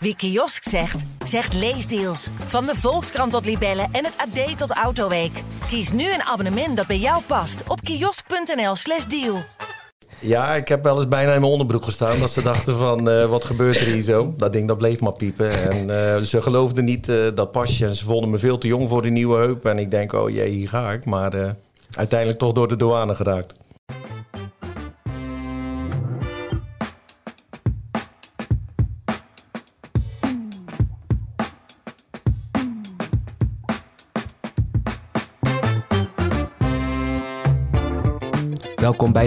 Wie 0.00 0.16
kiosk 0.16 0.68
zegt, 0.68 1.04
zegt 1.24 1.54
leesdeals. 1.54 2.28
Van 2.46 2.66
de 2.66 2.74
Volkskrant 2.74 3.32
tot 3.32 3.44
Libellen 3.44 3.88
en 3.92 4.04
het 4.04 4.16
AD 4.16 4.58
tot 4.58 4.70
Autoweek. 4.70 5.42
Kies 5.66 5.92
nu 5.92 6.12
een 6.12 6.22
abonnement 6.22 6.76
dat 6.76 6.86
bij 6.86 6.98
jou 6.98 7.22
past 7.26 7.62
op 7.68 7.80
kiosk.nl/slash 7.80 9.04
deal. 9.04 9.38
Ja, 10.20 10.54
ik 10.54 10.68
heb 10.68 10.82
wel 10.82 10.96
eens 10.96 11.08
bijna 11.08 11.34
in 11.34 11.40
mijn 11.40 11.52
onderbroek 11.52 11.84
gestaan. 11.84 12.18
Dat 12.20 12.30
ze 12.30 12.42
dachten 12.42 12.78
van, 12.78 13.10
eh, 13.10 13.24
wat 13.24 13.44
gebeurt 13.44 13.80
er 13.80 13.86
hier 13.86 14.02
zo? 14.02 14.34
Dat 14.36 14.52
ding 14.52 14.68
dat 14.68 14.78
bleef 14.78 15.00
maar 15.00 15.16
piepen. 15.16 15.70
En 15.70 15.90
eh, 15.90 16.22
ze 16.22 16.42
geloofden 16.42 16.84
niet 16.84 17.08
uh, 17.08 17.28
dat 17.34 17.52
pasje. 17.52 17.86
En 17.86 17.94
ze 17.94 18.04
vonden 18.04 18.30
me 18.30 18.38
veel 18.38 18.58
te 18.58 18.66
jong 18.66 18.88
voor 18.88 19.02
die 19.02 19.10
nieuwe 19.10 19.38
heup. 19.38 19.64
En 19.64 19.78
ik 19.78 19.90
denk, 19.90 20.12
oh 20.12 20.30
jee, 20.30 20.50
hier 20.50 20.68
ga 20.68 20.92
ik. 20.92 21.04
Maar 21.04 21.56
uiteindelijk 21.90 22.38
toch 22.38 22.52
door 22.52 22.68
de 22.68 22.76
douane 22.76 23.14
geraakt. 23.14 23.54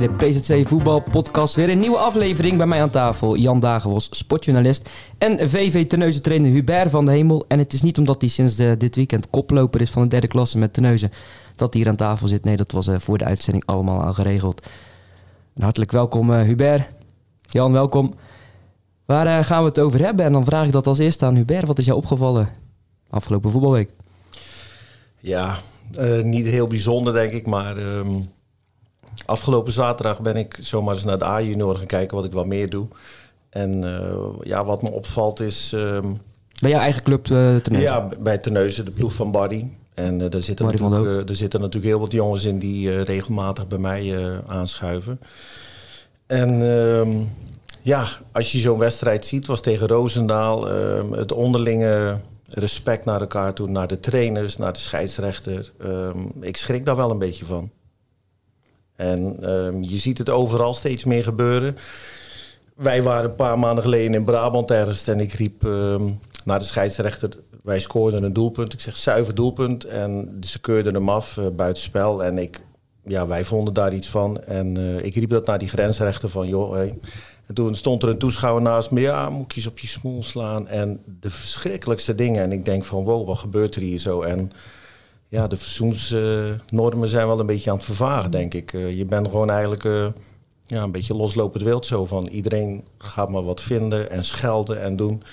De 0.02 0.10
PZC 0.10 0.68
Voetbal 0.68 1.04
Podcast. 1.12 1.56
Weer 1.56 1.70
een 1.70 1.80
nieuwe 1.80 1.98
aflevering 1.98 2.58
bij 2.58 2.66
mij 2.66 2.82
aan 2.82 2.90
tafel. 2.90 3.38
Jan 3.38 3.60
Dagenbos, 3.60 4.08
sportjournalist. 4.12 4.90
En 5.18 5.50
VV 5.50 5.88
Teneuzen 5.88 6.22
trainer 6.22 6.52
Hubert 6.52 6.90
van 6.90 7.06
de 7.06 7.12
Hemel. 7.12 7.46
En 7.48 7.60
het 7.60 7.74
is 7.74 7.82
niet 7.82 7.98
omdat 7.98 8.22
hij 8.22 8.30
sinds 8.30 8.56
de, 8.56 8.78
dit 8.78 8.96
weekend 8.96 9.30
koploper 9.30 9.82
is 9.82 9.90
van 9.90 10.02
de 10.02 10.08
derde 10.08 10.28
klasse 10.28 10.58
met 10.58 10.74
Teneuzen... 10.74 11.12
dat 11.56 11.74
hij 11.74 11.82
hier 11.82 11.92
aan 11.92 11.98
tafel 11.98 12.28
zit. 12.28 12.44
Nee, 12.44 12.56
dat 12.56 12.72
was 12.72 12.88
uh, 12.88 13.00
voor 13.00 13.18
de 13.18 13.26
uitzending 13.26 13.66
allemaal 13.66 14.04
al 14.04 14.14
geregeld. 14.14 14.68
Hartelijk 15.60 15.92
welkom 15.92 16.32
uh, 16.32 16.42
Hubert. 16.42 16.88
Jan, 17.42 17.72
welkom. 17.72 18.14
Waar 19.06 19.26
uh, 19.26 19.46
gaan 19.46 19.62
we 19.62 19.68
het 19.68 19.80
over 19.80 20.00
hebben? 20.00 20.26
En 20.26 20.34
dan 20.34 20.46
vraag 20.46 20.66
ik 20.66 20.72
dat 20.72 20.88
als 20.88 21.00
eerste 21.00 21.26
aan 21.26 21.36
Hubert. 21.36 21.68
Wat 21.68 21.80
is 21.80 21.86
jou 21.86 21.98
opgevallen 21.98 22.50
afgelopen 23.10 23.52
voetbalweek? 23.52 23.90
Ja, 25.20 25.58
niet 26.24 26.48
heel 26.48 26.68
bijzonder 26.68 27.14
denk 27.14 27.32
ik, 27.32 27.48
maar... 27.48 27.78
Um 27.78 28.40
Afgelopen 29.26 29.72
zaterdag 29.72 30.22
ben 30.22 30.36
ik 30.36 30.58
zomaar 30.60 30.96
eens 30.96 31.04
naar 31.04 31.20
de 31.20 31.26
A-junior 31.26 31.78
gaan 31.78 31.86
kijken 31.86 32.16
wat 32.16 32.26
ik 32.26 32.32
wat 32.32 32.46
meer 32.46 32.70
doe. 32.70 32.88
En 33.50 33.84
uh, 33.84 34.14
ja, 34.42 34.66
wat 34.66 34.82
me 34.82 34.92
opvalt 34.92 35.40
is... 35.40 35.72
Um, 35.76 36.22
bij 36.60 36.70
jouw 36.70 36.80
eigen 36.80 37.04
club 37.04 37.28
uh, 37.28 37.60
Ja, 37.62 38.10
bij 38.20 38.38
Terneuzen, 38.38 38.86
de 38.86 38.92
ploeg 38.92 39.14
van 39.14 39.32
Barry. 39.32 39.70
En 39.94 40.20
uh, 40.20 40.30
daar, 40.30 40.42
zitten 40.42 40.66
natuurlijk, 40.66 41.30
er 41.30 41.36
zitten 41.36 41.60
natuurlijk 41.60 41.92
heel 41.92 42.00
wat 42.00 42.12
jongens 42.12 42.44
in 42.44 42.60
die 42.60 43.02
regelmatig 43.02 43.68
bij 43.68 43.78
mij 43.78 44.16
aanschuiven. 44.48 45.20
En 46.28 46.50
um, 46.62 47.30
ja, 47.82 48.08
als 48.32 48.52
je 48.52 48.60
zo'n 48.60 48.78
wedstrijd 48.78 49.26
ziet, 49.26 49.46
was 49.46 49.62
tegen 49.62 49.88
Roosendaal 49.88 50.72
um, 50.72 51.14
het 51.14 51.32
onderlinge 51.32 52.20
respect 52.50 53.06
naar 53.06 53.22
elkaar 53.22 53.54
toe, 53.54 53.68
naar 53.68 53.88
de 53.88 54.00
trainers, 54.00 54.58
naar 54.58 54.74
de 54.74 54.80
scheidsrechter. 54.80 55.72
ik 56.42 56.58
schrik 56.58 56.86
daar 56.86 56.96
wel 56.96 57.12
een 57.12 57.20
beetje 57.20 57.46
van. 57.46 57.72
En 59.02 59.38
ehm, 59.42 59.82
je 59.84 59.98
ziet 59.98 60.18
het 60.18 60.30
overal 60.30 60.74
steeds 60.74 61.04
meer 61.04 61.24
gebeuren. 61.24 61.78
Wij 62.76 63.04
waren 63.04 63.30
een 63.30 63.36
paar 63.36 63.60
maanden 63.60 63.84
geleden 63.84 64.14
in 64.14 64.26
Brabant 64.26 64.72
ergens 64.72 65.08
en 65.08 65.20
ik 65.20 65.34
riep 65.34 65.66
ehm, 65.66 66.10
naar 66.44 66.60
de 66.60 66.66
scheidsrechter. 66.66 67.30
Wij 67.64 67.80
scoorden 67.80 68.24
een 68.24 68.34
doelpunt. 68.34 68.74
Ik 68.74 68.80
zeg 68.80 68.98
zuiver 68.98 69.36
doelpunt. 69.36 69.84
En 69.84 70.38
ze 70.42 70.60
keurden 70.60 70.94
hem 70.94 71.10
af 71.10 71.38
uh, 71.38 71.46
buitenspel. 71.56 72.24
En 72.24 72.38
ik, 72.38 72.62
ja, 73.04 73.28
wij 73.28 73.46
vonden 73.46 73.74
daar 73.74 73.94
iets 73.94 74.08
van. 74.08 74.44
En 74.44 74.78
uh, 74.78 75.04
ik 75.04 75.16
riep 75.16 75.30
dat 75.30 75.46
naar 75.46 75.60
die 75.60 75.70
grensrechter 75.70 76.30
van 76.30 76.48
joh. 76.48 76.74
Hey. 76.74 76.98
En 77.48 77.54
toen 77.54 77.76
stond 77.76 78.04
er 78.04 78.10
een 78.10 78.18
toeschouwer 78.18 78.62
naast 78.62 78.92
me. 78.92 79.00
Ja, 79.00 79.30
moet 79.30 79.52
je 79.54 79.58
eens 79.58 79.68
op 79.68 79.80
je 79.80 79.88
smoel 79.88 80.24
slaan. 80.24 80.68
En 80.68 81.00
de 81.20 81.30
verschrikkelijkste 81.30 82.16
dingen. 82.16 82.44
En 82.44 82.52
ik 82.52 82.66
denk 82.66 82.84
van 82.84 83.04
wow, 83.04 83.28
wat 83.28 83.38
gebeurt 83.38 83.76
er 83.76 83.82
hier 83.82 84.00
zo? 84.00 84.22
En 84.22 84.52
ja, 85.32 85.48
de 85.48 85.58
verzoensnormen 85.58 87.10
zijn 87.10 87.28
wel 87.28 87.40
een 87.40 87.46
beetje 87.46 87.70
aan 87.70 87.76
het 87.76 87.86
vervagen, 87.86 88.32
denk 88.32 88.54
ik. 88.54 88.74
Uh, 88.74 88.98
je 88.98 89.06
bent 89.06 89.28
gewoon 89.28 89.50
eigenlijk 89.50 89.84
uh, 89.84 90.08
ja, 90.68 90.84
een 90.84 90.92
beetje 90.92 91.16
loslopend 91.16 91.64
wild 91.64 91.86
zo 91.86 92.06
van 92.06 92.28
iedereen 92.28 92.84
gaat 92.98 93.30
maar 93.30 93.44
wat 93.44 93.62
vinden 93.62 94.10
en 94.10 94.24
schelden 94.24 94.82
en 94.82 94.96
doen. 94.96 95.24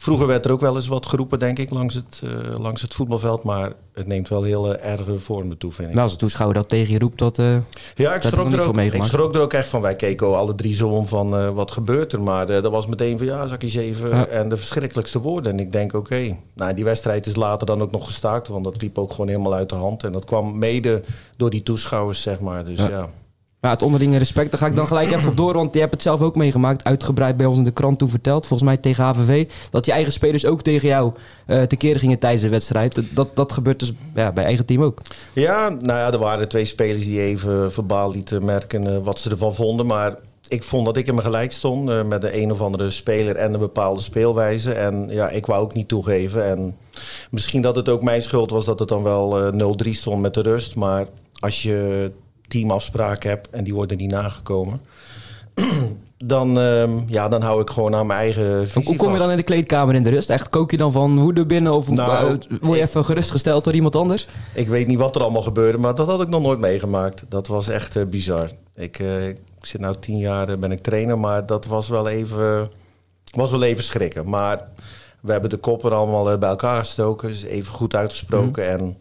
Vroeger 0.00 0.26
werd 0.26 0.44
er 0.44 0.50
ook 0.50 0.60
wel 0.60 0.76
eens 0.76 0.86
wat 0.86 1.06
geroepen, 1.06 1.38
denk 1.38 1.58
ik, 1.58 1.70
langs 1.70 1.94
het, 1.94 2.20
uh, 2.24 2.58
langs 2.58 2.82
het 2.82 2.94
voetbalveld. 2.94 3.42
Maar 3.42 3.72
het 3.92 4.06
neemt 4.06 4.28
wel 4.28 4.42
heel 4.42 4.76
erge 4.76 5.18
vormen 5.18 5.58
toe, 5.58 5.72
vind 5.72 5.88
ik. 5.88 5.94
Nou, 5.94 6.04
als 6.04 6.12
een 6.12 6.18
toeschouwer 6.18 6.56
dat 6.56 6.68
tegen 6.68 6.92
je 6.92 6.98
roept, 6.98 7.18
dat. 7.18 7.38
Uh, 7.38 7.56
ja, 7.94 8.14
ik 8.14 8.22
schrok, 8.22 8.52
er 8.52 8.60
ook, 8.60 8.76
ik 8.76 9.02
schrok 9.02 9.34
er 9.34 9.40
ook 9.40 9.52
echt 9.52 9.68
van. 9.68 9.80
Wij 9.80 9.96
keken 9.96 10.36
alle 10.36 10.54
drie 10.54 10.74
zo 10.74 10.88
om 10.88 11.06
van 11.06 11.54
wat 11.54 11.70
gebeurt 11.70 12.12
er. 12.12 12.22
Maar 12.22 12.46
dat 12.46 12.70
was 12.70 12.86
meteen 12.86 13.18
van 13.18 13.26
ja, 13.26 13.46
zak 13.46 13.62
je 13.62 13.80
even. 13.80 14.08
Ja. 14.08 14.26
En 14.26 14.48
de 14.48 14.56
verschrikkelijkste 14.56 15.20
woorden. 15.20 15.52
En 15.52 15.58
ik 15.58 15.70
denk, 15.70 15.92
oké. 15.92 16.14
Okay. 16.14 16.40
Nou, 16.54 16.74
die 16.74 16.84
wedstrijd 16.84 17.26
is 17.26 17.36
later 17.36 17.66
dan 17.66 17.82
ook 17.82 17.90
nog 17.90 18.04
gestaakt. 18.04 18.48
Want 18.48 18.64
dat 18.64 18.82
liep 18.82 18.98
ook 18.98 19.10
gewoon 19.10 19.28
helemaal 19.28 19.54
uit 19.54 19.68
de 19.68 19.74
hand. 19.74 20.04
En 20.04 20.12
dat 20.12 20.24
kwam 20.24 20.58
mede 20.58 21.02
door 21.36 21.50
die 21.50 21.62
toeschouwers, 21.62 22.22
zeg 22.22 22.40
maar. 22.40 22.64
Dus 22.64 22.78
ja. 22.78 22.88
ja. 22.88 23.10
Ja, 23.60 23.70
het 23.70 23.82
onderlinge 23.82 24.18
respect, 24.18 24.50
daar 24.50 24.60
ga 24.60 24.66
ik 24.66 24.74
dan 24.74 24.86
gelijk 24.86 25.10
even 25.10 25.36
door. 25.36 25.54
Want 25.54 25.74
je 25.74 25.80
hebt 25.80 25.92
het 25.92 26.02
zelf 26.02 26.20
ook 26.20 26.36
meegemaakt, 26.36 26.84
uitgebreid 26.84 27.36
bij 27.36 27.46
ons 27.46 27.58
in 27.58 27.64
de 27.64 27.70
krant 27.70 27.98
toen 27.98 28.08
verteld. 28.08 28.46
Volgens 28.46 28.68
mij 28.68 28.78
tegen 28.78 29.04
HVV. 29.04 29.48
Dat 29.70 29.86
je 29.86 29.92
eigen 29.92 30.12
spelers 30.12 30.46
ook 30.46 30.62
tegen 30.62 30.88
jou 30.88 31.12
uh, 31.46 31.62
tekeer 31.62 31.98
gingen 31.98 32.18
tijdens 32.18 32.42
de 32.42 32.48
wedstrijd. 32.48 33.02
Dat, 33.10 33.36
dat 33.36 33.52
gebeurt 33.52 33.78
dus 33.78 33.92
ja, 34.14 34.32
bij 34.32 34.44
eigen 34.44 34.64
team 34.64 34.82
ook. 34.82 35.00
Ja, 35.32 35.68
nou 35.68 35.98
ja, 35.98 36.12
er 36.12 36.18
waren 36.18 36.48
twee 36.48 36.64
spelers 36.64 37.04
die 37.04 37.20
even 37.20 37.72
verbaal 37.72 38.10
lieten 38.10 38.44
merken 38.44 38.84
uh, 38.84 38.96
wat 39.02 39.18
ze 39.18 39.30
ervan 39.30 39.54
vonden. 39.54 39.86
Maar 39.86 40.18
ik 40.48 40.62
vond 40.62 40.86
dat 40.86 40.96
ik 40.96 41.06
in 41.06 41.14
mijn 41.14 41.26
gelijk 41.26 41.52
stond 41.52 41.88
uh, 41.88 42.02
met 42.04 42.20
de 42.20 42.36
een 42.40 42.52
of 42.52 42.60
andere 42.60 42.90
speler 42.90 43.36
en 43.36 43.54
een 43.54 43.60
bepaalde 43.60 44.00
speelwijze. 44.00 44.72
En 44.72 45.08
ja, 45.10 45.28
ik 45.28 45.46
wou 45.46 45.62
ook 45.62 45.74
niet 45.74 45.88
toegeven. 45.88 46.46
En 46.46 46.76
misschien 47.30 47.62
dat 47.62 47.76
het 47.76 47.88
ook 47.88 48.02
mijn 48.02 48.22
schuld 48.22 48.50
was 48.50 48.64
dat 48.64 48.78
het 48.78 48.88
dan 48.88 49.02
wel 49.02 49.52
0-3 49.86 49.90
stond 49.90 50.20
met 50.20 50.34
de 50.34 50.42
rust. 50.42 50.76
Maar 50.76 51.06
als 51.40 51.62
je 51.62 52.10
teamafspraken 52.48 53.30
heb 53.30 53.48
en 53.50 53.64
die 53.64 53.74
worden 53.74 53.96
niet 53.96 54.10
nagekomen. 54.10 54.80
dan, 56.18 56.58
uh, 56.58 57.08
ja, 57.08 57.28
dan 57.28 57.42
hou 57.42 57.60
ik 57.60 57.70
gewoon 57.70 57.94
aan 57.94 58.06
mijn 58.06 58.18
eigen 58.18 58.68
visie 58.68 58.84
Hoe 58.84 58.96
kom 58.96 59.06
je 59.06 59.12
vast. 59.12 59.20
dan 59.20 59.30
in 59.30 59.36
de 59.36 59.42
kleedkamer 59.42 59.94
in 59.94 60.02
de 60.02 60.10
rust? 60.10 60.30
Echt 60.30 60.48
kook 60.48 60.70
je 60.70 60.76
dan 60.76 60.92
van 60.92 61.20
woede 61.20 61.46
binnen 61.46 61.72
of 61.72 61.88
nou, 61.88 62.38
word 62.60 62.76
je 62.76 62.82
even 62.82 63.04
gerustgesteld 63.04 63.64
door 63.64 63.74
iemand 63.74 63.96
anders? 63.96 64.28
Ik 64.54 64.68
weet 64.68 64.86
niet 64.86 64.98
wat 64.98 65.14
er 65.14 65.22
allemaal 65.22 65.42
gebeurde, 65.42 65.78
maar 65.78 65.94
dat 65.94 66.06
had 66.06 66.22
ik 66.22 66.28
nog 66.28 66.42
nooit 66.42 66.58
meegemaakt. 66.58 67.24
Dat 67.28 67.46
was 67.46 67.68
echt 67.68 67.96
uh, 67.96 68.04
bizar. 68.04 68.50
Ik, 68.74 68.98
uh, 68.98 69.28
ik 69.28 69.38
zit 69.60 69.80
nu 69.80 69.92
tien 70.00 70.18
jaar, 70.18 70.58
ben 70.58 70.72
ik 70.72 70.82
trainer, 70.82 71.18
maar 71.18 71.46
dat 71.46 71.66
was 71.66 71.88
wel 71.88 72.08
even, 72.08 72.70
was 73.34 73.50
wel 73.50 73.62
even 73.62 73.84
schrikken. 73.84 74.28
Maar 74.28 74.68
we 75.20 75.32
hebben 75.32 75.50
de 75.50 75.56
koppen 75.56 75.92
allemaal 75.92 76.38
bij 76.38 76.48
elkaar 76.48 76.78
gestoken, 76.78 77.28
dus 77.28 77.42
even 77.42 77.72
goed 77.72 77.94
uitgesproken 77.94 78.64
mm. 78.64 78.78
en 78.78 78.96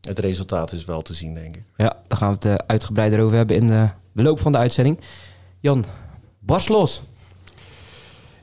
het 0.00 0.18
resultaat 0.18 0.72
is 0.72 0.84
wel 0.84 1.02
te 1.02 1.14
zien, 1.14 1.34
denk 1.34 1.56
ik. 1.56 1.64
Ja, 1.76 1.95
daar 2.18 2.28
gaan 2.28 2.38
we 2.40 2.48
het 2.48 2.60
uh, 2.60 2.66
uitgebreider 2.66 3.20
over 3.20 3.36
hebben 3.36 3.56
in 3.56 3.68
uh, 3.68 3.90
de 4.12 4.22
loop 4.22 4.40
van 4.40 4.52
de 4.52 4.58
uitzending. 4.58 5.00
Jan, 5.60 5.84
barst 6.38 6.68
los. 6.68 7.02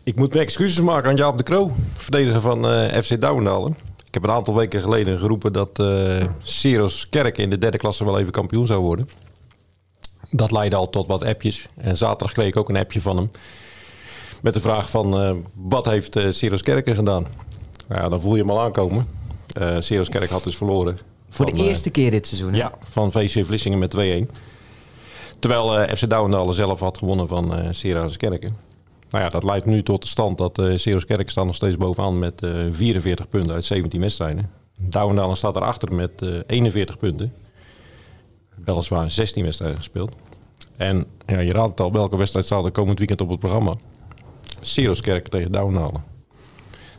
Ik 0.04 0.16
moet 0.16 0.34
mijn 0.34 0.46
excuses 0.46 0.84
maken 0.84 1.10
aan 1.10 1.16
Jaap 1.16 1.38
de 1.38 1.44
Kroo, 1.44 1.72
verdediger 1.98 2.42
van 2.42 2.72
uh, 2.72 2.88
FC 2.88 3.22
Douwendalen. 3.22 3.78
Ik 4.06 4.14
heb 4.14 4.24
een 4.24 4.36
aantal 4.36 4.56
weken 4.56 4.82
geleden 4.82 5.20
geroepen 5.20 5.54
dat 5.54 5.80
uh, 5.80 6.24
Siros 6.42 7.10
Kerk 7.10 7.38
in 7.38 7.50
de 7.50 7.58
derde 7.58 7.78
klasse 7.78 8.06
wel 8.06 8.20
even 8.20 8.32
kampioen 8.32 8.66
zou 8.66 8.82
worden. 8.82 9.10
Dat 10.30 10.52
leidde 10.52 10.76
al 10.76 10.90
tot 10.90 11.08
wat 11.08 11.24
appjes. 11.24 11.66
En 11.76 11.98
zaterdag 11.98 12.32
kreeg 12.32 12.48
ik 12.48 12.58
ook 12.58 12.70
een 12.70 12.78
appje 12.78 13.02
van 13.02 13.18
hem. 13.18 13.32
Met 14.42 14.54
de 14.54 14.60
vraag 14.60 14.90
van 14.90 15.44
wat 15.54 15.86
heeft 15.86 16.16
uh, 16.16 16.58
Kerken 16.58 16.96
gedaan? 16.96 17.28
Ja, 17.90 18.10
dan 18.10 18.22
voel 18.22 18.36
je 18.36 18.42
hem 18.42 18.50
al 18.50 18.62
aankomen. 18.62 19.08
Uh, 19.62 20.02
Kerk 20.10 20.30
had 20.30 20.44
dus 20.44 20.58
verloren 20.58 21.13
voor 21.34 21.48
van, 21.48 21.56
de 21.58 21.64
eerste 21.64 21.88
uh, 21.88 21.94
keer 21.94 22.12
dit 22.12 22.28
seizoen. 22.28 22.52
Hè? 22.52 22.58
Ja, 22.58 22.72
van 22.90 23.12
VC 23.12 23.46
Vlissingen 23.46 23.80
met 23.80 23.96
2-1. 23.96 24.00
Terwijl 25.40 25.82
uh, 25.82 25.88
FC 25.88 26.10
Douwendalen 26.10 26.54
zelf 26.54 26.80
had 26.80 26.98
gewonnen 26.98 27.28
van 27.28 27.60
uh, 27.60 28.06
Kerken. 28.18 28.56
Nou 29.10 29.24
ja, 29.24 29.30
dat 29.30 29.44
leidt 29.44 29.66
nu 29.66 29.84
tot 29.84 30.02
de 30.02 30.08
stand 30.08 30.38
dat 30.38 30.60
uh, 30.60 30.98
Kerken 31.06 31.32
staan 31.32 31.46
nog 31.46 31.56
steeds 31.56 31.78
bovenaan 31.78 32.20
met 32.20 32.42
44 32.72 33.30
punten 33.30 33.54
uit 33.54 33.66
17 33.66 34.00
wedstrijden. 34.00 34.50
Douwendalen 34.80 35.38
staat 35.38 35.56
erachter 35.56 35.94
met 35.96 36.12
41 36.48 36.98
punten. 36.98 37.34
Weliswaar 38.56 39.12
16 39.12 39.44
wedstrijden 39.44 39.78
gespeeld. 39.78 40.12
En 40.78 41.06
ja, 41.26 41.40
je 41.40 41.52
raadt 41.52 41.70
het 41.70 41.80
al, 41.80 41.92
welke 41.92 42.18
wedstrijd 42.18 42.46
staat 42.46 42.66
er 42.66 42.72
komend 42.72 42.98
weekend 42.98 43.22
op 43.22 43.30
het 43.30 43.40
programma? 43.40 43.76
Kerk 45.02 45.28
tegen 45.28 45.52
Douwendalen. 45.52 46.04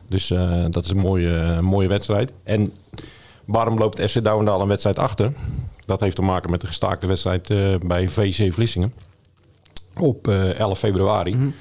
Dus 0.09 0.27
dat 0.71 0.85
is 0.85 0.91
een 0.91 0.99
mooie, 0.99 1.59
mooie 1.63 1.89
wedstrijd. 1.89 2.33
En 2.43 2.73
Waarom 3.45 3.79
loopt 3.79 4.11
FC 4.11 4.25
Douwendaal 4.25 4.61
een 4.61 4.69
wedstrijd 4.69 4.99
achter? 4.99 5.33
Dat 5.87 6.01
heeft 6.01 6.17
te 6.17 6.23
maken 6.23 6.51
met 6.51 6.61
de 6.61 6.67
gestaakte 6.67 7.07
wedstrijd 7.07 7.51
uh, 7.51 7.75
bij 7.87 8.09
VC 8.09 8.53
Vlissingen 8.53 8.93
op 9.97 10.29
uh, 10.29 10.59
11 10.59 10.79
februari. 10.79 11.35
Mm 11.35 11.41
-hmm. 11.41 11.55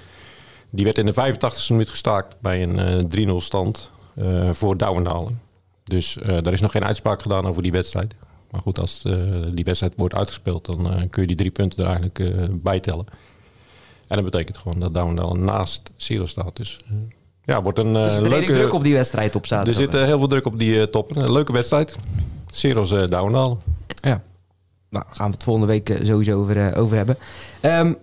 Die 0.70 0.84
werd 0.86 0.98
in 0.98 1.06
de 1.06 1.14
85e 1.14 1.68
minuut 1.70 1.90
gestaakt 1.90 2.36
bij 2.40 2.64
een 2.64 3.18
uh, 3.20 3.34
3-0 3.34 3.36
stand 3.38 3.92
uh, 4.16 4.50
voor 4.52 4.78
Douwendalen. 4.78 5.42
Dus 5.84 6.16
er 6.16 6.54
is 6.54 6.62
nog 6.62 6.72
geen 6.72 6.86
uitspraak 6.86 7.22
gedaan 7.22 7.46
over 7.46 7.62
die 7.62 7.72
wedstrijd. 7.72 8.16
Maar 8.52 8.62
goed, 8.62 8.80
als 8.80 9.02
die 9.54 9.64
wedstrijd 9.64 9.94
wordt 9.98 10.16
uitgespeeld, 10.16 10.66
dan 10.66 11.10
kun 11.10 11.22
je 11.22 11.28
die 11.28 11.36
drie 11.36 11.52
punten 11.52 11.80
er 11.80 11.86
eigenlijk 11.86 12.52
bij 12.64 12.80
tellen. 12.80 13.06
En 14.08 14.16
dat 14.16 14.24
betekent 14.24 14.58
gewoon 14.58 14.80
dat 14.80 14.94
Douwendalen 14.94 15.44
naast 15.44 15.92
Zero 15.96 16.26
staat. 16.26 16.56
Dus 16.56 16.82
Ja, 17.46 17.62
wordt 17.62 17.78
een 17.78 17.94
dus 17.94 18.18
er 18.18 18.30
leuke... 18.30 18.54
druk 18.54 18.74
op 18.74 18.84
die 18.84 18.94
wedstrijd 18.94 19.36
op 19.36 19.46
zaterdag. 19.46 19.84
Er 19.84 19.92
zit 19.92 20.06
heel 20.06 20.18
veel 20.18 20.28
druk 20.28 20.46
op 20.46 20.60
die 20.60 20.90
top. 20.90 21.16
Een 21.16 21.32
leuke 21.32 21.52
wedstrijd. 21.52 21.98
Seros 22.50 22.92
uh, 22.92 23.08
Douwendaal. 23.08 23.62
Ja. 24.02 24.22
Nou, 24.90 25.06
gaan 25.10 25.28
we 25.28 25.34
het 25.34 25.44
volgende 25.44 25.68
week 25.68 26.00
sowieso 26.04 26.40
over, 26.40 26.78
over 26.78 26.98
hebben. 26.98 27.18
Um, 27.62 27.98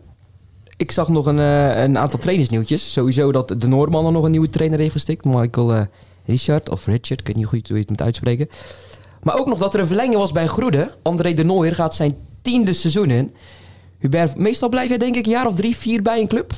ik 0.76 0.90
zag 0.90 1.08
nog 1.08 1.26
een, 1.26 1.38
een 1.38 1.98
aantal 1.98 2.18
trainersnieuwtjes. 2.18 2.92
Sowieso 2.92 3.32
dat 3.32 3.48
de 3.58 3.68
Noorman 3.68 4.06
er 4.06 4.12
nog 4.12 4.24
een 4.24 4.30
nieuwe 4.30 4.50
trainer 4.50 4.78
heeft 4.78 4.92
gestikt. 4.92 5.24
Michael 5.24 5.86
Richard, 6.26 6.70
of 6.70 6.86
Richard, 6.86 7.20
ik 7.20 7.26
weet 7.26 7.36
niet 7.36 7.46
goed 7.46 7.68
hoe 7.68 7.76
je 7.76 7.82
het 7.82 7.90
moet 7.90 8.02
uitspreken. 8.02 8.48
Maar 9.22 9.38
ook 9.38 9.46
nog 9.46 9.58
dat 9.58 9.74
er 9.74 9.80
een 9.80 9.86
verlenging 9.86 10.16
was 10.16 10.32
bij 10.32 10.46
Groede. 10.46 10.94
André 11.02 11.34
de 11.34 11.44
Nooier 11.44 11.74
gaat 11.74 11.94
zijn 11.94 12.16
tiende 12.42 12.72
seizoen 12.72 13.10
in. 13.10 13.34
Hubert, 13.98 14.36
meestal 14.36 14.68
blijf 14.68 14.88
jij 14.88 14.98
denk 14.98 15.16
ik 15.16 15.24
een 15.24 15.32
jaar 15.32 15.46
of 15.46 15.54
drie, 15.54 15.76
vier 15.76 16.02
bij 16.02 16.20
een 16.20 16.28
club? 16.28 16.52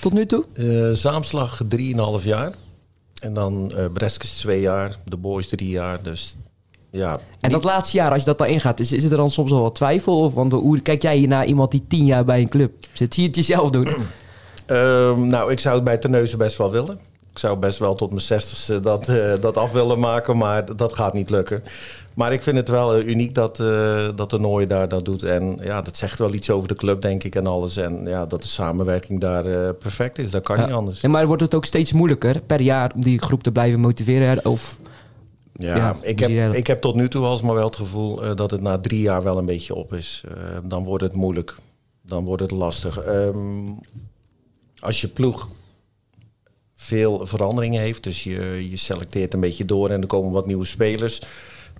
Tot 0.00 0.12
nu 0.12 0.26
toe? 0.26 0.44
Uh, 0.54 0.90
Zaamslag 0.92 1.60
drieënhalf 1.68 2.24
jaar. 2.24 2.52
En 3.20 3.34
dan 3.34 3.72
uh, 3.76 3.84
Breskes 3.92 4.32
twee 4.32 4.60
jaar, 4.60 4.96
de 5.04 5.16
Boys 5.16 5.48
drie 5.48 5.68
jaar. 5.68 6.02
Dus 6.02 6.36
ja, 6.90 7.20
en 7.40 7.50
dat 7.50 7.64
laatste 7.64 7.96
jaar, 7.96 8.10
als 8.10 8.20
je 8.20 8.26
dat 8.26 8.38
dan 8.38 8.46
ingaat, 8.46 8.80
is, 8.80 8.92
is 8.92 9.04
er 9.04 9.16
dan 9.16 9.30
soms 9.30 9.52
al 9.52 9.60
wat 9.60 9.74
twijfel? 9.74 10.18
Of 10.18 10.34
want, 10.34 10.52
hoe 10.52 10.80
kijk 10.80 11.02
jij 11.02 11.16
hier 11.16 11.28
naar 11.28 11.46
iemand 11.46 11.70
die 11.70 11.84
tien 11.88 12.04
jaar 12.04 12.24
bij 12.24 12.40
een 12.40 12.48
club 12.48 12.72
zit? 12.92 13.14
Zie 13.14 13.22
je 13.22 13.28
het 13.28 13.36
jezelf 13.36 13.70
doen? 13.70 13.88
um, 14.66 15.26
nou, 15.34 15.52
ik 15.52 15.60
zou 15.60 15.74
het 15.74 15.84
bij 15.84 15.98
Terneuzen 15.98 16.38
best 16.38 16.56
wel 16.56 16.70
willen. 16.70 16.98
Ik 17.32 17.38
zou 17.38 17.58
best 17.58 17.78
wel 17.78 17.94
tot 17.94 18.10
mijn 18.10 18.20
zestigste 18.22 18.80
dat, 18.80 19.08
uh, 19.08 19.32
dat 19.40 19.56
af 19.56 19.72
willen 19.72 19.98
maken, 19.98 20.36
maar 20.36 20.76
dat 20.76 20.92
gaat 20.94 21.12
niet 21.12 21.30
lukken. 21.30 21.62
Maar 22.16 22.32
ik 22.32 22.42
vind 22.42 22.56
het 22.56 22.68
wel 22.68 22.98
uh, 22.98 23.06
uniek 23.06 23.34
dat, 23.34 23.58
uh, 23.58 24.08
dat 24.14 24.30
de 24.30 24.38
Nooie 24.38 24.66
daar 24.66 24.88
dat 24.88 25.04
doet. 25.04 25.22
En 25.22 25.58
ja, 25.62 25.82
dat 25.82 25.96
zegt 25.96 26.18
wel 26.18 26.34
iets 26.34 26.50
over 26.50 26.68
de 26.68 26.74
club, 26.74 27.02
denk 27.02 27.24
ik, 27.24 27.34
en 27.34 27.46
alles. 27.46 27.76
En 27.76 28.06
ja, 28.06 28.26
dat 28.26 28.42
de 28.42 28.48
samenwerking 28.48 29.20
daar 29.20 29.74
perfect 29.74 30.18
is. 30.18 30.30
Dat 30.30 30.42
kan 30.42 30.56
ja. 30.56 30.64
niet 30.64 30.74
anders. 30.74 31.00
Ja, 31.00 31.08
maar 31.08 31.26
wordt 31.26 31.42
het 31.42 31.54
ook 31.54 31.64
steeds 31.64 31.92
moeilijker 31.92 32.40
per 32.42 32.60
jaar 32.60 32.92
om 32.94 33.02
die 33.02 33.20
groep 33.20 33.42
te 33.42 33.52
blijven 33.52 33.80
motiveren? 33.80 34.44
Of 34.44 34.76
ja, 35.52 35.76
ja 35.76 35.96
ik, 36.02 36.18
heb, 36.18 36.54
ik 36.54 36.66
heb 36.66 36.80
tot 36.80 36.94
nu 36.94 37.08
toe 37.08 37.24
alsmaar 37.24 37.54
wel 37.54 37.66
het 37.66 37.76
gevoel 37.76 38.24
uh, 38.24 38.34
dat 38.34 38.50
het 38.50 38.60
na 38.60 38.78
drie 38.78 39.00
jaar 39.00 39.22
wel 39.22 39.38
een 39.38 39.46
beetje 39.46 39.74
op 39.74 39.92
is. 39.92 40.24
Dan 40.64 40.84
wordt 40.84 41.04
het 41.04 41.12
moeilijk. 41.12 41.56
Dan 42.02 42.24
wordt 42.24 42.42
het 42.42 42.50
lastig. 42.50 43.06
Um, 43.06 43.78
als 44.78 45.00
je 45.00 45.08
ploeg 45.08 45.48
veel 46.76 47.26
veranderingen 47.26 47.80
heeft, 47.80 48.02
dus 48.02 48.24
je, 48.24 48.70
je 48.70 48.76
selecteert 48.76 49.34
een 49.34 49.40
beetje 49.40 49.64
door 49.64 49.90
en 49.90 50.00
er 50.00 50.06
komen 50.06 50.32
wat 50.32 50.46
nieuwe 50.46 50.64
spelers, 50.64 51.22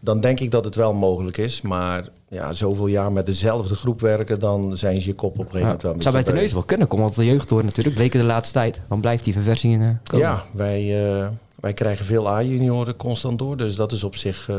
dan 0.07 0.21
denk 0.21 0.41
ik 0.41 0.51
dat 0.51 0.65
het 0.65 0.75
wel 0.75 0.93
mogelijk 0.93 1.37
is. 1.37 1.61
Maar 1.61 2.09
ja, 2.29 2.53
zoveel 2.53 2.87
jaar 2.87 3.13
met 3.13 3.27
dezelfde 3.27 3.75
groep 3.75 4.01
werken, 4.01 4.41
dan 4.41 4.77
zijn 4.77 5.01
ze 5.01 5.09
je 5.09 5.15
kop 5.15 5.33
op 5.33 5.39
een 5.39 5.45
gegeven 5.45 5.63
moment 5.63 5.83
wel 5.83 5.93
Het 5.93 6.03
zou 6.03 6.15
bij 6.15 6.25
de 6.25 6.33
neus 6.33 6.53
wel 6.53 6.63
kunnen, 6.63 6.87
komt 6.87 7.03
altijd 7.03 7.27
de 7.27 7.33
jeugd 7.33 7.49
door 7.49 7.65
natuurlijk. 7.65 7.97
Zeker 7.97 8.21
de 8.21 8.27
laatste 8.27 8.53
tijd. 8.53 8.81
Dan 8.89 9.01
blijft 9.01 9.25
die 9.25 9.33
verversing 9.33 9.83
uh, 9.83 9.91
komen. 10.05 10.27
Ja, 10.27 10.45
wij... 10.53 11.07
Uh, 11.19 11.29
wij 11.61 11.73
krijgen 11.73 12.05
veel 12.05 12.29
A-junioren 12.29 12.97
constant 12.97 13.39
door. 13.39 13.57
Dus 13.57 13.75
dat 13.75 13.93
is 13.93 14.05
op 14.05 14.17
zich 14.17 14.49
uh, 14.49 14.57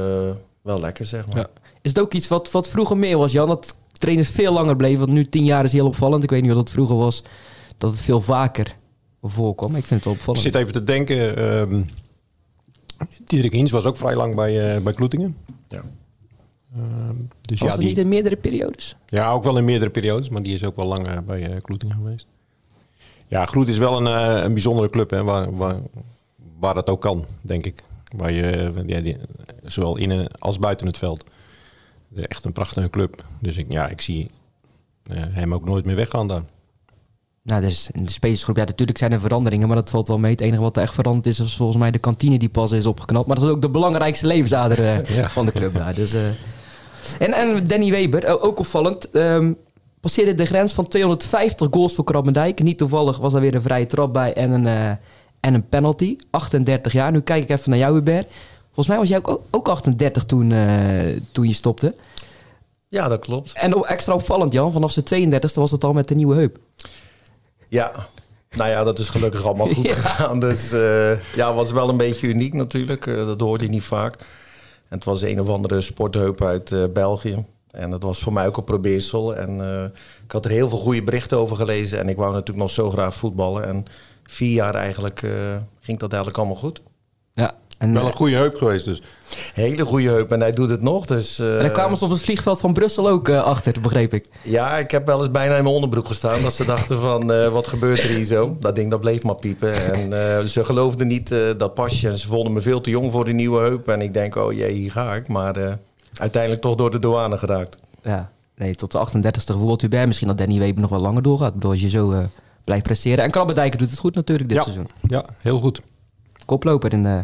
wel 0.62 0.80
lekker, 0.80 1.06
zeg 1.06 1.28
maar. 1.28 1.38
Ja. 1.38 1.48
Is 1.82 1.90
het 1.90 2.00
ook 2.00 2.14
iets 2.14 2.28
wat, 2.28 2.52
wat 2.52 2.68
vroeger 2.68 2.98
meer 2.98 3.18
was, 3.18 3.32
Jan? 3.32 3.48
Dat 3.48 3.76
trainers 3.92 4.30
veel 4.30 4.54
langer 4.54 4.76
bleven. 4.76 5.00
Want 5.00 5.12
nu 5.12 5.30
tien 5.30 5.44
jaar 5.44 5.64
is 5.64 5.72
heel 5.72 5.86
opvallend. 5.86 6.24
Ik 6.24 6.30
weet 6.30 6.42
niet 6.42 6.50
wat 6.50 6.60
het 6.60 6.70
vroeger 6.70 6.96
was. 6.96 7.24
Dat 7.78 7.92
het 7.92 8.00
veel 8.00 8.22
vaker 8.22 8.76
voorkwam. 9.22 9.76
Ik 9.76 9.86
vind 9.86 9.90
het 9.90 10.04
wel 10.04 10.14
opvallend. 10.14 10.46
Ik 10.46 10.52
zit 10.52 10.62
even 10.62 10.74
te 10.74 10.84
denken. 10.84 11.44
Um, 11.44 11.90
Diederik 13.26 13.54
Hins 13.54 13.72
was 13.72 13.86
ook 13.86 13.98
vrij 13.98 14.16
lang 14.16 14.36
bij, 14.36 14.76
uh, 14.76 14.82
bij 14.84 14.94
Kloetingen. 14.94 15.38
Ja. 15.68 15.84
Um, 16.78 17.30
dus 17.42 17.60
was 17.60 17.72
ja, 17.72 17.78
die... 17.78 17.88
niet 17.88 17.98
in 17.98 18.08
meerdere 18.08 18.36
periodes? 18.36 18.96
Ja, 19.06 19.32
ook 19.32 19.44
wel 19.44 19.58
in 19.58 19.66
meerdere 19.66 19.92
periodes. 19.92 20.30
Maar 20.30 20.44
die 20.44 20.54
is 20.54 20.64
ook 20.64 20.76
wel 20.76 20.86
lang 20.86 21.08
uh, 21.08 21.18
bij 21.26 21.50
uh, 21.50 21.56
Kloetingen 21.62 21.96
geweest. 21.96 22.28
Ja, 23.28 23.46
Groet 23.46 23.70
is 23.70 23.78
wel 23.78 23.98
een, 23.98 24.06
een 24.44 24.54
bijzondere 24.54 24.90
club. 24.90 25.10
Hè, 25.10 25.24
waar, 25.24 25.56
waar, 25.56 25.76
waar 26.60 26.74
dat 26.74 26.90
ook 26.90 27.02
kan, 27.02 27.26
denk 27.42 27.66
ik. 27.66 27.84
Waar 28.16 28.32
je, 28.32 28.74
ja, 28.86 29.02
die, 29.02 29.18
zowel 29.64 29.98
in 29.98 30.28
als 30.28 30.60
buiten 30.60 30.88
het 30.88 30.98
veld. 30.98 31.24
Echt 32.16 32.46
een 32.46 32.54
prachtige 32.54 32.90
club. 32.90 33.26
Dus 33.42 33.58
ik, 33.58 33.66
ja, 33.70 33.88
ik 33.88 34.02
zie 34.02 34.30
uh, 35.12 35.18
hem 35.30 35.54
ook 35.54 35.66
nooit 35.66 35.86
meer 35.86 35.96
weggaan 35.96 36.28
daar. 36.28 36.44
Nou, 37.48 37.62
dus 37.62 37.90
in 37.92 38.06
de 38.06 38.12
spelersgroep, 38.12 38.58
ja, 38.58 38.64
natuurlijk 38.64 38.98
zijn 38.98 39.12
er 39.12 39.20
veranderingen, 39.20 39.68
maar 39.68 39.76
dat 39.78 39.90
valt 39.90 40.08
wel 40.08 40.20
mee. 40.20 40.32
Het 40.32 40.42
enige 40.42 40.62
wat 40.62 40.76
er 40.76 40.82
echt 40.82 40.94
veranderd 40.94 41.26
is, 41.26 41.40
is 41.40 41.56
volgens 41.56 41.78
mij 41.78 41.92
de 41.92 41.98
kantine 41.98 42.38
die 42.38 42.50
pas 42.50 42.72
is 42.72 42.86
opgeknapt. 42.86 43.28
Maar 43.28 43.36
dat 43.36 43.46
is 43.46 43.52
ook 43.52 43.62
de 43.62 43.70
belangrijkste 43.70 44.28
levensader 44.28 44.80
uh, 44.80 45.06
ja. 45.06 45.30
van 45.30 45.46
de 45.46 45.52
club 45.52 45.76
daar. 45.76 45.94
Dus, 45.94 46.14
uh... 46.14 46.26
en, 47.20 47.34
en 47.34 47.68
Danny 47.68 47.92
Weber, 47.92 48.42
ook 48.42 48.60
opvallend, 48.60 49.16
um, 49.16 49.58
passeerde 50.00 50.36
de 50.36 50.46
grens 50.46 50.74
van 50.74 50.88
250 50.88 51.68
goals 51.72 51.96
voor 51.96 52.04
Krabbendijk. 52.04 52.64
Niet 52.64 52.78
toevallig 52.78 53.18
was 53.18 53.34
er 53.34 53.42
weer 53.42 53.56
een 53.56 53.62
vrije 53.62 53.86
trap 53.86 54.14
bij 54.14 54.34
en 54.34 54.52
een 54.52 54.98
en 55.40 55.54
een 55.54 55.68
penalty. 55.70 56.16
38 56.30 56.94
jaar. 56.94 57.12
Nu 57.12 57.22
kijk 57.22 57.44
ik 57.44 57.50
even 57.50 57.70
naar 57.70 57.80
jou, 57.80 57.94
Hubert. 57.94 58.28
Volgens 58.66 58.88
mij 58.88 58.98
was 58.98 59.08
jij 59.08 59.18
ook, 59.18 59.42
ook 59.52 59.68
38 59.68 60.26
toen, 60.26 60.54
toen 61.32 61.48
je 61.48 61.54
stopte. 61.54 61.94
Ja, 62.88 63.08
dat 63.08 63.20
klopt. 63.20 63.54
En 63.54 63.74
extra 63.74 64.14
opvallend, 64.14 64.54
Jan. 64.54 64.72
Vanaf 64.72 64.92
zijn 64.92 65.34
32e 65.34 65.54
was 65.54 65.72
het 65.72 65.84
al 65.84 65.94
met 65.94 66.08
de 66.08 66.16
nieuwe 66.16 66.36
heup. 66.36 66.58
Ja, 67.68 67.92
nou 68.50 68.70
ja, 68.70 68.84
dat 68.84 69.00
is 69.00 69.10
gelukkig 69.10 69.46
allemaal 69.46 69.68
goed 69.68 69.88
ja. 69.94 69.94
gegaan. 69.94 70.40
Dus 70.40 70.74
uh, 70.74 71.36
ja, 71.36 71.54
was 71.54 71.72
wel 71.72 71.90
een 71.90 71.98
beetje 71.98 72.28
uniek 72.28 72.54
natuurlijk. 72.54 73.06
Uh, 73.06 73.26
dat 73.26 73.40
hoorde 73.40 73.64
je 73.64 73.70
niet 73.70 73.84
vaak. 73.84 74.16
En 74.90 74.96
het 74.96 75.04
was 75.04 75.22
een 75.22 75.42
of 75.42 75.50
andere 75.50 75.82
sportheup 75.82 76.44
uit 76.44 76.72
uh, 76.72 76.84
België. 76.94 77.46
En 77.72 77.90
dat 77.90 78.04
was 78.04 78.20
voor 78.20 78.34
mij 78.34 78.48
ook 78.48 78.58
een 78.58 78.64
probeersel. 78.64 79.36
En 79.36 79.60
ik 80.24 80.32
had 80.32 80.46
er 80.46 80.52
heel 80.52 80.70
veel 80.70 80.80
goede 80.80 81.04
berichten 81.04 81.38
over 81.38 81.56
gelezen. 81.56 82.00
En 82.00 82.10
ik 82.10 82.16
wou 82.16 82.32
natuurlijk 82.32 82.60
nog 82.60 82.70
zo 82.70 82.90
graag 82.90 83.16
voetballen. 83.16 83.66
En 83.66 83.86
vier 84.24 84.54
jaar 84.54 84.76
eigenlijk 84.76 85.20
ging 85.80 86.00
dat 86.00 86.10
eigenlijk 86.10 86.38
allemaal 86.38 86.56
goed. 86.56 86.82
Ja. 87.34 87.54
En, 87.78 87.94
Wel 87.94 88.06
een 88.06 88.14
goede 88.14 88.36
heup 88.36 88.56
geweest 88.56 88.86
dus. 88.86 89.02
Hele 89.54 89.86
goede 89.86 90.10
heup 90.10 90.32
en 90.32 90.40
hij 90.40 90.52
doet 90.52 90.70
het 90.70 90.82
nog. 90.82 91.06
Dus, 91.06 91.40
uh, 91.40 91.54
en 91.54 91.60
dan 91.60 91.72
kwamen 91.72 91.98
ze 91.98 92.04
op 92.04 92.10
het 92.10 92.22
vliegveld 92.22 92.60
van 92.60 92.74
Brussel 92.74 93.10
ook 93.10 93.28
uh, 93.28 93.44
achter, 93.44 93.82
begreep 93.82 94.14
ik. 94.14 94.26
Ja, 94.44 94.78
ik 94.78 94.92
heb 94.92 95.06
wel 95.06 95.20
eens 95.20 95.32
bijna 95.32 95.56
in 95.56 95.64
mijn 95.64 95.76
onderbroek 95.76 96.08
gestaan. 96.08 96.42
dat 96.42 96.54
ze 96.54 96.66
dachten 96.76 97.00
van, 97.00 97.32
uh, 97.32 97.48
wat 97.48 97.68
gebeurt 97.68 98.04
er 98.04 98.10
hier 98.10 98.26
zo? 98.26 98.58
Dat 98.60 98.76
ding 98.76 98.92
dat 98.92 99.00
bleef 99.00 99.24
maar 99.24 99.40
piepen. 99.40 99.94
En 99.94 100.50
ze 100.50 100.66
geloofden 100.66 101.08
niet 101.08 101.36
dat 101.58 101.74
pasje. 101.74 102.10
En 102.10 102.18
ze 102.18 102.28
vonden 102.28 102.54
me 102.54 102.62
veel 102.62 102.82
te 102.82 102.90
jong 102.90 103.12
voor 103.12 103.26
die 103.26 103.34
nieuwe 103.34 103.60
heup. 103.60 103.88
En 103.88 104.02
ik 104.02 104.14
denk, 104.14 104.36
oh 104.36 104.54
jee, 104.54 104.74
hier 104.74 104.92
ga 104.92 105.16
ik. 105.16 105.28
Maar 105.28 105.80
uiteindelijk 106.14 106.62
toch 106.62 106.76
door 106.76 106.92
de 106.92 107.00
douane 107.00 107.38
geraakt. 107.38 107.80
Ja, 108.04 108.32
nee, 108.56 108.76
tot 108.76 108.92
de 108.92 109.08
38e 109.08 109.32
voetbalt 109.46 109.82
Hubert. 109.82 110.08
Misschien 110.08 110.28
dat 110.28 110.38
Danny 110.38 110.60
Weber 110.60 110.82
nog 110.82 110.90
wel 110.90 111.00
langer 111.00 111.22
doorgaat. 111.22 111.48
Ik 111.48 111.54
bedoel, 111.54 111.72
als 111.72 111.82
je 111.82 111.90
zo 111.90 112.30
blijft 112.64 112.84
presteren. 112.84 113.24
En 113.24 113.32
Krabbedijker 113.32 113.80
doet 113.80 113.90
het 113.90 114.00
goed 114.00 114.16
natuurlijk 114.16 114.50
dit 114.50 114.58
ja, 114.58 114.64
seizoen. 114.64 114.88
Ja, 115.02 115.26
heel 115.38 115.60
goed. 115.60 115.82
Koploper 116.46 116.94
in 116.94 117.04
de, 117.04 117.24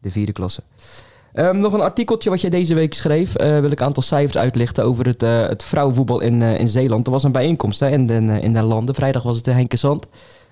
de 0.00 0.10
vierde 0.10 0.32
klasse. 0.32 0.62
Um, 1.34 1.58
nog 1.58 1.72
een 1.72 1.80
artikeltje 1.80 2.30
wat 2.30 2.40
je 2.40 2.50
deze 2.50 2.74
week 2.74 2.94
schreef. 2.94 3.40
Uh, 3.40 3.60
wil 3.60 3.70
ik 3.70 3.80
een 3.80 3.86
aantal 3.86 4.02
cijfers 4.02 4.36
uitlichten 4.36 4.84
over 4.84 5.06
het, 5.06 5.22
uh, 5.22 5.48
het 5.48 5.62
vrouwenvoetbal 5.62 6.20
in, 6.20 6.40
uh, 6.40 6.60
in 6.60 6.68
Zeeland. 6.68 7.06
Er 7.06 7.12
was 7.12 7.22
een 7.22 7.32
bijeenkomst 7.32 7.80
hè, 7.80 7.90
in, 7.90 8.06
de, 8.06 8.38
in 8.40 8.52
de 8.52 8.62
landen. 8.62 8.94
Vrijdag 8.94 9.22
was 9.22 9.36
het 9.36 9.46
in 9.46 9.54
Henke 9.54 9.76
Zand. 9.76 10.06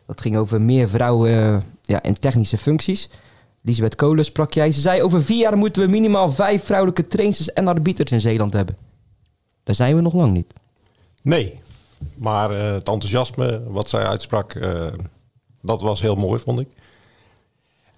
Dat 0.06 0.20
ging 0.20 0.36
over 0.36 0.60
meer 0.60 0.88
vrouwen 0.88 1.62
ja, 1.82 2.02
in 2.02 2.18
technische 2.18 2.58
functies. 2.58 3.10
Lisbeth 3.60 3.94
Kolen 3.94 4.24
sprak 4.24 4.52
jij. 4.52 4.72
Ze 4.72 4.80
zei 4.80 5.02
over 5.02 5.22
vier 5.22 5.38
jaar 5.38 5.56
moeten 5.56 5.82
we 5.82 5.88
minimaal 5.88 6.32
vijf 6.32 6.64
vrouwelijke 6.64 7.06
trainers 7.06 7.52
en 7.52 7.68
arbiters 7.68 8.12
in 8.12 8.20
Zeeland 8.20 8.52
hebben. 8.52 8.76
Daar 9.64 9.74
zijn 9.74 9.96
we 9.96 10.02
nog 10.02 10.14
lang 10.14 10.32
niet. 10.32 10.52
Nee, 11.22 11.58
maar 12.14 12.50
het 12.50 12.88
enthousiasme 12.88 13.62
wat 13.68 13.88
zij 13.88 14.06
uitsprak, 14.06 14.60
dat 15.62 15.80
was 15.80 16.00
heel 16.00 16.14
mooi, 16.14 16.40
vond 16.40 16.60
ik. 16.60 16.68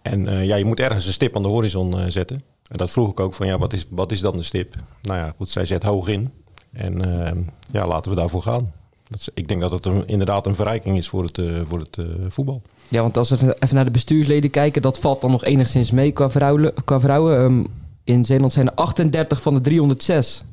En 0.02 0.26
uh, 0.26 0.44
ja, 0.44 0.56
je 0.56 0.64
moet 0.64 0.80
ergens 0.80 1.06
een 1.06 1.12
stip 1.12 1.36
aan 1.36 1.42
de 1.42 1.48
horizon 1.48 2.10
zetten. 2.10 2.36
En 2.68 2.76
dat 2.76 2.90
vroeg 2.90 3.10
ik 3.10 3.20
ook 3.20 3.34
van, 3.34 3.46
ja, 3.46 3.58
wat 3.58 3.72
is, 3.72 3.86
wat 3.90 4.12
is 4.12 4.20
dan 4.20 4.36
de 4.36 4.42
stip? 4.42 4.74
Nou 5.02 5.18
ja, 5.18 5.34
goed, 5.36 5.50
zij 5.50 5.66
zet 5.66 5.82
hoog 5.82 6.08
in. 6.08 6.30
En 6.72 7.52
ja, 7.70 7.86
laten 7.86 8.10
we 8.10 8.16
daarvoor 8.16 8.42
gaan. 8.42 8.72
Dat 9.08 9.28
ik 9.34 9.48
denk 9.48 9.60
dat 9.60 9.70
het 9.70 9.86
inderdaad 10.06 10.46
een 10.46 10.54
verrijking 10.54 10.96
is 10.96 11.08
voor 11.08 11.24
het, 11.24 11.40
voor 11.64 11.78
het 11.78 11.98
voetbal. 12.28 12.62
Ja, 12.88 13.02
want 13.02 13.16
als 13.16 13.30
we 13.30 13.56
even 13.60 13.74
naar 13.74 13.84
de 13.84 13.90
bestuursleden 13.90 14.50
kijken, 14.50 14.82
dat 14.82 14.98
valt 14.98 15.20
dan 15.20 15.30
nog 15.30 15.44
enigszins 15.44 15.90
mee 15.90 16.12
qua 16.12 16.30
vrouwen. 16.30 16.74
Qua 16.84 17.00
vrouwen. 17.00 17.38
Um, 17.38 17.66
in 18.08 18.24
Zeeland 18.24 18.52
zijn 18.52 18.66
er 18.66 18.74
38 18.74 19.42
van 19.42 19.54
de 19.54 19.60
306 19.60 20.44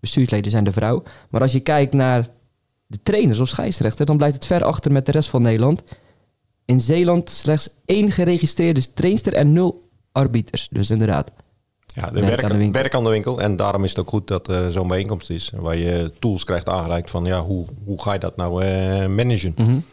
bestuursleden 0.00 0.50
zijn 0.50 0.64
de 0.64 0.72
vrouw. 0.72 1.02
Maar 1.30 1.40
als 1.40 1.52
je 1.52 1.60
kijkt 1.60 1.92
naar 1.92 2.28
de 2.86 2.98
trainers 3.02 3.40
of 3.40 3.48
scheidsrechter, 3.48 4.06
dan 4.06 4.16
blijft 4.16 4.34
het 4.34 4.46
ver 4.46 4.64
achter 4.64 4.92
met 4.92 5.06
de 5.06 5.12
rest 5.12 5.28
van 5.28 5.42
Nederland. 5.42 5.82
In 6.64 6.80
Zeeland 6.80 7.30
slechts 7.30 7.70
één 7.84 8.10
geregistreerde 8.10 8.92
trainster 8.92 9.34
en 9.34 9.52
nul 9.52 9.88
arbiters. 10.12 10.68
Dus 10.70 10.90
inderdaad. 10.90 11.32
Ja, 11.86 12.10
de 12.10 12.20
werk, 12.20 12.44
aan 12.44 12.58
de 12.58 12.70
werk, 12.70 12.94
aan 12.94 13.04
de 13.04 13.10
winkel. 13.10 13.40
En 13.40 13.56
daarom 13.56 13.84
is 13.84 13.90
het 13.90 13.98
ook 13.98 14.08
goed 14.08 14.26
dat 14.26 14.48
er 14.48 14.72
zo'n 14.72 14.88
bijeenkomst 14.88 15.30
is. 15.30 15.52
Waar 15.56 15.78
je 15.78 16.12
tools 16.18 16.44
krijgt 16.44 16.68
aangereikt 16.68 17.10
van 17.10 17.24
ja, 17.24 17.42
hoe, 17.42 17.66
hoe 17.84 18.02
ga 18.02 18.12
je 18.12 18.18
dat 18.18 18.36
nou 18.36 18.64
uh, 18.64 19.06
managen. 19.06 19.54
Mm 19.56 19.64
-hmm. 19.64 19.84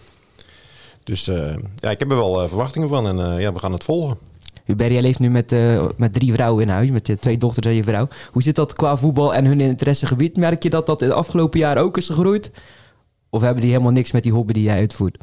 Dus 1.03 1.27
uh, 1.27 1.55
ja, 1.75 1.89
ik 1.89 1.99
heb 1.99 2.09
er 2.09 2.15
wel 2.15 2.43
uh, 2.43 2.47
verwachtingen 2.47 2.89
van 2.89 3.07
en 3.07 3.39
ja, 3.39 3.53
we 3.53 3.59
gaan 3.59 3.71
het 3.71 3.83
volgen. 3.83 4.17
Hubert, 4.63 4.91
jij 4.91 5.01
leeft 5.01 5.19
nu 5.19 5.29
met, 5.29 5.55
met 5.97 6.13
drie 6.13 6.33
vrouwen 6.33 6.63
in 6.63 6.69
huis, 6.69 6.91
met 6.91 7.07
je 7.07 7.17
twee 7.17 7.37
dochters 7.37 7.67
en 7.67 7.73
je 7.73 7.83
vrouw. 7.83 8.07
Hoe 8.31 8.41
zit 8.41 8.55
dat 8.55 8.73
qua 8.73 8.97
voetbal 8.97 9.33
en 9.33 9.45
hun 9.45 9.61
interessegebied? 9.61 10.37
Merk 10.37 10.63
je 10.63 10.69
dat 10.69 10.85
dat 10.85 11.01
in 11.01 11.07
de 11.07 11.13
afgelopen 11.13 11.59
jaren 11.59 11.83
ook 11.83 11.97
is 11.97 12.05
gegroeid? 12.05 12.51
Of 13.29 13.41
hebben 13.41 13.61
die 13.61 13.71
helemaal 13.71 13.91
niks 13.91 14.11
met 14.11 14.23
die 14.23 14.31
hobby 14.31 14.53
die 14.53 14.63
jij 14.63 14.77
uitvoert? 14.77 15.17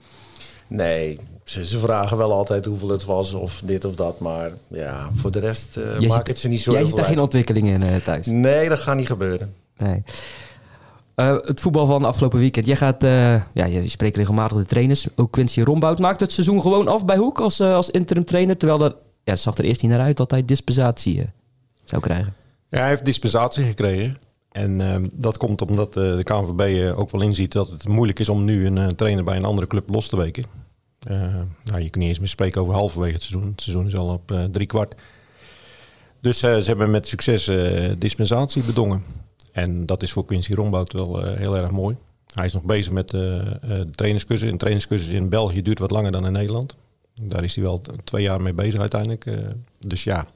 Nee, 0.68 1.18
ze, 1.48 1.64
ze, 1.64 1.78
vragen 1.78 2.16
wel 2.16 2.32
altijd 2.32 2.64
hoeveel 2.64 2.88
het 2.88 3.04
was 3.04 3.32
of 3.32 3.62
dit 3.64 3.84
of 3.84 3.94
dat. 3.94 4.20
Maar 4.20 4.50
ja, 4.68 5.10
voor 5.14 5.30
de 5.30 5.38
rest 5.38 5.76
uh, 5.76 6.08
maakt 6.08 6.26
het 6.26 6.38
ze 6.38 6.48
niet 6.48 6.60
zo 6.60 6.72
Jij 6.72 6.84
ziet 6.84 6.96
daar 6.96 7.04
geen 7.04 7.20
ontwikkeling 7.20 7.66
in 7.66 7.82
uh, 7.82 7.96
thuis? 8.04 8.26
Nee, 8.26 8.68
dat 8.68 8.78
gaat 8.78 8.96
niet 8.96 9.06
gebeuren. 9.06 9.54
Nee. 9.76 10.02
Uh, 11.16 11.36
het 11.40 11.60
voetbal 11.60 11.86
van 11.86 12.04
afgelopen 12.04 12.38
weekend. 12.38 12.66
Jij 12.66 12.76
gaat, 12.76 13.02
ja, 13.52 13.64
je 13.64 13.88
spreekt 13.88 14.16
regelmatig 14.16 14.56
de 14.56 14.64
trainers. 14.64 15.06
Ook 15.16 15.30
Quincy 15.30 15.62
Rombout 15.62 15.98
maakt 15.98 16.20
het 16.20 16.32
seizoen 16.32 16.62
gewoon 16.62 16.88
af 16.88 17.04
bij 17.04 17.16
Hoek 17.16 17.40
als, 17.40 17.60
als 17.60 17.90
interim 17.90 18.24
trainer. 18.24 18.56
Terwijl 18.56 18.78
dat, 18.78 18.94
ja, 19.24 19.32
het 19.32 19.40
zag 19.40 19.56
er 19.56 19.64
eerst 19.64 19.82
niet 19.82 19.90
naar 19.90 20.00
uit 20.00 20.16
dat 20.16 20.30
hij 20.30 20.44
dispensatie 20.44 21.26
zou 21.84 22.02
krijgen. 22.02 22.34
Ja, 22.68 22.78
hij 22.78 22.88
heeft 22.88 23.04
dispensatie 23.04 23.64
gekregen. 23.64 24.18
En 24.52 24.80
uh, 24.80 24.96
dat 25.12 25.36
komt 25.36 25.62
omdat 25.62 25.96
uh, 25.96 26.16
de 26.16 26.22
KNVB 26.22 26.60
uh, 26.60 26.98
ook 26.98 27.10
wel 27.10 27.20
inziet 27.20 27.52
dat 27.52 27.70
het 27.70 27.88
moeilijk 27.88 28.18
is 28.18 28.28
om 28.28 28.44
nu 28.44 28.66
een 28.66 28.96
trainer 28.96 29.24
bij 29.24 29.36
een 29.36 29.44
andere 29.44 29.66
club 29.66 29.90
los 29.90 30.08
te 30.08 30.16
weken. 30.16 30.44
Nou, 31.64 31.80
je 31.80 31.90
kunt 31.90 31.96
niet 31.96 32.08
eens 32.08 32.18
meer 32.18 32.28
spreken 32.28 32.60
over 32.60 32.74
halverwege 32.74 33.12
het 33.12 33.22
seizoen. 33.22 33.50
Het 33.50 33.60
seizoen 33.60 33.86
is 33.86 33.96
al 33.96 34.08
op 34.08 34.34
drie 34.50 34.66
kwart. 34.66 34.94
Dus 36.20 36.38
ze 36.38 36.62
hebben 36.64 36.90
met 36.90 37.08
succes 37.08 37.50
dispensatie 37.98 38.62
bedongen. 38.62 39.02
En 39.52 39.86
dat 39.86 40.02
is 40.02 40.12
voor 40.12 40.24
Quincy 40.24 40.54
Rombout 40.54 40.92
wel 40.92 41.24
heel 41.24 41.56
erg 41.56 41.70
mooi. 41.70 41.96
Hij 42.34 42.46
is 42.46 42.52
nog 42.52 42.62
bezig 42.62 42.92
met 42.92 43.08
de 43.08 43.88
trainerscursus. 43.94 44.50
Een 44.50 44.58
trainerscursus 44.58 45.08
in 45.08 45.28
België 45.28 45.62
duurt 45.62 45.78
wat 45.78 45.90
langer 45.90 46.12
dan 46.12 46.26
in 46.26 46.32
Nederland. 46.32 46.74
Daar 47.22 47.44
is 47.44 47.54
hij 47.54 47.64
wel 47.64 47.82
twee 48.04 48.22
jaar 48.22 48.40
mee 48.40 48.52
bezig 48.52 48.80
uiteindelijk. 48.80 49.24
dus 49.78 50.04
ja, 50.04 50.26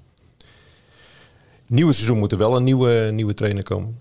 nieuwe 1.66 1.92
seizoen 1.92 2.18
moet 2.18 2.32
er 2.32 2.38
wel 2.38 2.56
een 2.56 2.64
nieuwe, 2.64 3.10
nieuwe 3.12 3.34
trainer 3.34 3.62
komen. 3.62 4.00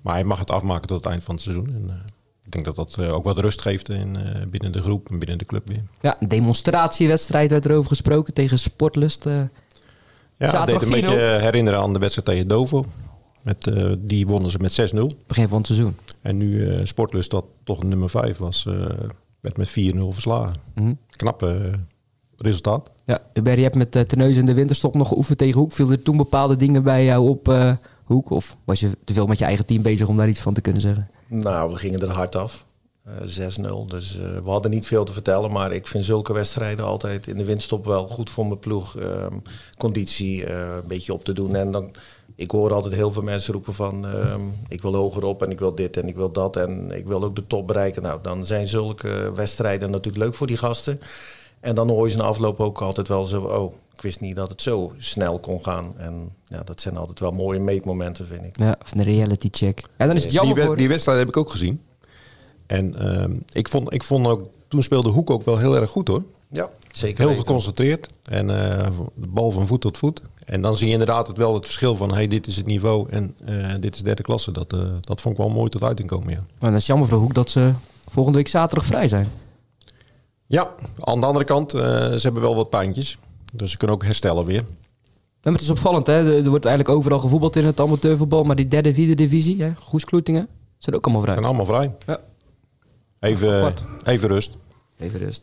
Maar 0.00 0.14
hij 0.14 0.24
mag 0.24 0.38
het 0.38 0.50
afmaken 0.50 0.86
tot 0.86 0.96
het 0.96 1.12
eind 1.12 1.24
van 1.24 1.34
het 1.34 1.42
seizoen. 1.44 1.74
En, 1.74 2.04
ik 2.46 2.52
denk 2.52 2.64
dat 2.64 2.76
dat 2.76 2.96
uh, 3.00 3.14
ook 3.14 3.24
wat 3.24 3.38
rust 3.38 3.60
geeft 3.60 3.88
in, 3.88 4.16
uh, 4.16 4.46
binnen 4.48 4.72
de 4.72 4.82
groep 4.82 5.10
en 5.10 5.18
binnen 5.18 5.38
de 5.38 5.44
club 5.44 5.68
weer. 5.68 5.82
Ja, 6.00 6.16
een 6.20 6.28
demonstratiewedstrijd 6.28 7.50
werd 7.50 7.64
erover 7.64 7.88
gesproken 7.88 8.34
tegen 8.34 8.58
Sportlust. 8.58 9.24
ja, 9.24 10.50
dat 10.50 10.66
deed 10.66 10.82
een 10.82 10.90
beetje 10.90 11.38
herinneren 11.40 11.80
aan 11.80 11.92
de 11.92 11.98
wedstrijd 11.98 12.28
tegen 12.28 12.48
Dovo. 12.48 12.86
Met, 13.42 13.70
die 13.98 14.26
wonnen 14.26 14.50
ze 14.50 14.58
met 14.58 14.92
6-0. 14.94 15.26
Begin 15.26 15.48
van 15.48 15.58
het 15.58 15.66
seizoen. 15.66 15.96
En 16.22 16.36
nu 16.36 16.80
Sportlust, 16.86 17.30
dat 17.30 17.44
toch 17.64 17.82
nummer 17.82 18.10
5 18.10 18.38
was, 18.38 18.64
werd 19.40 19.56
met 19.56 19.68
4-0 19.68 19.72
verslagen. 20.08 20.54
Mm 20.74 20.84
-hmm. 20.84 20.98
Knappe 21.10 21.78
resultaat. 22.36 22.90
Ja, 23.04 23.20
Hubert, 23.32 23.56
je 23.56 23.62
hebt 23.62 23.74
met 23.74 23.96
uh, 23.96 24.02
Teneus 24.02 24.36
in 24.36 24.46
de 24.46 24.54
winterstop 24.54 24.94
nog 24.94 25.08
geoefend 25.08 25.38
tegen 25.38 25.60
Hoek. 25.60 25.72
Viel 25.72 25.90
er 25.90 26.02
toen 26.02 26.16
bepaalde 26.16 26.56
dingen 26.56 26.82
bij 26.82 27.04
jou 27.04 27.28
op 27.28 27.48
Hoek? 28.06 28.30
Of 28.30 28.56
was 28.64 28.80
je 28.80 28.90
te 29.04 29.14
veel 29.14 29.26
met 29.26 29.38
je 29.38 29.44
eigen 29.44 29.66
team 29.66 29.82
bezig 29.82 30.08
om 30.08 30.16
daar 30.16 30.28
iets 30.28 30.40
van 30.40 30.54
te 30.54 30.60
kunnen 30.60 30.80
zeggen? 30.80 31.10
Nou, 31.26 31.70
we 31.70 31.76
gingen 31.76 32.00
er 32.00 32.10
hard 32.10 32.36
af. 32.36 32.66
Uh, 33.08 33.82
6-0. 33.84 33.86
Dus 33.86 34.16
we 34.16 34.50
hadden 34.50 34.70
niet 34.70 34.86
veel 34.86 35.04
te 35.04 35.12
vertellen. 35.12 35.52
Maar 35.52 35.72
ik 35.72 35.86
vind 35.86 36.04
zulke 36.04 36.32
wedstrijden 36.32 36.84
altijd 36.84 37.26
in 37.26 37.36
de 37.36 37.44
winterstop 37.44 37.84
wel 37.84 38.08
goed 38.08 38.30
voor 38.30 38.46
mijn 38.46 38.58
ploeg. 38.58 38.96
Ehm, 38.96 39.38
conditie 39.78 40.50
een 40.50 40.82
beetje 40.86 41.12
op 41.12 41.24
te 41.24 41.32
doen. 41.32 41.56
En 41.56 41.70
dan, 41.70 41.90
ik 42.34 42.50
hoor 42.50 42.72
altijd 42.72 42.94
heel 42.94 43.12
veel 43.12 43.22
mensen 43.22 43.52
roepen 43.52 43.74
van... 43.74 44.06
Ehm, 44.06 44.40
ik 44.68 44.82
wil 44.82 44.94
hoger 44.94 45.24
op 45.24 45.42
en 45.42 45.50
ik 45.50 45.58
wil 45.58 45.74
dit 45.74 45.96
en 45.96 46.08
ik 46.08 46.16
wil 46.16 46.32
dat. 46.32 46.56
En 46.56 46.90
ik 46.90 47.06
wil 47.06 47.24
ook 47.24 47.36
de 47.36 47.46
top 47.46 47.66
bereiken. 47.66 48.02
Nou, 48.02 48.18
dan 48.22 48.46
zijn 48.46 48.66
zulke 48.66 49.32
wedstrijden 49.34 49.90
natuurlijk 49.90 50.24
leuk 50.24 50.34
voor 50.34 50.46
die 50.46 50.56
gasten. 50.56 51.00
En 51.66 51.74
dan 51.74 51.88
hoor 51.88 52.04
je 52.04 52.10
ze 52.10 52.16
na 52.16 52.24
afloop 52.24 52.60
ook 52.60 52.80
altijd 52.80 53.08
wel 53.08 53.24
zo, 53.24 53.42
oh, 53.42 53.72
ik 53.94 54.02
wist 54.02 54.20
niet 54.20 54.36
dat 54.36 54.50
het 54.50 54.62
zo 54.62 54.92
snel 54.98 55.38
kon 55.38 55.64
gaan. 55.64 55.94
En 55.96 56.30
ja, 56.44 56.62
dat 56.62 56.80
zijn 56.80 56.96
altijd 56.96 57.20
wel 57.20 57.30
mooie 57.30 57.58
meetmomenten, 57.58 58.26
vind 58.26 58.44
ik. 58.44 58.58
Ja, 58.58 58.76
of 58.82 58.92
een 58.94 59.02
reality 59.02 59.48
check. 59.50 59.82
En 59.96 60.06
dan 60.06 60.16
is 60.16 60.22
het 60.22 60.32
jammer 60.32 60.54
die, 60.54 60.64
voor... 60.64 60.76
die 60.76 60.88
wedstrijd 60.88 61.18
heb 61.18 61.28
ik 61.28 61.36
ook 61.36 61.50
gezien. 61.50 61.82
En 62.66 62.94
uh, 63.02 63.36
ik, 63.52 63.68
vond, 63.68 63.92
ik 63.92 64.02
vond 64.02 64.26
ook, 64.26 64.48
toen 64.68 64.82
speelde 64.82 65.08
Hoek 65.08 65.30
ook 65.30 65.42
wel 65.42 65.58
heel 65.58 65.76
erg 65.76 65.90
goed 65.90 66.08
hoor. 66.08 66.22
Ja, 66.48 66.70
zeker 66.92 67.18
Heel 67.18 67.28
weten. 67.28 67.42
geconcentreerd. 67.42 68.08
En 68.24 68.48
uh, 68.48 68.56
de 69.14 69.28
bal 69.28 69.50
van 69.50 69.66
voet 69.66 69.80
tot 69.80 69.98
voet. 69.98 70.20
En 70.44 70.60
dan 70.60 70.76
zie 70.76 70.86
je 70.86 70.92
inderdaad 70.92 71.26
het 71.26 71.36
wel 71.36 71.54
het 71.54 71.64
verschil 71.64 71.96
van, 71.96 72.14
hey, 72.14 72.26
dit 72.26 72.46
is 72.46 72.56
het 72.56 72.66
niveau 72.66 73.10
en 73.10 73.34
uh, 73.48 73.74
dit 73.80 73.94
is 73.94 74.02
derde 74.02 74.22
klasse. 74.22 74.52
Dat, 74.52 74.72
uh, 74.72 74.80
dat 75.00 75.20
vond 75.20 75.38
ik 75.38 75.40
wel 75.40 75.50
mooi 75.50 75.70
tot 75.70 75.82
uiting 75.82 76.08
komen, 76.08 76.32
ja. 76.32 76.44
Maar 76.58 76.70
dan 76.70 76.78
is 76.78 76.86
jammer 76.86 77.08
voor 77.08 77.18
Hoek 77.18 77.34
dat 77.34 77.50
ze 77.50 77.72
volgende 78.08 78.38
week 78.38 78.48
zaterdag 78.48 78.86
vrij 78.86 79.08
zijn. 79.08 79.28
Ja, 80.46 80.74
aan 81.00 81.20
de 81.20 81.26
andere 81.26 81.44
kant, 81.44 81.74
uh, 81.74 81.80
ze 81.80 82.20
hebben 82.22 82.42
wel 82.42 82.56
wat 82.56 82.70
pijntjes. 82.70 83.18
Dus 83.52 83.70
ze 83.70 83.76
kunnen 83.76 83.96
ook 83.96 84.04
herstellen 84.04 84.44
weer. 84.44 84.64
En 85.40 85.52
het 85.52 85.60
is 85.60 85.70
opvallend, 85.70 86.06
hè? 86.06 86.36
Er 86.42 86.50
wordt 86.50 86.64
eigenlijk 86.64 86.96
overal 86.96 87.18
gevoetbald 87.18 87.56
in 87.56 87.64
het 87.64 87.80
amateurvoetbal. 87.80 88.44
Maar 88.44 88.56
die 88.56 88.68
derde, 88.68 88.94
vierde 88.94 89.14
divisie, 89.14 89.62
hè? 89.62 89.72
Goeskloetingen, 89.82 90.48
zijn 90.78 90.96
ook 90.96 91.04
allemaal 91.04 91.22
vrij. 91.22 91.34
Zijn 91.34 91.46
allemaal 91.46 91.66
vrij. 91.66 91.94
Ja. 92.06 92.20
Even, 93.20 93.74
even 94.04 94.28
rust. 94.28 94.56
Even 94.98 95.18
rust. 95.18 95.42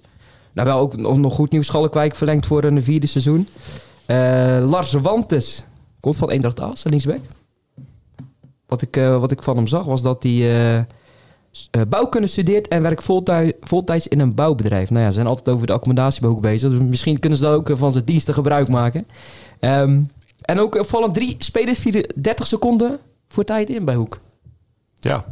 Nou, 0.54 0.68
wel 0.68 0.80
ook 0.80 0.96
nog 0.96 1.34
goed 1.34 1.52
nieuws. 1.52 1.66
Schalkwijk 1.66 2.16
verlengd 2.16 2.46
voor 2.46 2.64
een 2.64 2.84
vierde 2.84 3.08
seizoen. 3.08 3.48
Uh, 4.08 4.66
Lars 4.70 4.92
Wantes 4.92 5.64
komt 6.00 6.16
van 6.16 6.30
Eendracht 6.30 6.60
Aalst, 6.60 6.86
linksback. 6.86 7.22
Wat 8.68 8.82
ik, 8.82 8.98
uh, 8.98 9.20
wat 9.20 9.32
ik 9.32 9.44
van 9.44 9.56
hem 9.56 9.68
zag 9.68 9.86
was 9.86 10.02
dat 10.02 10.24
hij... 10.24 10.86
Uh, 11.72 11.82
bouwkunde 11.90 12.28
studeert 12.28 12.68
en 12.68 12.82
werkt 12.82 13.04
voltij 13.04 13.54
voltijds 13.62 14.08
in 14.08 14.20
een 14.20 14.36
bouwbedrijf. 14.36 14.90
Nou 14.90 15.02
ja, 15.02 15.08
ze 15.08 15.16
zijn 15.16 15.28
altijd 15.28 15.56
over 15.56 15.68
de 15.68 15.74
accommodatie 15.74 16.28
ook 16.28 16.42
bezig. 16.42 16.70
Dus 16.70 16.80
misschien 16.80 17.20
kunnen 17.20 17.38
ze 17.38 17.44
daar 17.44 17.54
ook 17.54 17.70
van 17.74 17.92
zijn 17.92 18.06
diensten 18.06 18.34
gebruik 18.34 18.68
maken. 18.68 19.08
Um, 19.60 20.12
en 20.42 20.60
ook 20.60 20.76
opvallend 20.76 21.14
drie 21.14 21.36
spelers 21.40 21.80
vieren 21.80 22.14
30 22.16 22.48
seconden 22.48 23.00
voor 23.28 23.44
tijd 23.44 23.70
in 23.70 23.86
bij 23.86 23.96
Hoek. 23.96 24.20
Ja, 25.00 25.26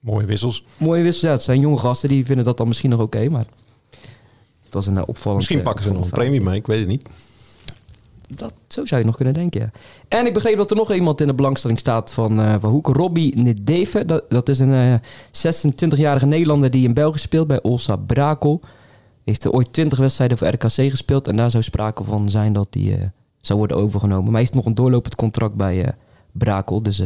mooie 0.00 0.26
wissels. 0.26 0.64
Mooie 0.76 1.02
wissels, 1.02 1.24
ja. 1.24 1.30
Het 1.30 1.42
zijn 1.42 1.60
jonge 1.60 1.76
gasten, 1.76 2.08
die 2.08 2.26
vinden 2.26 2.44
dat 2.44 2.56
dan 2.56 2.68
misschien 2.68 2.90
nog 2.90 3.00
oké. 3.00 3.16
Okay, 3.16 3.28
maar 3.28 3.46
het 4.64 4.74
was 4.74 4.86
een 4.86 4.96
uh, 4.96 5.02
opvallend... 5.06 5.36
Misschien 5.36 5.62
pakken 5.62 5.84
ze 5.84 5.92
nog 5.92 6.04
een 6.04 6.10
premie 6.10 6.40
mee, 6.40 6.56
ik 6.56 6.66
weet 6.66 6.78
het 6.78 6.88
niet. 6.88 7.08
Dat, 8.28 8.54
zo 8.66 8.84
zou 8.84 9.00
je 9.00 9.06
nog 9.06 9.16
kunnen 9.16 9.34
denken. 9.34 9.72
En 10.08 10.26
ik 10.26 10.32
begreep 10.32 10.56
dat 10.56 10.70
er 10.70 10.76
nog 10.76 10.92
iemand 10.92 11.20
in 11.20 11.26
de 11.26 11.34
belangstelling 11.34 11.78
staat 11.78 12.12
van, 12.12 12.40
uh, 12.40 12.54
van 12.60 12.70
Hoek. 12.70 12.86
Robbie 12.86 13.36
Nedeve. 13.36 14.04
Dat, 14.04 14.24
dat 14.30 14.48
is 14.48 14.58
een 14.58 14.70
uh, 14.70 14.94
26-jarige 15.94 16.26
Nederlander 16.26 16.70
die 16.70 16.84
in 16.84 16.94
België 16.94 17.18
speelt 17.18 17.46
bij 17.46 17.62
Olsa 17.62 17.96
Brakel. 17.96 18.60
Heeft 19.24 19.44
er 19.44 19.50
ooit 19.50 19.72
20 19.72 19.98
wedstrijden 19.98 20.38
voor 20.38 20.48
RKC 20.48 20.70
gespeeld. 20.70 21.28
En 21.28 21.36
daar 21.36 21.50
zou 21.50 21.62
sprake 21.62 22.04
van 22.04 22.30
zijn 22.30 22.52
dat 22.52 22.68
hij 22.70 22.82
uh, 22.82 22.94
zou 23.40 23.58
worden 23.58 23.76
overgenomen. 23.76 24.24
Maar 24.24 24.32
hij 24.32 24.40
heeft 24.40 24.54
nog 24.54 24.66
een 24.66 24.74
doorlopend 24.74 25.14
contract 25.14 25.54
bij 25.54 25.84
uh, 25.84 25.88
Brakel. 26.32 26.82
Dus 26.82 27.02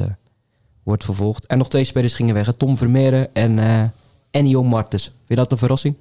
wordt 0.82 1.04
vervolgd. 1.04 1.46
En 1.46 1.58
nog 1.58 1.68
twee 1.68 1.84
spelers 1.84 2.14
gingen 2.14 2.34
weg. 2.34 2.52
Tom 2.52 2.78
Vermeeren 2.78 3.34
en 3.34 3.92
Ennio 4.30 4.62
Martens. 4.62 5.04
Vind 5.04 5.14
je 5.26 5.34
dat 5.34 5.52
een 5.52 5.58
verrassing? 5.58 5.96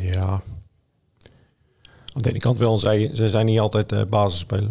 Ja, 0.00 0.42
aan 2.16 2.22
de 2.22 2.30
ene 2.30 2.38
kant 2.38 2.58
wel, 2.58 2.78
zij, 2.78 3.10
zij 3.12 3.28
zijn 3.28 3.46
niet 3.46 3.60
altijd 3.60 3.92
uh, 3.92 4.00
basisspeler. 4.10 4.70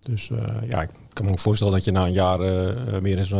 Dus 0.00 0.28
uh, 0.28 0.38
ja, 0.68 0.82
ik 0.82 0.90
kan 1.12 1.24
me 1.24 1.30
ook 1.30 1.38
voorstellen 1.38 1.72
dat 1.72 1.84
je 1.84 1.90
na 1.90 2.06
een 2.06 2.12
jaar 2.12 2.40
uh, 2.40 2.96
weer 2.96 3.18
eens 3.18 3.30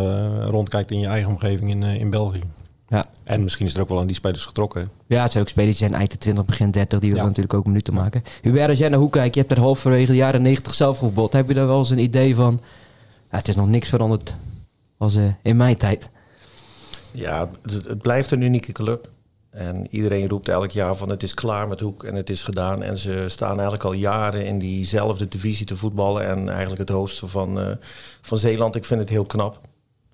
rondkijkt 0.50 0.90
in 0.90 0.98
je 0.98 1.06
eigen 1.06 1.30
omgeving 1.30 1.70
in, 1.70 1.82
in 1.82 2.10
België. 2.10 2.42
Ja. 2.88 3.04
En 3.24 3.42
misschien 3.42 3.66
is 3.66 3.74
er 3.74 3.80
ook 3.80 3.88
wel 3.88 3.98
aan 3.98 4.06
die 4.06 4.16
spelers 4.16 4.44
getrokken. 4.44 4.90
Ja, 5.06 5.22
het 5.22 5.32
zijn 5.32 5.44
ook 5.44 5.50
spelers 5.50 5.78
die 5.78 5.86
zijn 5.88 5.98
eind 5.98 6.10
de 6.10 6.18
20, 6.18 6.44
begin 6.44 6.70
30, 6.70 6.98
die 6.98 7.08
willen 7.08 7.24
ja. 7.24 7.28
natuurlijk 7.28 7.54
ook 7.54 7.66
minuten 7.66 7.94
maken. 7.94 8.22
Hubert, 8.42 8.68
als 8.68 8.78
jij 8.78 8.88
naar 8.88 8.98
hoe 8.98 9.10
kijkt, 9.10 9.34
je 9.34 9.40
hebt 9.40 9.52
er 9.52 9.60
halverwege 9.60 10.06
de 10.06 10.16
jaren 10.16 10.42
90 10.42 10.74
zelf 10.74 10.98
gevoetbald. 10.98 11.32
Heb 11.32 11.48
je 11.48 11.54
daar 11.54 11.66
wel 11.66 11.78
eens 11.78 11.90
een 11.90 11.98
idee 11.98 12.34
van, 12.34 12.60
ja, 13.30 13.36
het 13.36 13.48
is 13.48 13.56
nog 13.56 13.68
niks 13.68 13.88
veranderd 13.88 14.34
als 14.96 15.18
in 15.42 15.56
mijn 15.56 15.76
tijd? 15.76 16.10
Ja, 17.10 17.50
het, 17.62 17.84
het 17.84 18.02
blijft 18.02 18.30
een 18.30 18.42
unieke 18.42 18.72
club. 18.72 19.10
En 19.50 19.86
iedereen 19.90 20.28
roept 20.28 20.48
elk 20.48 20.70
jaar 20.70 20.96
van 20.96 21.08
het 21.08 21.22
is 21.22 21.34
klaar 21.34 21.68
met 21.68 21.80
Hoek 21.80 22.04
en 22.04 22.14
het 22.14 22.30
is 22.30 22.42
gedaan. 22.42 22.82
En 22.82 22.98
ze 22.98 23.24
staan 23.28 23.52
eigenlijk 23.52 23.84
al 23.84 23.92
jaren 23.92 24.46
in 24.46 24.58
diezelfde 24.58 25.28
divisie 25.28 25.66
te 25.66 25.76
voetballen. 25.76 26.26
En 26.26 26.48
eigenlijk 26.48 26.80
het 26.80 26.88
hoogste 26.88 27.26
van, 27.26 27.58
uh, 27.58 27.70
van 28.20 28.38
Zeeland. 28.38 28.76
Ik 28.76 28.84
vind 28.84 29.00
het 29.00 29.08
heel 29.08 29.24
knap. 29.24 29.60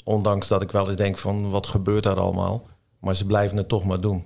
Ondanks 0.04 0.48
dat 0.48 0.62
ik 0.62 0.70
wel 0.70 0.86
eens 0.88 0.96
denk 0.96 1.18
van 1.18 1.50
wat 1.50 1.66
gebeurt 1.66 2.02
daar 2.02 2.20
allemaal. 2.20 2.66
Maar 3.00 3.14
ze 3.14 3.26
blijven 3.26 3.56
het 3.56 3.68
toch 3.68 3.84
maar 3.84 4.00
doen. 4.00 4.24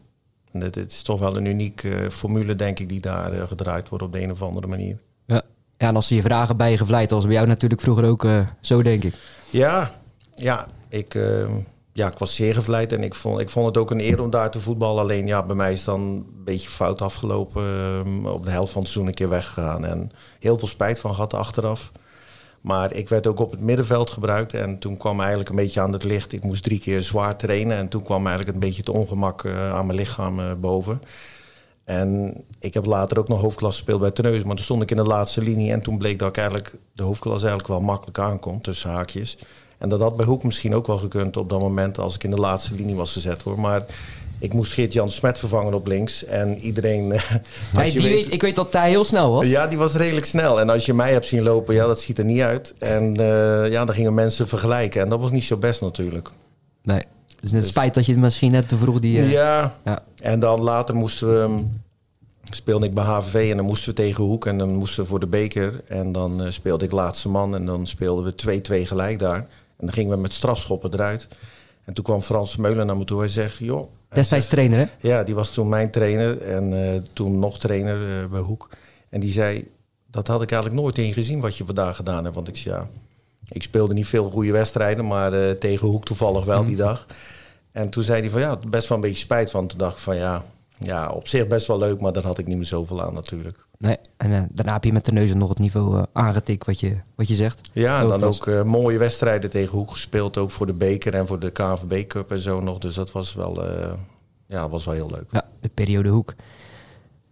En 0.53 0.61
het, 0.61 0.75
het 0.75 0.93
is 0.93 1.03
toch 1.03 1.21
wel 1.21 1.37
een 1.37 1.45
unieke 1.45 1.89
uh, 1.89 2.09
formule 2.09 2.55
denk 2.55 2.79
ik 2.79 2.89
die 2.89 3.01
daar 3.01 3.35
uh, 3.35 3.43
gedraaid 3.43 3.89
wordt 3.89 4.05
op 4.05 4.13
de 4.13 4.23
een 4.23 4.33
of 4.33 4.43
andere 4.43 4.67
manier. 4.67 4.99
Ja, 5.27 5.43
ja 5.77 5.89
en 5.89 5.95
als 5.95 6.07
ze 6.07 6.15
je 6.15 6.23
vragen 6.23 6.57
bij 6.57 6.71
je 6.71 6.77
gevleid 6.77 7.11
was 7.11 7.25
bij 7.25 7.35
jou 7.35 7.47
natuurlijk 7.47 7.81
vroeger 7.81 8.05
ook 8.05 8.27
zo 8.61 8.83
denk 8.83 9.05
ik. 9.05 9.15
Ja, 9.51 9.91
ja 10.35 10.67
ik 10.89 11.19
ja, 12.01 12.11
ik 12.11 12.19
was 12.19 12.35
zeer 12.35 12.55
gevleid 12.55 12.93
en 12.93 13.03
ik 13.03 13.15
vond, 13.15 13.41
ik 13.41 13.51
vond 13.51 13.67
het 13.67 13.77
ook 13.77 13.91
een 13.91 14.01
eer 14.01 14.21
om 14.21 14.31
daar 14.31 14.51
te 14.51 14.61
voetballen. 14.61 15.03
Alleen 15.03 15.27
ja, 15.27 15.47
bij 15.47 15.57
mij 15.57 15.73
is 15.73 15.85
dan 15.85 16.01
een 16.01 16.27
beetje 16.45 16.69
fout 16.69 17.03
afgelopen. 17.03 17.63
Um, 17.63 18.27
op 18.27 18.45
de 18.45 18.51
helft 18.51 18.73
van 18.73 18.83
het 18.83 18.91
seizoen 18.91 19.07
een 19.07 19.19
keer 19.19 19.29
weggegaan. 19.29 19.85
En 19.85 20.11
heel 20.39 20.59
veel 20.59 20.69
spijt 20.69 21.01
van 21.01 21.15
gehad 21.15 21.35
achteraf. 21.35 21.93
Maar 22.61 22.93
ik 22.93 23.09
werd 23.09 23.27
ook 23.27 23.39
op 23.39 23.51
het 23.51 23.61
middenveld 23.61 24.11
gebruikt. 24.11 24.55
En 24.55 24.79
toen 24.79 24.97
kwam 24.97 25.19
eigenlijk 25.19 25.49
een 25.49 25.57
beetje 25.57 25.81
aan 25.81 25.93
het 25.93 26.05
licht. 26.05 26.33
Ik 26.33 26.45
moest 26.45 26.63
drie 26.63 26.79
keer 26.79 27.03
zwaar 27.03 27.37
trainen. 27.37 27.77
En 27.77 27.89
toen 27.89 28.03
kwam 28.03 28.27
eigenlijk 28.27 28.55
een 28.55 28.63
beetje 28.63 28.81
het 28.81 28.89
ongemak 28.89 29.43
uh, 29.43 29.73
aan 29.73 29.87
mijn 29.87 29.99
lichaam 29.99 30.39
uh, 30.39 30.53
boven. 30.61 31.03
En 31.85 32.35
ik 32.59 32.75
heb 32.75 32.87
later 32.87 33.19
ook 33.19 33.29
nog 33.29 33.41
hoofdklasse 33.41 33.79
gespeeld 33.79 34.01
bij 34.01 34.11
Teneus. 34.11 34.43
Maar 34.43 34.55
toen 34.55 34.65
stond 34.65 34.83
ik 34.83 34.91
in 34.91 34.97
de 34.97 35.03
laatste 35.03 35.43
linie. 35.43 35.73
En 35.73 35.81
toen 35.81 35.99
bleek 35.99 36.19
dat 36.19 36.29
ik 36.29 36.37
eigenlijk 36.37 36.75
de 36.93 37.03
hoofdklasse 37.03 37.47
eigenlijk 37.47 37.79
wel 37.79 37.87
makkelijk 37.87 38.19
aankom. 38.19 38.61
Tussen 38.61 38.91
haakjes. 38.91 39.39
En 39.81 39.89
dat 39.89 40.01
had 40.01 40.17
bij 40.17 40.27
Hoek 40.27 40.45
misschien 40.45 40.75
ook 40.75 40.87
wel 40.87 40.97
gekund 40.97 41.37
op 41.37 41.49
dat 41.49 41.61
moment 41.61 41.99
als 41.99 42.15
ik 42.15 42.25
in 42.25 42.31
de 42.31 42.37
laatste 42.37 42.75
linie 42.75 42.95
was 42.95 43.13
gezet 43.13 43.43
hoor. 43.43 43.61
Maar 43.61 43.85
ik 44.39 44.53
moest 44.53 44.73
Geert-Jan 44.73 45.11
Smet 45.11 45.39
vervangen 45.39 45.75
op 45.75 45.87
links. 45.87 46.25
En 46.25 46.59
iedereen... 46.59 47.13
Hey, 47.73 47.91
die 47.91 48.03
weet, 48.03 48.33
ik 48.33 48.43
weet 48.43 48.55
dat 48.55 48.73
hij 48.73 48.89
heel 48.89 49.05
snel 49.05 49.31
was. 49.31 49.49
Ja, 49.49 49.67
die 49.67 49.79
was 49.79 49.95
redelijk 49.95 50.27
snel. 50.27 50.61
En 50.61 50.71
als 50.71 50.87
je 50.87 50.95
mij 50.95 51.13
hebt 51.13 51.27
zien 51.27 51.43
lopen, 51.43 51.75
ja, 51.75 51.87
dat 51.87 52.01
ziet 52.01 52.19
er 52.19 52.25
niet 52.25 52.41
uit. 52.41 52.75
En 52.79 53.15
ja, 53.71 53.85
dan 53.85 53.95
gingen 53.95 54.15
mensen 54.15 54.49
vergelijken. 54.49 55.03
En 55.03 55.09
dat 55.09 55.21
was 55.21 55.31
niet 55.31 55.45
zo 55.45 55.57
best 55.57 55.81
natuurlijk. 55.81 56.29
Nee. 56.83 57.03
Dus 57.41 57.53
net 57.53 57.61
dus, 57.61 57.71
spijt 57.71 57.95
dat 57.95 58.07
je 58.07 58.13
het 58.13 58.21
misschien 58.21 58.51
net 58.51 58.69
te 58.69 58.77
vroeg 58.77 58.99
die... 58.99 59.29
ja. 59.29 59.75
ja. 59.85 60.03
En 60.21 60.41
dan 60.41 60.61
later 60.61 60.95
moesten 60.95 61.29
we 61.29 61.65
speelde 62.55 62.87
ik 62.87 62.95
bij 62.95 63.05
HVV 63.05 63.51
en 63.51 63.57
dan 63.57 63.67
moesten 63.67 63.89
we 63.89 63.95
tegen 63.95 64.25
Hoek 64.25 64.47
en 64.47 64.59
dan 64.59 64.69
moesten 64.75 65.03
we 65.03 65.09
voor 65.09 65.21
de 65.21 65.27
beker. 65.27 65.83
En 65.87 66.13
dan 66.13 66.43
uh, 66.43 66.51
speelde 66.51 66.85
ik 66.85 66.91
laatste 66.91 67.29
man 67.29 67.55
en 67.55 67.67
dan 67.67 67.87
speelden 67.87 68.25
we 68.25 68.61
2-2 68.85 68.87
gelijk 68.87 69.19
daar. 69.19 69.47
En 69.81 69.87
dan 69.87 69.95
gingen 69.95 70.11
we 70.11 70.21
met 70.21 70.33
strafschoppen 70.33 70.93
eruit. 70.93 71.29
En 71.85 71.95
toen 71.95 72.05
kwam 72.05 72.23
Frans 72.23 72.57
Meulen 72.57 72.87
naar 72.87 72.97
me 72.97 73.05
toe. 73.05 73.19
Hij 73.19 73.29
zegt, 73.29 73.57
joh... 73.57 73.91
Destijds 74.09 74.47
trainer, 74.47 74.79
hè? 74.79 74.87
Ja, 75.09 75.23
die 75.23 75.35
was 75.35 75.51
toen 75.51 75.69
mijn 75.69 75.91
trainer 75.91 76.41
en 76.41 76.73
uh, 76.73 77.01
toen 77.13 77.39
nog 77.39 77.59
trainer 77.59 78.23
uh, 78.23 78.31
bij 78.31 78.41
Hoek. 78.41 78.69
En 79.09 79.21
die 79.21 79.33
zei, 79.33 79.71
dat 80.11 80.27
had 80.27 80.43
ik 80.43 80.53
eigenlijk 80.53 80.83
nooit 80.83 80.99
in 80.99 81.13
gezien 81.13 81.41
wat 81.41 81.57
je 81.57 81.65
vandaag 81.65 81.97
gedaan 81.97 82.23
hebt. 82.25 82.35
Want 82.35 82.49
ik 82.49 82.57
zei, 82.57 82.75
ja, 82.75 82.89
ik 83.49 83.63
speelde 83.63 83.95
niet 83.95 84.07
veel 84.07 84.31
goede 84.31 84.53
wedstrijden, 84.53 85.07
maar 85.07 85.59
tegen 85.59 85.89
Hoek 85.89 86.05
toevallig 86.05 86.45
wel 86.45 86.65
die 86.65 86.77
mhm. 86.77 86.83
dag. 86.83 87.07
En 87.73 87.91
toen 87.91 88.03
zei 88.03 88.21
hij 88.21 88.31
van, 88.31 88.41
ja, 88.41 88.59
best 88.69 88.89
wel 88.89 88.99
een 88.99 89.05
beetje 89.05 89.25
spijt 89.25 89.51
van. 89.51 89.67
Toen 89.67 89.79
dacht 89.79 89.93
ik 89.93 89.99
van, 89.99 90.17
ja, 90.17 90.45
ja, 90.81 91.11
op 91.11 91.29
zich 91.29 91.47
best 91.47 91.67
wel 91.67 91.79
leuk, 91.79 92.01
maar 92.01 92.13
daar 92.13 92.23
had 92.23 92.39
ik 92.39 92.47
niet 92.47 92.57
meer 92.57 92.67
zoveel 92.67 93.03
aan 93.03 93.15
natuurlijk. 93.15 93.67
Nee, 93.79 93.97
en 94.17 94.31
uh, 94.31 94.43
daarna 94.51 94.73
heb 94.73 94.85
je 94.85 94.93
met 94.93 95.05
de 95.05 95.13
neuzen 95.13 95.39
nog 95.39 95.49
het 95.49 95.59
niveau 95.59 95.97
uh, 95.97 96.03
aangetikt 96.13 96.67
wat 96.67 96.81
je, 96.81 96.97
wat 97.15 97.29
je 97.29 97.35
zegt. 97.35 97.61
Ja, 97.73 98.01
en 98.01 98.09
dan 98.09 98.25
ook 98.25 98.47
uh, 98.47 98.63
mooie 98.63 98.99
wedstrijden 98.99 99.51
tegen 99.51 99.77
Hoek 99.79 99.91
gespeeld. 99.91 100.39
Ook 100.39 100.51
voor 100.51 100.67
de 100.67 100.73
beker 100.73 101.15
en 101.15 101.27
voor 101.27 101.39
de 101.39 101.51
KNVB 101.51 102.07
Cup 102.07 102.31
en 102.31 102.41
zo 102.41 102.61
nog. 102.61 102.79
Dus 102.79 102.95
dat 102.95 103.13
was 103.13 103.35
wel, 103.35 103.65
ja, 104.47 104.69
was 104.69 104.85
wel 104.85 104.95
heel 104.95 105.11
leuk. 105.11 105.25
Ja, 105.31 105.45
de 105.61 105.71
periode 105.75 106.09
Hoek. 106.09 106.35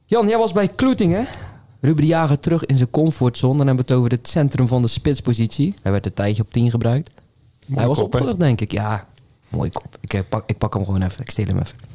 Jan, 0.04 0.28
jij 0.28 0.38
was 0.38 0.52
bij 0.52 0.68
Kloetingen. 0.68 1.26
Ruben 1.80 2.00
de 2.00 2.06
Jager 2.06 2.40
terug 2.40 2.64
in 2.64 2.76
zijn 2.76 2.90
comfortzone. 2.90 3.56
Dan 3.56 3.66
hebben 3.66 3.86
we 3.86 3.92
het 3.92 4.00
over 4.00 4.16
het 4.16 4.28
centrum 4.28 4.68
van 4.68 4.82
de 4.82 4.88
spitspositie. 4.88 5.74
Hij 5.82 5.92
werd 5.92 6.06
een 6.06 6.14
tijdje 6.14 6.42
op 6.42 6.52
10 6.52 6.70
gebruikt. 6.70 7.10
Hij 7.74 7.86
was 7.86 8.00
opgelucht, 8.00 8.40
denk 8.40 8.60
ik. 8.60 8.72
Ja, 8.72 9.06
mooi 9.48 9.70
kop. 9.70 9.98
Ik 10.00 10.28
pak, 10.28 10.42
ik 10.46 10.58
pak 10.58 10.74
hem 10.74 10.84
gewoon 10.84 11.02
even. 11.02 11.20
Ik 11.20 11.30
steel 11.30 11.46
hem 11.46 11.58
even. 11.58 11.87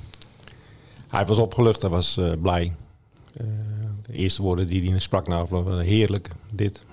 Hij 1.14 1.26
was 1.26 1.38
opgelucht, 1.38 1.82
hij 1.82 1.92
was 1.92 2.18
uh, 2.18 2.32
blij. 2.42 2.76
Uh, 3.42 3.48
de 4.02 4.14
eerste 4.14 4.42
woorden 4.42 4.68
die 4.68 4.90
hij 4.90 5.00
sprak 5.00 5.28
na 5.28 5.38
afloop, 5.38 5.68
heerlijk, 5.68 6.30
dit. 6.52 6.86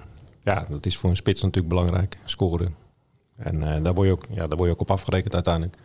Ja, 0.43 0.67
dat 0.71 0.87
is 0.87 0.97
voor 0.97 1.11
een 1.11 1.17
spits 1.17 1.43
natuurlijk 1.43 1.75
belangrijk, 1.75 2.19
scoren. 2.25 2.75
En 3.37 3.55
uh, 3.61 3.83
daar, 3.83 3.95
word 3.95 4.07
je 4.07 4.13
ook, 4.13 4.27
ja, 4.31 4.47
daar 4.47 4.57
word 4.57 4.69
je 4.69 4.75
ook 4.75 4.81
op 4.81 4.91
afgerekend 4.91 5.35
uiteindelijk. 5.35 5.77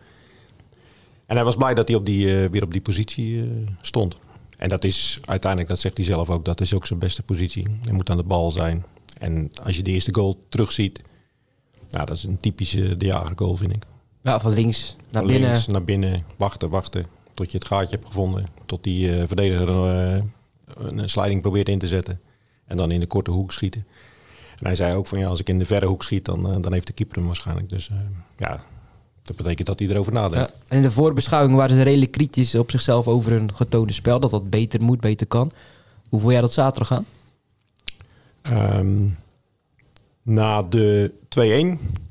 En 1.26 1.36
hij 1.36 1.44
was 1.44 1.56
blij 1.56 1.74
dat 1.74 1.88
hij 1.88 1.96
op 1.96 2.04
die, 2.04 2.48
weer 2.48 2.62
op 2.62 2.72
die 2.72 2.80
positie 2.80 3.44
stond. 3.80 4.16
En 4.58 4.68
dat 4.68 4.84
is 4.84 5.18
uiteindelijk, 5.24 5.70
dat 5.70 5.80
zegt 5.80 5.96
hij 5.96 6.06
zelf 6.06 6.30
ook, 6.30 6.44
dat 6.44 6.60
is 6.60 6.74
ook 6.74 6.86
zijn 6.86 6.98
beste 6.98 7.22
positie. 7.22 7.66
Hij 7.82 7.92
moet 7.92 8.10
aan 8.10 8.16
de 8.16 8.22
bal 8.22 8.50
zijn. 8.50 8.84
En 9.18 9.50
als 9.62 9.76
je 9.76 9.82
de 9.82 9.90
eerste 9.90 10.14
goal 10.14 10.44
terugziet, 10.48 11.02
nou, 11.90 12.06
dat 12.06 12.16
is 12.16 12.24
een 12.24 12.38
typische 12.38 12.96
de 12.96 13.06
jager 13.06 13.36
goal, 13.36 13.56
vind 13.56 13.72
ik. 13.72 13.82
Ja, 14.22 14.40
van 14.40 14.52
links 14.52 14.96
naar 15.10 15.22
van 15.22 15.32
binnen. 15.32 15.50
Links 15.50 15.66
naar 15.66 15.84
binnen, 15.84 16.20
wachten, 16.36 16.70
wachten 16.70 17.15
tot 17.36 17.50
je 17.50 17.58
het 17.58 17.66
gaatje 17.66 17.96
hebt 17.96 18.06
gevonden. 18.06 18.46
Tot 18.66 18.84
die 18.84 19.08
uh, 19.08 19.22
verdediger 19.26 19.68
uh, 19.68 20.20
een 20.74 21.08
sliding 21.08 21.40
probeert 21.40 21.68
in 21.68 21.78
te 21.78 21.86
zetten. 21.86 22.20
En 22.64 22.76
dan 22.76 22.90
in 22.90 23.00
de 23.00 23.06
korte 23.06 23.30
hoek 23.30 23.52
schieten. 23.52 23.86
En 24.58 24.66
hij 24.66 24.74
zei 24.74 24.94
ook 24.94 25.06
van 25.06 25.18
ja, 25.18 25.26
als 25.26 25.40
ik 25.40 25.48
in 25.48 25.58
de 25.58 25.64
verre 25.64 25.86
hoek 25.86 26.02
schiet, 26.02 26.24
dan, 26.24 26.50
uh, 26.50 26.56
dan 26.60 26.72
heeft 26.72 26.86
de 26.86 26.92
keeper 26.92 27.16
hem 27.16 27.26
waarschijnlijk. 27.26 27.68
Dus 27.68 27.90
ja, 28.36 28.60
dat 29.22 29.36
betekent 29.36 29.66
dat 29.66 29.78
hij 29.78 29.88
erover 29.88 30.12
nadenkt. 30.12 30.48
Ja, 30.48 30.60
en 30.68 30.76
in 30.76 30.82
de 30.82 30.90
voorbeschouwing 30.90 31.54
waren 31.54 31.76
ze 31.76 31.82
redelijk 31.82 32.10
kritisch 32.10 32.54
op 32.54 32.70
zichzelf 32.70 33.06
over 33.06 33.32
een 33.32 33.54
getoonde 33.54 33.92
spel. 33.92 34.20
Dat 34.20 34.30
dat 34.30 34.50
beter 34.50 34.82
moet, 34.82 35.00
beter 35.00 35.26
kan. 35.26 35.52
Hoe 36.08 36.20
voel 36.20 36.30
jij 36.32 36.40
dat 36.40 36.52
zaterdag 36.52 36.88
gaan? 36.88 37.06
Um, 38.78 39.18
na 40.22 40.62
de 40.62 41.12
2-1 41.18 41.38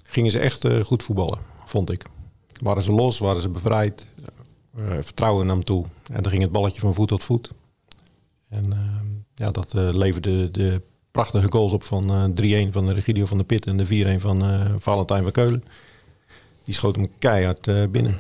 gingen 0.04 0.32
ze 0.32 0.40
echt 0.40 0.68
goed 0.84 1.04
voetballen, 1.04 1.40
vond 1.66 1.92
ik. 1.92 2.06
Waren 2.62 2.84
ze 2.84 2.92
los, 2.92 3.20
waren 3.20 3.42
ze 3.42 3.50
bevrijd. 3.50 4.08
Eh, 4.76 4.86
vertrouwen 5.00 5.46
nam 5.46 5.64
toe. 5.64 5.86
En 6.12 6.22
dan 6.22 6.32
ging 6.32 6.44
het 6.44 6.52
balletje 6.52 6.80
van 6.80 6.94
voet 6.94 7.08
tot 7.08 7.24
voet. 7.24 7.52
En 8.50 8.72
ehm, 8.72 9.06
ja, 9.36 9.52
dat 9.52 9.74
eh, 9.74 9.90
leverde 9.94 10.52
de 10.52 10.82
prachtige 11.12 11.52
goals 11.52 11.74
op 11.74 11.84
van 11.84 12.34
3-1 12.34 12.68
eh, 12.68 12.68
van 12.72 12.86
de 12.86 12.94
Regidio 12.94 13.26
van 13.26 13.38
de 13.38 13.44
Pit 13.44 13.66
en 13.66 13.78
de 13.78 14.18
4-1 14.18 14.22
van 14.22 14.44
Valentijn 14.80 15.24
van 15.24 15.32
Keulen. 15.32 15.64
Die 16.64 16.74
schoot 16.74 16.96
hem 16.96 17.10
keihard 17.20 17.92
binnen. 17.92 18.16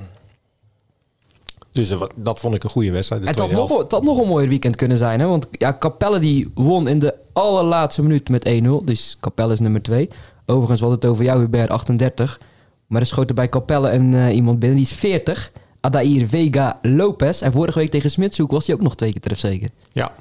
Dus 1.71 1.93
dat 2.15 2.39
vond 2.39 2.55
ik 2.55 2.63
een 2.63 2.69
goede 2.69 2.91
wedstrijd. 2.91 3.27
Het 3.27 3.39
had, 3.39 3.51
nog, 3.51 4.01
nog 4.01 4.17
een 4.17 4.27
mooi 4.27 4.47
weekend 4.47 4.75
kunnen 4.75 4.97
zijn. 4.97 5.19
Hè? 5.19 5.25
Want 5.25 5.47
ja, 5.51 5.75
Capelle 5.79 6.19
die 6.19 6.51
won 6.53 6.87
in 6.87 6.99
de 6.99 7.13
allerlaatste 7.33 8.01
minuut 8.01 8.29
met 8.29 8.49
1-0. 8.49 8.83
Dus 8.83 9.17
Capelle 9.19 9.53
is 9.53 9.59
nummer 9.59 9.81
2. 9.81 10.09
Overigens 10.45 10.79
was 10.79 10.91
het 10.91 11.05
over 11.05 11.23
jou, 11.23 11.39
Hubert, 11.39 11.69
38. 11.69 12.39
Maar 12.87 13.01
er 13.01 13.07
schoot 13.07 13.29
er 13.29 13.35
bij 13.35 13.49
Capelle 13.49 13.89
en 13.89 14.31
iemand 14.31 14.59
binnen. 14.59 14.77
Die 14.77 14.87
is 14.87 14.93
40. 14.93 15.51
Adair 15.85 16.27
Vega 16.27 16.79
Lopez. 16.81 17.41
En 17.41 17.51
vorige 17.51 17.79
week 17.79 17.89
tegen 17.89 18.11
Smitshoek 18.11 18.51
was 18.51 18.65
hij 18.65 18.75
ook 18.75 18.81
nog 18.81 18.95
twee 18.95 19.19
keer 19.19 19.35
zeker. 19.35 19.69
Ja. 19.91 20.11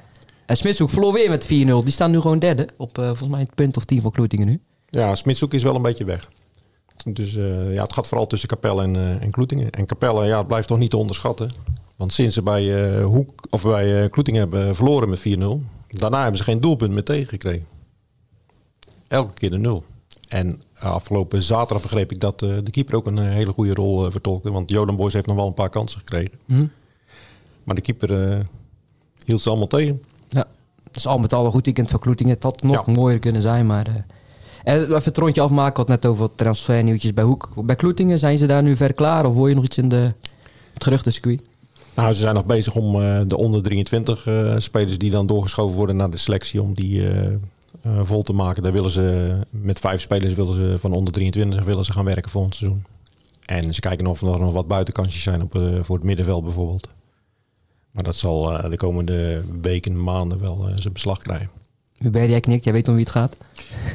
En 0.47 0.57
Smitshoek 0.57 0.91
verloor 0.91 1.13
weer 1.13 1.31
met 1.31 1.45
4-0. 1.45 1.49
Die 1.49 1.91
staan 1.91 2.11
nu 2.11 2.21
gewoon 2.21 2.39
derde. 2.39 2.69
Op 2.77 2.99
uh, 2.99 3.05
volgens 3.07 3.29
mij 3.29 3.41
het 3.41 3.55
punt 3.55 3.77
of 3.77 3.85
10 3.85 4.01
van 4.01 4.11
Kloetingen 4.11 4.47
nu. 4.47 4.61
Ja, 4.91 5.15
Smitshoek 5.15 5.55
is 5.55 5.63
wel 5.63 5.75
een 5.75 5.83
beetje 5.83 6.05
weg. 6.05 6.31
Dus 7.05 7.35
uh, 7.35 7.75
ja, 7.75 7.83
het 7.83 7.93
gaat 7.93 8.07
vooral 8.07 8.27
tussen 8.27 8.49
Capelle 8.49 8.83
en, 8.83 8.95
uh, 8.95 9.23
en 9.23 9.31
Kloetingen. 9.31 9.71
En 9.71 9.87
Capelle 9.87 10.27
ja, 10.27 10.43
blijft 10.43 10.69
toch 10.69 10.79
niet 10.79 10.91
te 10.91 10.97
onderschatten. 10.97 11.51
Want 11.97 12.13
sinds 12.13 12.35
ze 12.35 12.43
bij, 12.43 13.03
Hoek, 13.03 13.47
of 13.51 13.63
bij 13.63 14.09
Kloetingen 14.09 14.41
hebben 14.41 14.77
verloren 14.77 15.09
met 15.09 15.19
4-0... 15.19 15.23
daarna 15.87 16.21
hebben 16.21 16.39
ze 16.39 16.45
geen 16.45 16.61
doelpunt 16.61 16.93
meer 16.93 17.05
tegengekregen. 17.05 17.67
Elke 19.09 19.35
keer 19.35 19.51
de 19.51 19.59
nul. 19.59 19.85
En 20.29 20.63
afgelopen 20.89 21.43
zaterdag 21.43 21.83
begreep 21.83 22.13
ik 22.13 22.21
dat 22.21 22.43
uh, 22.43 22.57
de 22.65 22.71
keeper 22.71 22.95
ook 22.95 23.07
een 23.07 23.17
uh, 23.17 23.25
hele 23.25 23.53
goede 23.53 23.75
rol 23.75 24.05
uh, 24.05 24.11
vertolkte. 24.11 24.51
Want 24.51 24.71
Jolan 24.71 24.97
Boys 24.97 25.13
heeft 25.13 25.27
nog 25.27 25.37
wel 25.37 25.47
een 25.47 25.55
paar 25.55 25.69
kansen 25.69 25.99
gekregen. 25.99 26.39
Mm. 26.45 26.71
Maar 27.65 27.75
de 27.75 27.81
keeper 27.81 28.43
hield 29.25 29.41
ze 29.41 29.49
allemaal 29.49 29.67
tegen. 29.67 30.03
Ja, 30.29 30.47
dus 30.91 31.07
al 31.07 31.19
met 31.19 31.33
al 31.33 31.45
een 31.45 31.51
goed 31.51 31.65
weekend 31.65 31.91
van 31.91 32.01
Kloetingen. 32.01 32.35
Het 32.35 32.43
had 32.43 32.63
nog 32.63 32.87
ja. 32.87 32.93
mooier 32.93 33.19
kunnen 33.19 33.43
zijn, 33.43 33.67
maar... 33.67 33.87
en 34.65 34.83
even 34.83 35.03
het 35.05 35.19
rondje 35.19 35.41
afmaken, 35.41 35.77
had 35.77 35.89
net 35.89 36.07
over 36.07 36.35
transfernieuwtjes 36.35 37.15
bij 37.15 37.25
Hoek. 37.25 37.49
Bij 37.65 37.77
Kloetingen, 37.77 38.19
zijn 38.19 38.39
ze 38.39 38.47
daar 38.47 38.63
nu 38.63 38.77
ver 38.77 38.93
klaar? 38.93 39.27
Of 39.27 39.35
hoor 39.35 39.49
je 39.49 39.55
nog 39.55 39.65
iets 39.65 39.79
in 39.79 39.89
de, 39.89 40.11
het 40.75 40.85
geruchtencircuit? 40.85 41.43
Nou, 41.97 42.13
ze 42.13 42.21
zijn 42.21 42.35
nog 42.35 42.47
bezig 42.47 42.75
om 42.75 42.93
de 43.29 43.37
onder 43.37 43.63
23 43.63 44.29
spelers 44.59 44.99
die 44.99 45.11
dan 45.11 45.27
doorgeschoven 45.27 45.77
worden 45.77 45.97
naar 45.97 46.11
de 46.11 46.17
selectie... 46.17 46.63
om 46.63 46.75
die 46.75 47.15
uh, 47.15 47.37
vol 48.03 48.23
te 48.23 48.33
maken. 48.33 48.63
Daar 48.63 48.73
willen 48.73 48.91
ze 48.91 49.37
met 49.51 49.79
vijf 49.79 50.01
spelers 50.01 50.35
willen 50.35 50.55
ze 50.55 50.79
van 50.79 50.93
onder 50.93 51.13
23 51.13 51.65
willen 51.65 51.85
ze 51.85 51.93
gaan 51.93 52.05
werken 52.05 52.31
volgend 52.31 52.55
seizoen. 52.55 52.85
En 53.47 53.75
ze 53.75 53.81
kijken 53.81 54.07
of 54.07 54.21
er 54.21 54.39
nog 54.39 54.53
wat 54.53 54.69
buitenkansjes 54.69 55.23
zijn 55.23 55.43
op, 55.43 55.59
uh, 55.59 55.83
voor 55.83 55.97
het 55.97 56.05
middenveld 56.05 56.45
bijvoorbeeld. 56.45 56.89
Maar 57.91 58.05
dat 58.05 58.17
zal 58.17 58.53
uh, 58.53 58.71
de 58.71 58.77
komende 58.77 59.43
weken, 59.61 60.03
maanden 60.03 60.41
wel 60.41 60.69
zijn 60.75 60.93
beslag 60.93 61.19
krijgen. 61.19 61.49
Hubert, 61.99 62.29
jij 62.29 62.41
knikt, 62.41 62.65
jij 62.65 62.73
weet 62.73 62.89
om 62.89 62.95
wie 62.95 63.05
het 63.05 63.13
gaat? 63.13 63.37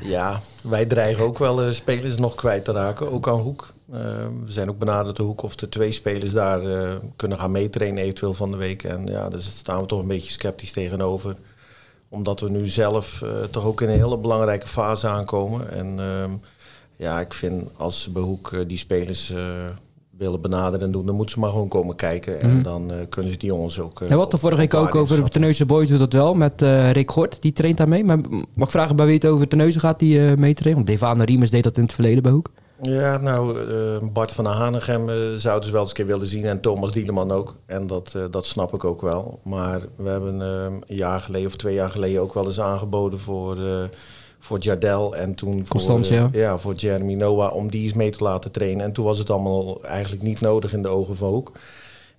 Ja, 0.04 0.42
wij 0.64 0.86
dreigen 0.86 1.24
ook 1.24 1.38
wel 1.38 1.74
spelers 1.74 2.18
nog 2.18 2.36
kwijt 2.36 2.66
te 2.66 2.72
raken, 2.72 3.12
ook 3.12 3.28
aan 3.28 3.40
Hoek. 3.40 3.74
we 3.86 4.32
zijn 4.46 4.70
ook 4.70 4.80
benaderd 4.80 5.18
de 5.18 5.24
Hoek 5.24 5.42
of 5.42 5.56
de 5.56 5.70
twee 5.70 5.92
spelers 5.92 6.32
daar 6.32 6.62
kunnen 7.16 7.38
gaan 7.38 7.52
meetrainen 7.52 8.04
eventueel 8.04 8.34
van 8.34 8.52
de 8.52 8.58
week. 8.58 8.84
En 8.84 9.06
ja, 9.06 9.30
daar 9.30 9.42
staan 9.42 9.82
we 9.82 9.88
toch 9.88 10.02
een 10.02 10.08
beetje 10.08 10.32
sceptisch 10.32 10.72
tegenover 10.72 11.36
omdat 12.10 12.40
we 12.40 12.50
nu 12.50 12.68
zelf 12.68 13.22
uh, 13.24 13.30
toch 13.52 13.66
ook 13.66 13.82
in 13.82 13.90
een 13.90 14.00
hele 14.00 14.18
belangrijke 14.18 14.68
fase 14.68 15.08
aankomen. 15.08 15.72
En 15.72 15.98
uh, 15.98 16.24
ja, 16.96 17.20
ik 17.20 17.34
vind 17.34 17.70
als 17.78 18.12
Behoek 18.12 18.52
uh, 18.52 18.60
die 18.68 18.78
spelers 18.78 19.32
uh, 19.32 19.38
willen 20.18 20.42
benaderen 20.42 20.86
en 20.86 20.92
doen, 20.92 21.06
dan 21.06 21.16
moeten 21.16 21.34
ze 21.34 21.40
maar 21.40 21.50
gewoon 21.50 21.68
komen 21.68 21.96
kijken. 21.96 22.40
En 22.40 22.56
mm. 22.56 22.64
dan 22.64 22.92
kunnen 23.10 23.32
ze 23.32 23.38
die 23.38 23.50
jongens 23.50 23.80
ook. 23.80 24.02
en 24.02 24.18
wat 24.18 24.32
de 24.32 24.38
vorige 24.38 24.60
week 24.60 24.74
ook 24.74 24.96
over 24.96 25.24
de 25.24 25.30
Teneuze 25.30 25.66
Boys 25.66 25.90
doet 25.90 26.00
dat 26.00 26.14
wel 26.14 26.34
met 26.34 26.62
Rick 26.92 27.12
Gort. 27.12 27.42
Die 27.42 27.52
traint 27.52 27.78
daar 27.78 27.88
mee. 27.88 28.04
Maar 28.04 28.20
mag 28.54 28.68
ik 28.68 28.70
vragen 28.70 28.96
bij 28.96 29.06
wie 29.06 29.16
het 29.16 29.26
over 29.26 29.48
Teneuze 29.48 29.80
gaat 29.80 30.00
die 30.00 30.20
mee 30.20 30.54
trainen? 30.54 30.86
Want 30.86 30.88
Devano 30.88 31.24
Riemers 31.24 31.52
deed 31.52 31.64
dat 31.64 31.78
in 31.78 31.84
het 31.84 31.94
verleden 31.94 32.24
bij 32.24 32.32
Hoek. 32.32 32.52
Ja, 32.82 33.18
nou, 33.18 33.60
uh, 33.72 34.10
Bart 34.12 34.32
van 34.32 34.44
der 34.44 34.54
Hanegem 34.54 35.10
uh, 35.10 35.16
zouden 35.36 35.66
ze 35.66 35.72
wel 35.72 35.82
eens 35.82 35.90
een 35.90 35.96
keer 35.96 36.06
willen 36.06 36.28
zien. 36.28 36.46
En 36.46 36.60
Thomas 36.60 36.92
Dieleman 36.92 37.32
ook. 37.32 37.56
En 37.66 37.88
dat, 37.88 38.14
uh, 38.18 38.24
dat 38.32 38.46
snap 38.46 38.74
ik 38.74 38.84
ook 38.84 39.02
wel. 39.02 39.40
Maar 39.44 39.82
we 39.96 40.10
hebben 40.10 40.40
een 40.40 40.84
jaar 40.88 41.20
geleden 41.20 41.48
of 41.48 41.56
twee 41.56 41.74
jaar 41.74 41.90
geleden 41.90 42.22
ook 42.22 42.34
wel 42.34 42.46
eens 42.46 42.60
aangeboden 42.60 43.20
voor, 43.20 43.58
voor 44.40 44.60
Jardel. 44.60 45.16
En 45.16 45.34
toen 45.34 45.66
voor, 45.66 46.06
ja, 46.32 46.58
voor 46.58 46.74
Jeremy 46.74 47.14
Noah 47.14 47.56
om 47.56 47.72
die 47.72 47.84
eens 47.84 47.94
mee 47.94 48.10
te 48.10 48.24
laten 48.24 48.52
trainen. 48.52 48.86
En 48.86 48.92
toen 48.92 49.06
was 49.06 49.18
het 49.18 49.30
allemaal 49.30 49.84
eigenlijk 49.84 50.24
niet 50.24 50.42
nodig 50.42 50.74
in 50.74 50.82
de 50.82 50.88
ogen 50.88 51.18
van 51.18 51.30
Hoek. 51.30 51.52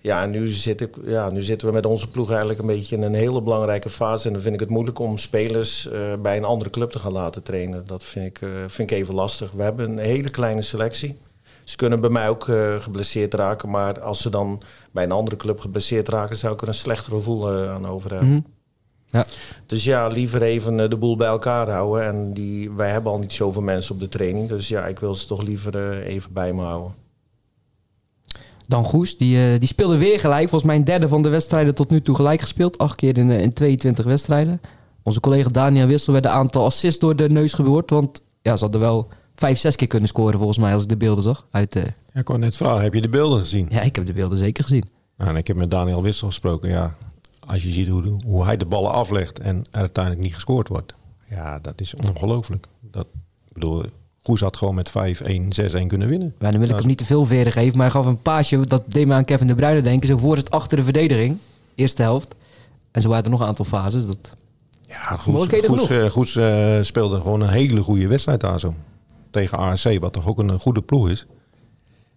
Ja, 0.03 0.23
en 0.23 0.29
nu, 0.29 0.47
zit 0.47 0.81
ik, 0.81 0.95
ja, 1.05 1.29
nu 1.29 1.41
zitten 1.41 1.67
we 1.67 1.73
met 1.73 1.85
onze 1.85 2.09
ploeg 2.09 2.29
eigenlijk 2.29 2.59
een 2.59 2.67
beetje 2.67 2.95
in 2.95 3.01
een 3.01 3.13
hele 3.13 3.41
belangrijke 3.41 3.89
fase. 3.89 4.27
En 4.27 4.33
dan 4.33 4.41
vind 4.41 4.53
ik 4.53 4.59
het 4.59 4.69
moeilijk 4.69 4.99
om 4.99 5.17
spelers 5.17 5.89
uh, 5.93 6.13
bij 6.21 6.37
een 6.37 6.43
andere 6.43 6.69
club 6.69 6.91
te 6.91 6.99
gaan 6.99 7.11
laten 7.11 7.43
trainen. 7.43 7.87
Dat 7.87 8.03
vind 8.03 8.25
ik, 8.25 8.41
uh, 8.41 8.49
vind 8.67 8.91
ik 8.91 8.97
even 8.97 9.13
lastig. 9.13 9.51
We 9.51 9.63
hebben 9.63 9.89
een 9.89 9.97
hele 9.97 10.29
kleine 10.29 10.61
selectie. 10.61 11.17
Ze 11.63 11.75
kunnen 11.75 12.01
bij 12.01 12.09
mij 12.09 12.29
ook 12.29 12.43
geblesseerd 12.79 13.33
raken. 13.33 13.69
Maar 13.69 14.01
als 14.01 14.21
ze 14.21 14.29
dan 14.29 14.61
bij 14.91 15.03
een 15.03 15.11
andere 15.11 15.35
club 15.35 15.59
geblesseerd 15.59 16.07
raken, 16.09 16.35
zou 16.35 16.53
ik 16.53 16.61
er 16.61 16.67
een 16.67 16.73
slechter 16.73 17.11
gevoel 17.13 17.49
aan 17.49 17.87
over 17.87 18.11
hebben. 18.11 18.29
Mhm. 18.29 18.41
Ja. 19.05 19.25
Dus 19.65 19.83
ja, 19.83 20.07
liever 20.07 20.41
even 20.41 20.89
de 20.89 20.97
boel 20.97 21.15
bij 21.15 21.27
elkaar 21.27 21.69
houden. 21.69 22.05
En 22.05 22.33
die, 22.33 22.71
wij 22.71 22.89
hebben 22.89 23.11
al 23.11 23.19
niet 23.19 23.33
zoveel 23.33 23.61
mensen 23.61 23.93
op 23.93 23.99
de 23.99 24.09
training. 24.09 24.49
Dus 24.49 24.67
ja, 24.67 24.85
ik 24.85 24.99
wil 24.99 25.15
ze 25.15 25.27
toch 25.27 25.41
liever 25.41 26.01
even 26.01 26.33
bij 26.33 26.53
me 26.53 26.61
houden. 26.61 26.95
Dan 28.71 28.83
Goes, 28.83 29.17
die, 29.17 29.57
die 29.57 29.67
speelde 29.67 29.97
weer 29.97 30.19
gelijk. 30.19 30.49
Volgens 30.49 30.63
mij 30.63 30.75
een 30.75 30.83
derde 30.83 31.07
van 31.07 31.21
de 31.21 31.29
wedstrijden 31.29 31.75
tot 31.75 31.89
nu 31.89 32.01
toe 32.01 32.15
gelijk 32.15 32.41
gespeeld. 32.41 32.77
Acht 32.77 32.95
keer 32.95 33.17
in, 33.17 33.29
in 33.29 33.53
22 33.53 34.05
wedstrijden. 34.05 34.61
Onze 35.03 35.19
collega 35.19 35.49
Daniel 35.49 35.87
Wissel 35.87 36.13
werd 36.13 36.25
een 36.25 36.31
aantal 36.31 36.65
assists 36.65 36.99
door 36.99 37.15
de 37.15 37.29
neus 37.29 37.53
geboord. 37.53 37.89
Want 37.89 38.21
ja, 38.41 38.55
ze 38.55 38.63
hadden 38.63 38.81
wel 38.81 39.07
vijf, 39.35 39.59
zes 39.59 39.75
keer 39.75 39.87
kunnen 39.87 40.07
scoren 40.09 40.37
volgens 40.37 40.57
mij 40.57 40.73
als 40.73 40.83
ik 40.83 40.89
de 40.89 40.97
beelden 40.97 41.23
zag. 41.23 41.47
Uit, 41.51 41.75
uh... 41.75 41.83
ja, 41.83 42.19
ik 42.19 42.25
kon 42.25 42.39
net 42.39 42.57
vragen, 42.57 42.83
heb 42.83 42.93
je 42.93 43.01
de 43.01 43.09
beelden 43.09 43.39
gezien? 43.39 43.67
Ja, 43.69 43.81
ik 43.81 43.95
heb 43.95 44.05
de 44.05 44.13
beelden 44.13 44.37
zeker 44.37 44.63
gezien. 44.63 44.89
en 45.17 45.35
ik 45.35 45.47
heb 45.47 45.55
met 45.55 45.71
Daniel 45.71 46.01
Wissel 46.01 46.27
gesproken. 46.27 46.69
Ja, 46.69 46.95
als 47.47 47.63
je 47.63 47.71
ziet 47.71 47.87
hoe, 47.87 48.19
hoe 48.25 48.45
hij 48.45 48.57
de 48.57 48.65
ballen 48.65 48.91
aflegt 48.91 49.39
en 49.39 49.63
er 49.71 49.79
uiteindelijk 49.79 50.23
niet 50.23 50.33
gescoord 50.33 50.67
wordt. 50.67 50.93
Ja, 51.29 51.59
dat 51.59 51.81
is 51.81 51.93
ongelooflijk. 51.95 52.67
Dat, 52.79 53.07
ik 53.47 53.53
bedoel, 53.53 53.85
Goes 54.23 54.41
had 54.41 54.57
gewoon 54.57 54.75
met 54.75 54.89
5-1, 54.89 54.93
6-1 54.93 55.85
kunnen 55.87 56.07
winnen. 56.07 56.33
Ja, 56.39 56.51
dan 56.51 56.59
wil 56.59 56.69
ik 56.69 56.75
hem 56.75 56.87
niet 56.87 56.97
te 56.97 57.05
veel 57.05 57.25
veren 57.25 57.51
geven, 57.51 57.77
maar 57.77 57.91
hij 57.91 58.01
gaf 58.01 58.05
een 58.05 58.21
paasje. 58.21 58.59
Dat 58.67 58.83
deed 58.87 59.07
me 59.07 59.13
aan 59.13 59.25
Kevin 59.25 59.47
de 59.47 59.55
Bruyne 59.55 59.81
denken. 59.81 60.07
Zo 60.07 60.17
voor 60.17 60.35
het 60.35 60.51
achter 60.51 60.77
de 60.77 60.83
verdediging. 60.83 61.37
Eerste 61.75 62.01
helft. 62.01 62.35
En 62.91 63.01
zo 63.01 63.09
waren 63.09 63.23
er 63.23 63.29
nog 63.29 63.39
een 63.39 63.47
aantal 63.47 63.65
fases. 63.65 64.05
Dat 64.05 64.37
ja, 64.87 65.15
Goes, 66.09 66.35
uh, 66.35 66.77
speelde 66.81 67.15
gewoon 67.15 67.41
een 67.41 67.49
hele 67.49 67.81
goede 67.81 68.07
wedstrijd 68.07 68.41
daar 68.41 68.59
zo. 68.59 68.73
Tegen 69.29 69.57
ARC, 69.57 69.99
wat 69.99 70.13
toch 70.13 70.27
ook 70.27 70.39
een, 70.39 70.59
goede 70.59 70.81
ploeg 70.81 71.09
is. 71.09 71.25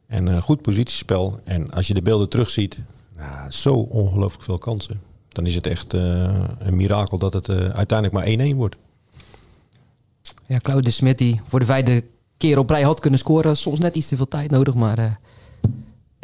En 0.07 0.27
een 0.27 0.43
goed 0.43 0.63
positiespel. 0.63 1.39
En 1.45 1.71
als 1.71 1.87
je 1.87 1.95
de 1.95 2.03
beelden 2.03 2.29
terugziet, 2.29 2.79
nou, 3.17 3.51
zo 3.51 3.75
ongelooflijk 3.75 4.45
veel 4.45 4.59
kansen. 4.59 5.01
Dan 5.29 5.47
is 5.47 5.55
het 5.55 5.67
echt 5.67 5.95
uh, 5.95 6.01
een 6.59 6.77
mirakel 6.77 7.19
dat 7.19 7.33
het 7.33 7.49
uh, 7.49 7.57
uiteindelijk 7.57 8.39
maar 8.39 8.49
1-1 8.49 8.57
wordt. 8.57 8.77
Ja, 10.47 10.59
Claude 10.59 10.91
Smit 10.91 11.19
die 11.19 11.41
voor 11.45 11.59
de 11.59 11.65
vijfde 11.65 12.05
keer 12.37 12.59
op 12.59 12.71
rij 12.71 12.83
had 12.83 13.01
kunnen 13.01 13.19
scoren. 13.19 13.57
Soms 13.57 13.79
net 13.79 13.95
iets 13.95 14.09
te 14.09 14.17
veel 14.17 14.29
tijd 14.29 14.51
nodig, 14.51 14.75
maar 14.75 15.19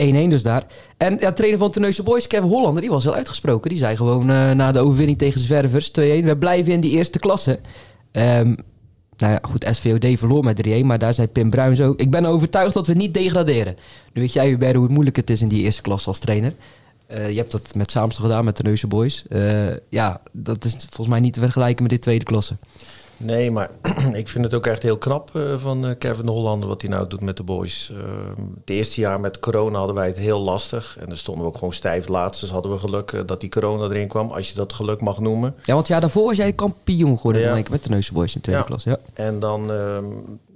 1-1 0.01 0.29
dus 0.29 0.43
daar. 0.43 0.67
En 0.97 1.17
ja, 1.21 1.33
trainer 1.33 1.59
van 1.59 1.71
Terneuzen 1.71 2.05
Boys, 2.05 2.27
Kevin 2.27 2.49
Hollander, 2.49 2.81
die 2.81 2.91
was 2.91 3.05
heel 3.05 3.15
uitgesproken. 3.15 3.71
Die 3.71 3.79
zei 3.79 3.97
gewoon 3.97 4.31
uh, 4.31 4.51
na 4.51 4.73
de 4.73 4.79
overwinning 4.79 5.19
tegen 5.19 5.41
Zwervers 5.41 5.91
2-1... 5.91 5.93
we 5.93 6.37
blijven 6.39 6.73
in 6.73 6.81
die 6.81 6.91
eerste 6.91 7.19
klasse. 7.19 7.61
Um, 8.13 8.57
nou 9.17 9.33
ja, 9.33 9.39
goed, 9.43 9.67
SVOD 9.71 10.19
verloor 10.19 10.45
met 10.45 10.69
3-1, 10.69 10.85
maar 10.85 10.99
daar 10.99 11.15
zei 11.15 11.29
Pim 11.29 11.51
Bruins 11.51 11.81
ook... 11.81 12.01
ik 12.01 12.11
ben 12.11 12.25
overtuigd 12.25 12.75
dat 12.75 12.87
we 12.87 12.93
niet 12.93 13.15
degraderen. 13.15 13.77
Nu 14.13 14.21
weet 14.21 14.33
jij, 14.33 14.49
Hubert, 14.49 14.75
hoe 14.75 14.89
moeilijk 14.89 15.17
het 15.17 15.31
is 15.31 15.43
in 15.43 15.49
die 15.49 15.63
eerste 15.63 15.83
klasse 15.83 16.09
als 16.09 16.19
trainer. 16.19 16.55
Uh, 17.11 17.31
je 17.31 17.37
hebt 17.37 17.51
dat 17.51 17.75
met 17.75 17.91
Saamstel 17.91 18.25
gedaan, 18.25 18.45
met 18.45 18.55
Terneuzen 18.55 18.89
Boys. 18.89 19.25
Ja, 19.89 20.21
dat 20.33 20.65
is 20.65 20.73
volgens 20.73 21.09
mij 21.09 21.21
niet 21.21 21.33
te 21.33 21.41
vergelijken 21.41 21.83
met 21.83 21.93
dit 21.93 22.03
tweede 22.03 22.25
klasse. 22.25 22.57
Nee, 23.23 23.51
maar 23.51 23.71
ik 24.13 24.29
vind 24.29 24.45
het 24.45 24.55
ook 24.55 24.67
echt 24.67 24.83
heel 24.83 24.99
knap 24.99 25.31
uh, 25.37 25.59
van 25.59 25.87
uh, 25.87 25.91
Kevin 25.99 26.27
Hollander 26.27 26.69
wat 26.69 26.81
hij 26.81 26.91
nou 26.91 27.07
doet 27.09 27.21
met 27.21 27.37
de 27.37 27.43
boys. 27.43 27.91
Uh, 27.93 27.99
het 28.37 28.71
eerste 28.71 29.01
jaar 29.01 29.21
met 29.21 29.39
corona 29.39 29.77
hadden 29.79 29.97
wij 29.97 30.07
het 30.07 30.19
heel 30.19 30.41
lastig. 30.41 30.97
En 30.99 31.07
dan 31.07 31.17
stonden 31.17 31.45
we 31.45 31.49
ook 31.49 31.59
gewoon 31.59 31.73
stijf 31.73 32.09
laatst. 32.09 32.41
Dus 32.41 32.51
hadden 32.51 32.73
we 32.73 32.79
geluk 32.79 33.23
dat 33.27 33.41
die 33.41 33.51
corona 33.51 33.85
erin 33.85 34.09
kwam, 34.09 34.31
als 34.31 34.49
je 34.49 34.55
dat 34.55 34.73
geluk 34.73 35.01
mag 35.01 35.21
noemen. 35.21 35.55
Ja, 35.65 35.75
want 35.75 35.89
ja, 35.89 36.01
daarvoor 36.01 36.25
was 36.25 36.37
jij 36.37 36.53
kampioen 36.53 37.17
geworden 37.17 37.43
ja. 37.43 37.63
met 37.71 37.83
de 37.83 37.89
Neuse 37.89 38.13
Boys 38.13 38.35
in 38.35 38.41
de 38.41 38.47
tweede 38.47 38.65
klas. 38.65 38.85
Ja. 38.85 38.99
En 39.15 39.39
dan, 39.39 39.73
ehm, 39.73 40.07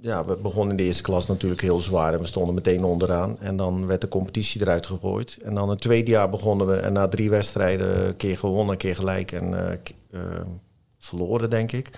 ja, 0.01 0.25
we 0.25 0.37
begonnen 0.41 0.71
in 0.71 0.77
de 0.77 0.83
eerste 0.83 1.03
klas 1.03 1.25
natuurlijk 1.25 1.61
heel 1.61 1.79
zwaar. 1.79 2.13
En 2.13 2.19
we 2.19 2.25
stonden 2.25 2.55
meteen 2.55 2.83
onderaan. 2.83 3.39
En 3.39 3.57
dan 3.57 3.85
werd 3.85 4.01
de 4.01 4.07
competitie 4.07 4.61
eruit 4.61 4.87
gegooid. 4.87 5.37
En 5.43 5.53
dan 5.53 5.69
het 5.69 5.81
tweede 5.81 6.11
jaar 6.11 6.29
begonnen 6.29 6.67
we. 6.67 6.75
En 6.75 6.93
na 6.93 7.07
drie 7.07 7.29
wedstrijden, 7.29 8.07
een 8.07 8.15
keer 8.15 8.37
gewonnen, 8.37 8.71
een 8.71 8.77
keer 8.77 8.95
gelijk 8.95 9.31
en 9.31 9.79
verloren, 10.99 11.49
denk 11.49 11.71
ik. 11.71 11.89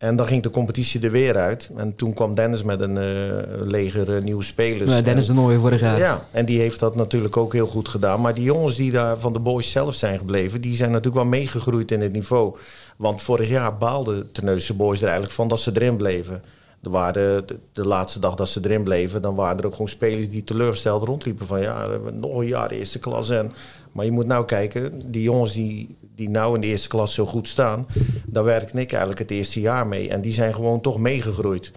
En 0.00 0.16
dan 0.16 0.26
ging 0.26 0.42
de 0.42 0.50
competitie 0.50 1.00
er 1.00 1.10
weer 1.10 1.36
uit. 1.36 1.70
En 1.76 1.96
toen 1.96 2.14
kwam 2.14 2.34
Dennis 2.34 2.62
met 2.62 2.80
een 2.80 2.96
uh, 2.96 3.66
leger 3.66 4.16
uh, 4.16 4.22
nieuwe 4.22 4.42
spelers. 4.42 4.90
Ja, 4.90 5.00
Dennis 5.00 5.26
de 5.26 5.32
Nooie 5.32 5.58
vorig 5.58 5.80
jaar. 5.80 5.98
Ja, 5.98 6.22
en 6.30 6.44
die 6.44 6.58
heeft 6.58 6.80
dat 6.80 6.96
natuurlijk 6.96 7.36
ook 7.36 7.52
heel 7.52 7.66
goed 7.66 7.88
gedaan. 7.88 8.20
Maar 8.20 8.34
die 8.34 8.44
jongens 8.44 8.76
die 8.76 8.90
daar 8.90 9.18
van 9.18 9.32
de 9.32 9.38
boys 9.38 9.70
zelf 9.70 9.94
zijn 9.94 10.18
gebleven... 10.18 10.60
die 10.60 10.74
zijn 10.74 10.90
natuurlijk 10.90 11.22
wel 11.22 11.30
meegegroeid 11.30 11.92
in 11.92 12.00
het 12.00 12.12
niveau. 12.12 12.56
Want 12.96 13.22
vorig 13.22 13.48
jaar 13.48 13.78
baalden 13.78 14.32
Terneuzen 14.32 14.76
boys 14.76 14.98
er 14.98 15.04
eigenlijk 15.04 15.34
van 15.34 15.48
dat 15.48 15.60
ze 15.60 15.70
erin 15.74 15.96
bleven. 15.96 16.42
Er 16.82 16.90
waren 16.90 17.46
de, 17.46 17.58
de, 17.72 17.86
laatste 17.86 18.18
dag 18.18 18.34
dat 18.34 18.48
ze 18.48 18.60
erin 18.62 18.82
bleven... 18.82 19.22
dan 19.22 19.34
waren 19.34 19.58
er 19.58 19.66
ook 19.66 19.72
gewoon 19.72 19.88
spelers 19.88 20.28
die 20.28 20.44
teleurgesteld 20.44 21.02
rondliepen. 21.02 21.46
Van 21.46 21.60
ja, 21.60 21.86
we 21.86 21.92
hebben 21.92 22.20
nog 22.20 22.36
een 22.36 22.46
jaar 22.46 22.70
eerste 22.70 22.98
klas. 22.98 23.30
En, 23.30 23.52
maar 23.92 24.04
je 24.04 24.12
moet 24.12 24.26
nou 24.26 24.44
kijken, 24.44 25.10
die 25.10 25.22
jongens 25.22 25.52
die 25.52 25.96
die 26.20 26.30
nou 26.30 26.54
in 26.54 26.60
de 26.60 26.66
eerste 26.66 26.88
klas 26.88 27.14
zo 27.14 27.26
goed 27.26 27.48
staan, 27.48 27.86
daar 28.26 28.44
werkte 28.44 28.80
ik 28.80 28.90
eigenlijk 28.90 29.18
het 29.18 29.30
eerste 29.30 29.60
jaar 29.60 29.86
mee. 29.86 30.08
En 30.08 30.20
die 30.20 30.32
zijn 30.32 30.54
gewoon 30.54 30.80
toch 30.80 30.98
meegegroeid. 30.98 31.72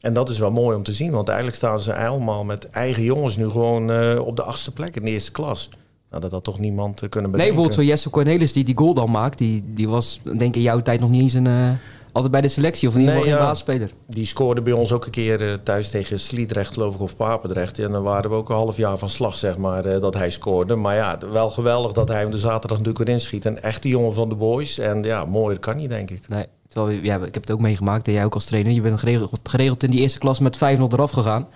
En 0.00 0.12
dat 0.12 0.28
is 0.28 0.38
wel 0.38 0.50
mooi 0.50 0.76
om 0.76 0.82
te 0.82 0.92
zien, 0.92 1.10
want 1.10 1.28
eigenlijk 1.28 1.56
staan 1.56 1.80
ze 1.80 1.96
allemaal 1.96 2.44
met 2.44 2.68
eigen 2.68 3.02
jongens 3.02 3.36
nu 3.36 3.48
gewoon 3.48 3.90
uh, 3.90 4.20
op 4.26 4.36
de 4.36 4.42
achtste 4.42 4.72
plek 4.72 4.96
in 4.96 5.02
de 5.02 5.10
eerste 5.10 5.32
klas. 5.32 5.68
Nou, 6.10 6.22
dat 6.22 6.30
had 6.30 6.44
toch 6.44 6.58
niemand 6.58 7.02
uh, 7.02 7.08
kunnen 7.08 7.30
bedenken. 7.30 7.38
Nee, 7.38 7.46
bijvoorbeeld 7.46 7.74
zo 7.74 7.92
Jesse 7.92 8.10
Cornelis 8.10 8.52
die 8.52 8.64
die 8.64 8.76
goal 8.76 8.94
dan 8.94 9.10
maakt, 9.10 9.38
die, 9.38 9.64
die 9.66 9.88
was 9.88 10.20
denk 10.24 10.40
ik 10.40 10.54
in 10.54 10.60
jouw 10.60 10.80
tijd 10.80 11.00
nog 11.00 11.10
niet 11.10 11.22
eens 11.22 11.34
een... 11.34 11.46
Uh 11.46 11.70
altijd 12.16 12.32
bij 12.32 12.40
de 12.40 12.48
selectie 12.48 12.88
of 12.88 12.94
in 12.94 13.00
ieder 13.00 13.14
geval 13.14 13.30
geen 13.30 13.38
baasspeler. 13.38 13.90
Die 14.06 14.26
scoorde 14.26 14.62
bij 14.62 14.72
ons 14.72 14.92
ook 14.92 15.04
een 15.04 15.10
keer 15.10 15.40
uh, 15.40 15.54
thuis 15.62 15.90
tegen 15.90 16.20
Sliedrecht, 16.20 16.72
geloof 16.72 16.94
ik, 16.94 17.00
of 17.00 17.16
Papendrecht. 17.16 17.78
En 17.78 17.92
dan 17.92 18.02
waren 18.02 18.30
we 18.30 18.36
ook 18.36 18.48
een 18.48 18.54
half 18.54 18.76
jaar 18.76 18.98
van 18.98 19.08
slag, 19.08 19.36
zeg 19.36 19.58
maar, 19.58 19.86
uh, 19.86 20.00
dat 20.00 20.14
hij 20.14 20.30
scoorde. 20.30 20.74
Maar 20.74 20.94
ja, 20.94 21.18
wel 21.32 21.50
geweldig 21.50 21.92
dat 21.92 22.08
hij 22.08 22.20
hem 22.20 22.30
de 22.30 22.38
zaterdag 22.38 22.78
natuurlijk 22.78 23.04
weer 23.04 23.14
inschiet. 23.14 23.46
En 23.46 23.62
echt 23.62 23.82
die 23.82 23.90
jongen 23.90 24.14
van 24.14 24.28
de 24.28 24.34
boys. 24.34 24.78
En 24.78 25.02
ja, 25.02 25.24
mooier 25.24 25.58
kan 25.58 25.76
niet, 25.76 25.88
denk 25.88 26.10
ik. 26.10 26.28
Nee, 26.28 26.46
terwijl, 26.68 26.98
ja, 27.02 27.16
ik 27.16 27.34
heb 27.34 27.42
het 27.42 27.50
ook 27.50 27.60
meegemaakt. 27.60 28.06
En 28.06 28.12
jij 28.12 28.24
ook 28.24 28.34
als 28.34 28.44
trainer. 28.44 28.72
Je 28.72 28.80
bent 28.80 28.98
geregeld, 28.98 29.40
geregeld 29.42 29.82
in 29.82 29.90
die 29.90 30.00
eerste 30.00 30.18
klas 30.18 30.38
met 30.38 30.56
5-0 30.56 30.60
eraf 30.60 31.10
gegaan. 31.10 31.46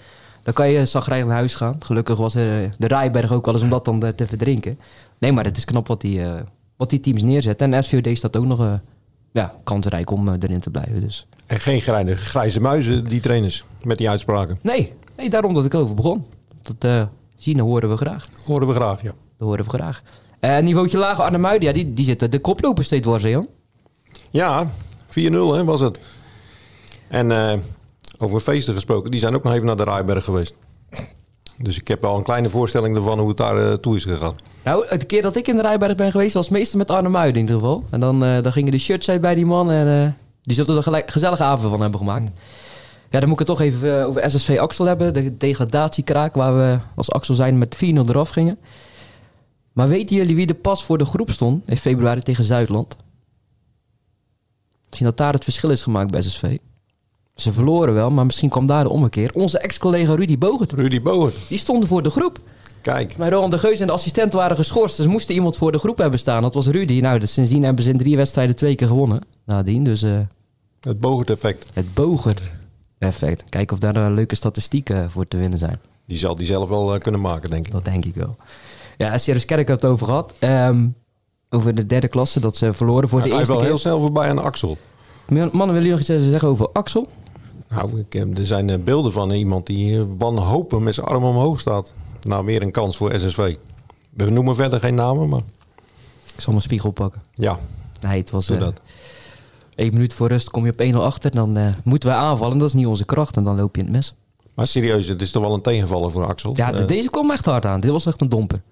Dan 0.43 0.55
kan 0.55 0.71
je 0.71 0.87
zagrijnig 0.87 1.29
naar 1.29 1.37
huis 1.37 1.55
gaan. 1.55 1.77
Gelukkig 1.79 2.19
was 2.19 2.35
er 2.35 2.71
de 2.79 2.87
Rijberg 2.87 3.33
ook 3.33 3.45
wel 3.45 3.55
eens 3.55 3.63
om 3.63 3.71
dat 3.71 3.85
dan 3.85 4.01
te 4.17 4.27
verdrinken. 4.27 4.79
Nee, 5.19 5.33
maar 5.33 5.45
het 5.45 5.57
is 5.57 5.65
knap 5.65 5.87
wat 5.87 6.01
die, 6.01 6.21
wat 6.77 6.91
die 6.91 7.01
teams 7.01 7.23
neerzetten. 7.23 7.75
En 7.75 7.85
SVOD 7.85 8.09
staat 8.13 8.37
ook 8.37 8.45
nog 8.45 8.81
ja, 9.33 9.55
kansrijk 9.65 10.11
om 10.11 10.29
eh, 10.29 10.35
erin 10.41 10.61
te 10.61 10.71
blijven. 10.71 11.01
Dus. 11.01 11.27
En 11.47 11.61
geen 11.61 11.81
grijze, 11.81 12.17
grijze 12.17 12.61
muizen, 12.61 13.05
die 13.05 13.21
trainers, 13.21 13.65
met 13.83 13.99
die 13.99 14.09
uitspraken? 14.09 14.59
Nee, 14.63 14.93
nee 15.17 15.31
daarom 15.31 15.55
dat 15.55 15.65
ik 15.65 15.75
over 15.75 15.95
begon. 15.95 16.27
Dat 16.63 16.85
uh, 16.85 17.07
zien 17.37 17.61
horen 17.61 17.89
we 17.89 17.97
graag. 17.97 18.29
Horen 18.47 18.69
we 18.69 18.75
graag, 18.75 19.03
ja. 19.03 19.13
Dat 19.39 19.49
horen 19.49 19.65
we 19.65 19.71
graag. 19.71 20.03
Uh, 20.41 20.59
niveautje 20.59 20.99
lager 20.99 21.25
Arnhem 21.25 21.63
ja, 21.63 21.73
die, 21.73 21.93
die 21.93 22.05
zitten 22.05 22.31
de 22.31 22.39
koploper 22.39 22.85
steeds 22.85 23.07
dwars, 23.07 23.23
Jan. 23.23 23.49
Ja, 24.31 24.71
4-0 25.09 25.33
was 25.65 25.81
het. 25.81 25.99
En 27.09 27.31
uh, 27.31 27.53
over 28.19 28.41
feesten 28.41 28.75
gesproken, 28.75 29.11
die 29.11 29.21
zijn 29.21 29.35
ook 29.35 29.43
nog 29.43 29.53
even 29.53 29.67
naar 29.67 29.77
de 29.77 29.85
Rijberg 29.85 30.25
geweest. 30.25 30.55
Dus 31.63 31.79
ik 31.79 31.89
heb 31.89 32.05
al 32.05 32.17
een 32.17 32.23
kleine 32.23 32.49
voorstelling 32.49 32.97
ervan 32.97 33.19
hoe 33.19 33.29
het 33.29 33.37
daar 33.37 33.59
uh, 33.59 33.73
toe 33.73 33.97
is 33.97 34.05
gegaan. 34.05 34.35
Nou, 34.65 34.99
de 34.99 35.05
keer 35.05 35.23
dat 35.23 35.37
ik 35.37 35.49
in 35.49 35.57
de 35.57 35.63
Rijberg 35.63 35.95
ben 35.95 36.11
geweest, 36.11 36.35
was 36.35 36.49
meestal 36.49 36.79
met 36.79 36.91
Arne 36.91 37.09
Muiden 37.09 37.35
in 37.35 37.41
ieder 37.41 37.61
geval. 37.61 37.85
En 37.91 38.01
dan, 38.01 38.25
uh, 38.25 38.43
dan 38.43 38.53
gingen 38.53 38.73
de 38.73 38.79
shirts 38.79 39.09
uit 39.09 39.21
bij 39.21 39.35
die 39.35 39.47
man 39.47 39.71
en 39.71 39.87
uh, 39.87 40.13
die 40.43 40.55
zullen 40.55 40.77
er 40.77 40.95
een 40.95 41.03
gezellige 41.07 41.43
avond 41.43 41.71
van 41.71 41.81
hebben 41.81 41.99
gemaakt. 41.99 42.31
Ja, 43.11 43.21
dan 43.21 43.29
moet 43.29 43.41
ik 43.41 43.47
het 43.47 43.59
toch 43.59 43.67
even 43.67 44.07
over 44.07 44.31
SSV 44.31 44.57
Axel 44.61 44.85
hebben. 44.85 45.15
De 45.15 45.37
degradatiekraak 45.37 46.35
waar 46.35 46.57
we 46.57 46.79
als 46.95 47.11
Axel 47.11 47.35
zijn 47.35 47.59
met 47.59 47.77
4-0 47.77 47.79
eraf 47.79 48.29
gingen. 48.29 48.59
Maar 49.73 49.89
weten 49.89 50.17
jullie 50.17 50.37
wie 50.37 50.47
de 50.47 50.55
pas 50.55 50.85
voor 50.85 50.99
de 50.99 51.05
groep 51.05 51.31
stond 51.31 51.69
in 51.69 51.77
februari 51.77 52.23
tegen 52.23 52.45
Zuidland? 52.45 52.97
Misschien 54.87 55.07
dat 55.07 55.17
daar 55.17 55.33
het 55.33 55.45
verschil 55.45 55.71
is 55.71 55.83
gemaakt 55.83 56.11
bij 56.11 56.23
SSV. 56.23 56.57
Ze 57.41 57.53
verloren 57.53 57.95
wel, 57.95 58.11
maar 58.11 58.27
misschien 58.27 58.49
kwam 58.49 58.67
daar 58.67 58.83
de 58.83 58.91
ommekeer. 58.91 59.33
Onze 59.33 59.59
ex-collega 59.59 60.15
Rudy 60.15 60.39
Bogert. 60.39 60.73
Rudy 60.73 61.03
Bogert. 61.03 61.49
Die 61.49 61.59
stonden 61.59 61.89
voor 61.89 62.03
de 62.03 62.11
groep. 62.11 62.39
Kijk. 62.81 63.17
Maar 63.17 63.31
Roland 63.31 63.53
de 63.53 63.59
Geus 63.59 63.81
en 63.81 63.87
de 63.87 63.93
assistent 63.93 64.33
waren 64.33 64.57
geschorst. 64.57 64.97
Dus 64.97 65.07
moesten 65.07 65.35
iemand 65.35 65.57
voor 65.57 65.73
de 65.73 65.79
groep 65.79 65.99
hebben 65.99 66.19
staan. 66.19 66.43
Dat 66.43 66.55
was 66.55 66.67
Rudy. 66.67 67.01
Nou, 67.01 67.19
dus 67.19 67.33
sindsdien 67.33 67.63
hebben 67.63 67.85
ze 67.85 67.91
in 67.91 67.99
drie 67.99 68.17
wedstrijden 68.17 68.57
twee 68.57 68.75
keer 68.75 68.87
gewonnen. 68.87 69.21
Nadien, 69.45 69.85
dus... 69.85 70.03
Uh, 70.03 70.19
het 70.81 71.01
Bogert-effect. 71.01 71.69
Het 71.75 71.95
Bogert-effect. 71.95 73.45
Kijken 73.49 73.73
of 73.75 73.83
daar 73.83 73.97
een 73.97 74.15
leuke 74.15 74.35
statistieken 74.35 75.11
voor 75.11 75.29
te 75.29 75.37
winnen 75.37 75.59
zijn. 75.59 75.81
Die 76.07 76.19
zal 76.19 76.37
die 76.37 76.47
zelf 76.47 76.69
wel 76.69 76.95
uh, 76.95 77.01
kunnen 77.01 77.21
maken, 77.21 77.51
denk 77.51 77.67
ik. 77.67 77.73
Dat 77.73 77.85
denk 77.85 78.05
ik 78.05 78.15
wel. 78.15 78.37
Ja, 78.97 79.19
Sirius 79.19 79.45
Kerk 79.45 79.69
had 79.69 79.83
het 79.83 79.91
over 79.91 80.07
gehad. 80.07 80.35
Um, 80.41 80.95
over 81.51 81.75
de 81.75 81.87
derde 81.87 82.09
klasse, 82.09 82.41
dat 82.41 82.57
ze 82.57 82.73
verloren 82.73 83.09
voor 83.09 83.23
de 83.23 83.29
eerste 83.29 83.43
keer. 83.43 83.53
Hij 83.53 83.61
wel 83.61 83.69
heel 83.69 83.79
snel 83.79 84.01
voorbij 84.01 84.29
aan 84.29 84.39
Axel. 84.39 84.79
Mannen, 85.29 85.59
willen 85.59 85.75
jullie 85.75 85.91
nog 85.91 85.99
iets 85.99 86.09
zeggen 86.09 86.49
over 86.49 86.69
Axel? 86.73 87.09
Nou, 87.71 88.05
ik, 88.09 88.15
er 88.15 88.47
zijn 88.47 88.71
eh, 88.71 88.79
beelden 88.79 89.13
van 89.13 89.31
iemand 89.31 89.67
die 89.67 90.05
wanhopig 90.05 90.79
met 90.79 90.95
zijn 90.95 91.07
arm 91.07 91.25
omhoog 91.25 91.61
staat. 91.61 91.95
Nou, 92.23 92.45
weer 92.45 92.63
een 92.63 92.71
kans 92.71 92.97
voor 92.97 93.13
SSV. 93.15 93.57
We 94.11 94.31
noemen 94.31 94.55
verder 94.55 94.81
geen 94.81 94.95
namen, 94.95 95.29
maar... 95.29 95.43
Ik 96.35 96.41
zal 96.41 96.53
mijn 96.53 96.65
spiegel 96.65 96.91
pakken. 96.91 97.23
Ja, 97.35 97.59
nee, 98.01 98.19
het 98.19 98.31
was... 98.31 98.47
Doe 98.47 98.57
uh, 98.57 98.63
dat. 98.63 98.81
Eén 99.75 99.93
minuut 99.93 100.15
voor 100.15 100.29
rust 100.29 100.51
kom 100.51 100.65
je 100.67 100.73
op 100.73 100.95
1-0 100.95 100.97
achter. 100.97 101.31
Dan 101.31 101.59
uh, 101.59 101.69
moeten 101.85 102.09
wij 102.09 102.19
aanvallen. 102.19 102.59
Dat 102.59 102.69
is 102.69 102.75
niet 102.75 102.87
onze 102.87 103.05
kracht. 103.05 103.37
En 103.37 103.45
dan 103.45 103.57
loop 103.57 103.75
je 103.75 103.81
in 103.81 103.87
het 103.87 103.97
mes. 103.97 104.15
Maar 104.55 104.67
serieus, 104.67 105.07
het 105.07 105.21
is 105.23 105.31
toch 105.31 105.43
wel 105.43 105.55
een 105.55 105.61
tegenvaller 105.61 106.11
voor 106.11 106.27
Axel? 106.27 106.53
Ja, 106.57 106.75
Uh, 106.75 106.87
deze 106.87 107.11
kwam 107.11 107.31
echt 107.31 107.45
hard 107.45 107.67
aan. 107.67 107.81
Dit 107.81 107.91
was 107.91 108.07
echt 108.07 108.21
een 108.21 108.29
domper. 108.29 108.63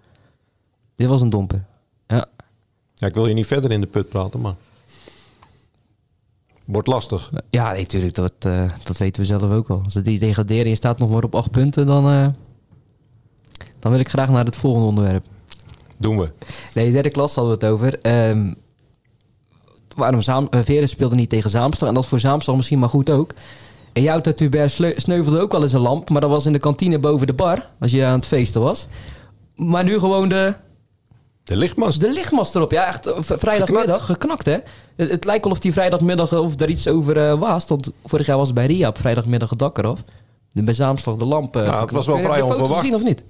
Dit 0.94 1.08
was 1.08 1.20
een 1.20 1.28
domper. 1.28 1.64
Ja. 2.06 2.26
ja, 2.94 3.06
ik 3.06 3.14
wil 3.14 3.26
je 3.26 3.34
niet 3.34 3.46
verder 3.46 3.70
in 3.70 3.80
de 3.80 3.86
put 3.86 4.08
praten, 4.08 4.40
maar... 4.40 4.54
Wordt 6.68 6.88
lastig. 6.88 7.30
Ja, 7.50 7.70
nee, 7.70 7.80
natuurlijk. 7.80 8.14
Dat, 8.14 8.32
uh, 8.46 8.70
dat 8.84 8.96
weten 8.96 9.22
we 9.22 9.26
zelf 9.26 9.42
ook 9.42 9.68
wel. 9.68 9.80
Als 9.84 9.94
het 9.94 10.04
die 10.04 10.18
degraderen 10.18 10.62
en 10.64 10.68
je 10.68 10.74
staat 10.74 10.98
nog 10.98 11.10
maar 11.10 11.24
op 11.24 11.34
acht 11.34 11.50
punten, 11.50 11.86
dan, 11.86 12.12
uh, 12.12 12.26
dan 13.78 13.90
wil 13.90 14.00
ik 14.00 14.08
graag 14.08 14.28
naar 14.28 14.44
het 14.44 14.56
volgende 14.56 14.86
onderwerp. 14.86 15.24
Doen 15.98 16.18
we. 16.18 16.30
Nee, 16.74 16.92
derde 16.92 17.10
klas 17.10 17.34
hadden 17.34 17.58
we 17.58 17.66
het 17.66 17.74
over. 17.74 18.28
Um, 18.30 18.56
waarom 19.96 20.22
Zaam, 20.22 20.48
uh, 20.50 20.60
Veren 20.64 20.88
speelde 20.88 21.14
niet 21.14 21.30
tegen 21.30 21.50
Zaamstel. 21.50 21.88
En 21.88 21.94
dat 21.94 22.06
voor 22.06 22.20
Zaamstel 22.20 22.56
misschien 22.56 22.78
maar 22.78 22.88
goed 22.88 23.10
ook. 23.10 23.34
En 23.92 24.02
jouw 24.02 24.20
Tatuber 24.20 24.70
sneuvelde 24.96 25.40
ook 25.40 25.54
al 25.54 25.62
eens 25.62 25.72
een 25.72 25.80
lamp. 25.80 26.10
Maar 26.10 26.20
dat 26.20 26.30
was 26.30 26.46
in 26.46 26.52
de 26.52 26.58
kantine 26.58 26.98
boven 26.98 27.26
de 27.26 27.32
bar. 27.32 27.70
Als 27.80 27.90
je 27.90 28.04
aan 28.04 28.18
het 28.18 28.26
feesten 28.26 28.60
was. 28.60 28.86
Maar 29.56 29.84
nu 29.84 29.98
gewoon 29.98 30.28
de... 30.28 30.54
De 31.48 31.56
lichtmast. 31.56 32.00
De 32.00 32.12
lichtmast 32.12 32.54
erop. 32.54 32.70
Ja, 32.70 32.86
echt 32.86 33.12
vrijdagmiddag. 33.18 34.06
Geknakt, 34.06 34.46
hè? 34.46 34.56
Het, 34.96 35.10
het, 35.10 35.24
lijkt 35.24 35.44
wel 35.44 35.52
of 35.52 35.60
die 35.60 35.72
vrijdagmiddag 35.72 36.32
of 36.32 36.56
daar 36.56 36.68
iets 36.68 36.88
over 36.88 37.16
uh, 37.16 37.38
was. 37.38 37.66
Want 37.66 37.90
vorig 38.04 38.26
jaar 38.26 38.36
was 38.36 38.46
het 38.46 38.56
bij 38.56 38.66
Ria 38.66 38.88
op 38.88 38.98
vrijdagmiddag 38.98 39.50
het 39.50 39.58
dak 39.58 39.78
eraf. 39.78 40.04
De 40.52 40.62
bij 40.62 40.74
Zaamslag 40.74 41.16
de 41.16 41.24
lamp. 41.24 41.56
Uh, 41.56 41.64
ja, 41.64 41.80
het 41.80 41.90
was 41.90 42.06
wel 42.06 42.18
vrij 42.18 42.42
onverwacht. 42.42 42.80
gezien 42.80 42.94
of 42.94 43.02
niet? 43.02 43.24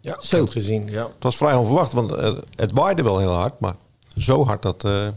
Ja, 0.00 0.16
zo. 0.20 0.40
Het 0.40 0.50
gezien, 0.50 0.86
ja. 0.86 1.02
Het 1.02 1.22
was 1.22 1.36
vrij 1.36 1.54
onverwacht, 1.54 1.92
want 1.92 2.10
uh, 2.10 2.32
het 2.54 2.72
waaide 2.72 3.02
wel 3.02 3.18
heel 3.18 3.32
hard. 3.32 3.60
Maar 3.60 3.74
zo 4.16 4.44
hard 4.44 4.62
dat, 4.62 4.84
uh, 4.84 5.08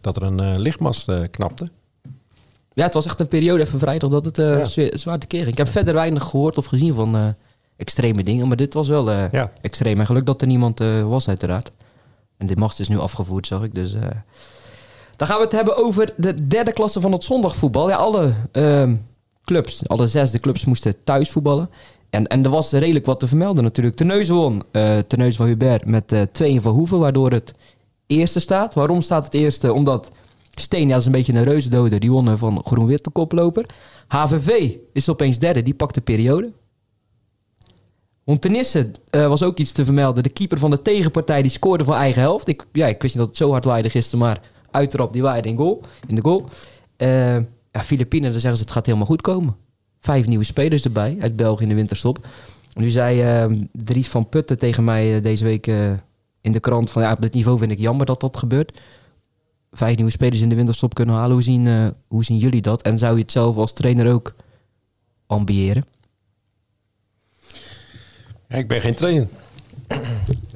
dat 0.00 0.16
er 0.16 0.22
een 0.22 0.74
mast 0.78 1.10
knapte. 1.30 1.68
Ja, 2.74 2.84
het 2.84 2.94
was 2.94 3.06
echt 3.06 3.20
een 3.20 3.28
periode 3.28 3.62
even 3.62 3.78
vrijdag 3.78 4.10
dat 4.10 4.24
het 4.24 4.36
ja. 4.36 4.96
zwaar 4.96 5.18
te 5.18 5.26
keer 5.26 5.40
ging. 5.40 5.52
Ik 5.52 5.58
heb 5.58 5.68
verder 5.68 5.94
weinig 5.94 6.22
gehoord 6.22 6.58
of 6.58 6.66
gezien 6.66 6.94
van 6.94 7.34
extreme 7.76 8.22
dingen. 8.22 8.48
Maar 8.48 8.56
dit 8.56 8.74
was 8.74 8.88
wel 8.88 9.10
ja. 9.10 9.52
extreem. 9.60 10.00
En 10.00 10.06
geluk 10.06 10.26
dat 10.26 10.40
er 10.40 10.46
niemand 10.46 10.78
was 11.04 11.28
uiteraard. 11.28 11.70
En 12.42 12.48
de 12.48 12.56
mast 12.56 12.80
is 12.80 12.88
nu 12.88 12.98
afgevoerd, 12.98 13.46
zag 13.46 13.62
ik. 13.62 13.74
Dus... 13.74 13.94
Dan 15.16 15.26
gaan 15.26 15.36
we 15.36 15.42
het 15.42 15.52
hebben 15.52 15.76
over 15.76 16.14
de 16.16 16.46
derde 16.46 16.72
klasse 16.72 17.00
van 17.00 17.12
het 17.12 17.24
zondagvoetbal. 17.24 17.88
Ja, 17.88 17.96
alle 17.96 18.32
uh, 18.52 18.92
clubs, 19.44 19.88
alle 19.88 20.06
zesde 20.06 20.38
clubs 20.38 20.64
moesten 20.64 21.04
thuis 21.04 21.30
voetballen. 21.30 21.70
En, 22.10 22.26
en 22.26 22.44
er 22.44 22.50
was 22.50 22.70
redelijk 22.70 23.06
wat 23.06 23.20
te 23.20 23.26
vermelden 23.26 23.64
natuurlijk. 23.64 23.96
Terneuzen 23.96 24.34
won, 24.34 24.62
uh, 24.72 24.98
Terneuzen 24.98 25.36
van 25.36 25.46
Hubert 25.46 25.84
met 25.84 26.12
uh, 26.12 26.22
2 26.32 26.60
van 26.60 26.72
Hoeven, 26.72 26.98
waardoor 26.98 27.30
het 27.30 27.54
eerste 28.06 28.40
staat. 28.40 28.74
Waarom 28.74 29.00
staat 29.00 29.24
het 29.24 29.34
eerste? 29.34 29.72
Omdat 29.72 30.10
Steen, 30.54 30.88
ja, 30.88 30.96
is 30.96 31.06
een 31.06 31.12
beetje 31.12 31.32
een 31.32 31.44
reuzendoder, 31.44 32.00
die 32.00 32.10
wonnen 32.10 32.38
van 32.38 32.60
Groen-Wit 32.64 33.04
de 33.04 33.10
koploper. 33.10 33.66
HVV 34.06 34.76
is 34.92 35.08
opeens 35.08 35.38
derde, 35.38 35.62
die 35.62 35.74
pakt 35.74 35.94
de 35.94 36.00
periode. 36.00 36.52
Montenisse 38.24 38.90
uh, 39.10 39.26
was 39.26 39.42
ook 39.42 39.58
iets 39.58 39.72
te 39.72 39.84
vermelden. 39.84 40.22
De 40.22 40.28
keeper 40.28 40.58
van 40.58 40.70
de 40.70 40.82
tegenpartij 40.82 41.42
die 41.42 41.50
scoorde 41.50 41.84
van 41.84 41.94
eigen 41.94 42.20
helft. 42.20 42.48
Ik, 42.48 42.66
ja, 42.72 42.86
ik 42.86 43.02
wist 43.02 43.14
niet 43.14 43.24
dat 43.24 43.26
het 43.26 43.36
zo 43.36 43.50
hard 43.50 43.64
waaide 43.64 43.90
gisteren, 43.90 44.18
maar 44.18 44.40
uittrap 44.70 45.12
die 45.12 45.22
waaide 45.22 45.48
in, 45.48 45.56
goal, 45.56 45.80
in 46.06 46.14
de 46.14 46.22
goal. 46.22 46.48
Uh, 46.98 47.36
ja, 47.70 47.82
zeggen 47.82 48.40
ze 48.40 48.48
het 48.48 48.70
gaat 48.70 48.86
helemaal 48.86 49.06
goed 49.06 49.20
komen. 49.20 49.56
Vijf 50.00 50.26
nieuwe 50.26 50.44
spelers 50.44 50.84
erbij 50.84 51.16
uit 51.20 51.36
België 51.36 51.62
in 51.62 51.68
de 51.68 51.74
winterstop. 51.74 52.26
Nu 52.74 52.88
zei 52.88 53.44
uh, 53.44 53.58
Dries 53.72 54.08
van 54.08 54.28
Putten 54.28 54.58
tegen 54.58 54.84
mij 54.84 55.20
deze 55.20 55.44
week 55.44 55.66
in 56.40 56.52
de 56.52 56.60
krant 56.60 56.90
van 56.90 57.02
ja, 57.02 57.12
op 57.12 57.20
dit 57.20 57.34
niveau 57.34 57.58
vind 57.58 57.70
ik 57.70 57.78
jammer 57.78 58.06
dat 58.06 58.20
dat 58.20 58.36
gebeurt. 58.36 58.80
Vijf 59.72 59.96
nieuwe 59.96 60.10
spelers 60.10 60.40
in 60.40 60.48
de 60.48 60.54
winterstop 60.54 60.94
kunnen 60.94 61.14
halen. 61.14 61.32
Hoe 61.32 61.42
zien, 61.42 61.94
hoe 62.08 62.24
zien 62.24 62.36
jullie 62.36 62.62
dat? 62.62 62.82
En 62.82 62.98
zou 62.98 63.14
je 63.14 63.22
het 63.22 63.32
zelf 63.32 63.56
als 63.56 63.72
trainer 63.72 64.12
ook 64.12 64.34
ambiëren? 65.26 65.82
Ja, 68.52 68.58
ik 68.58 68.68
ben 68.68 68.80
geen 68.80 68.94
trainer. 68.94 69.28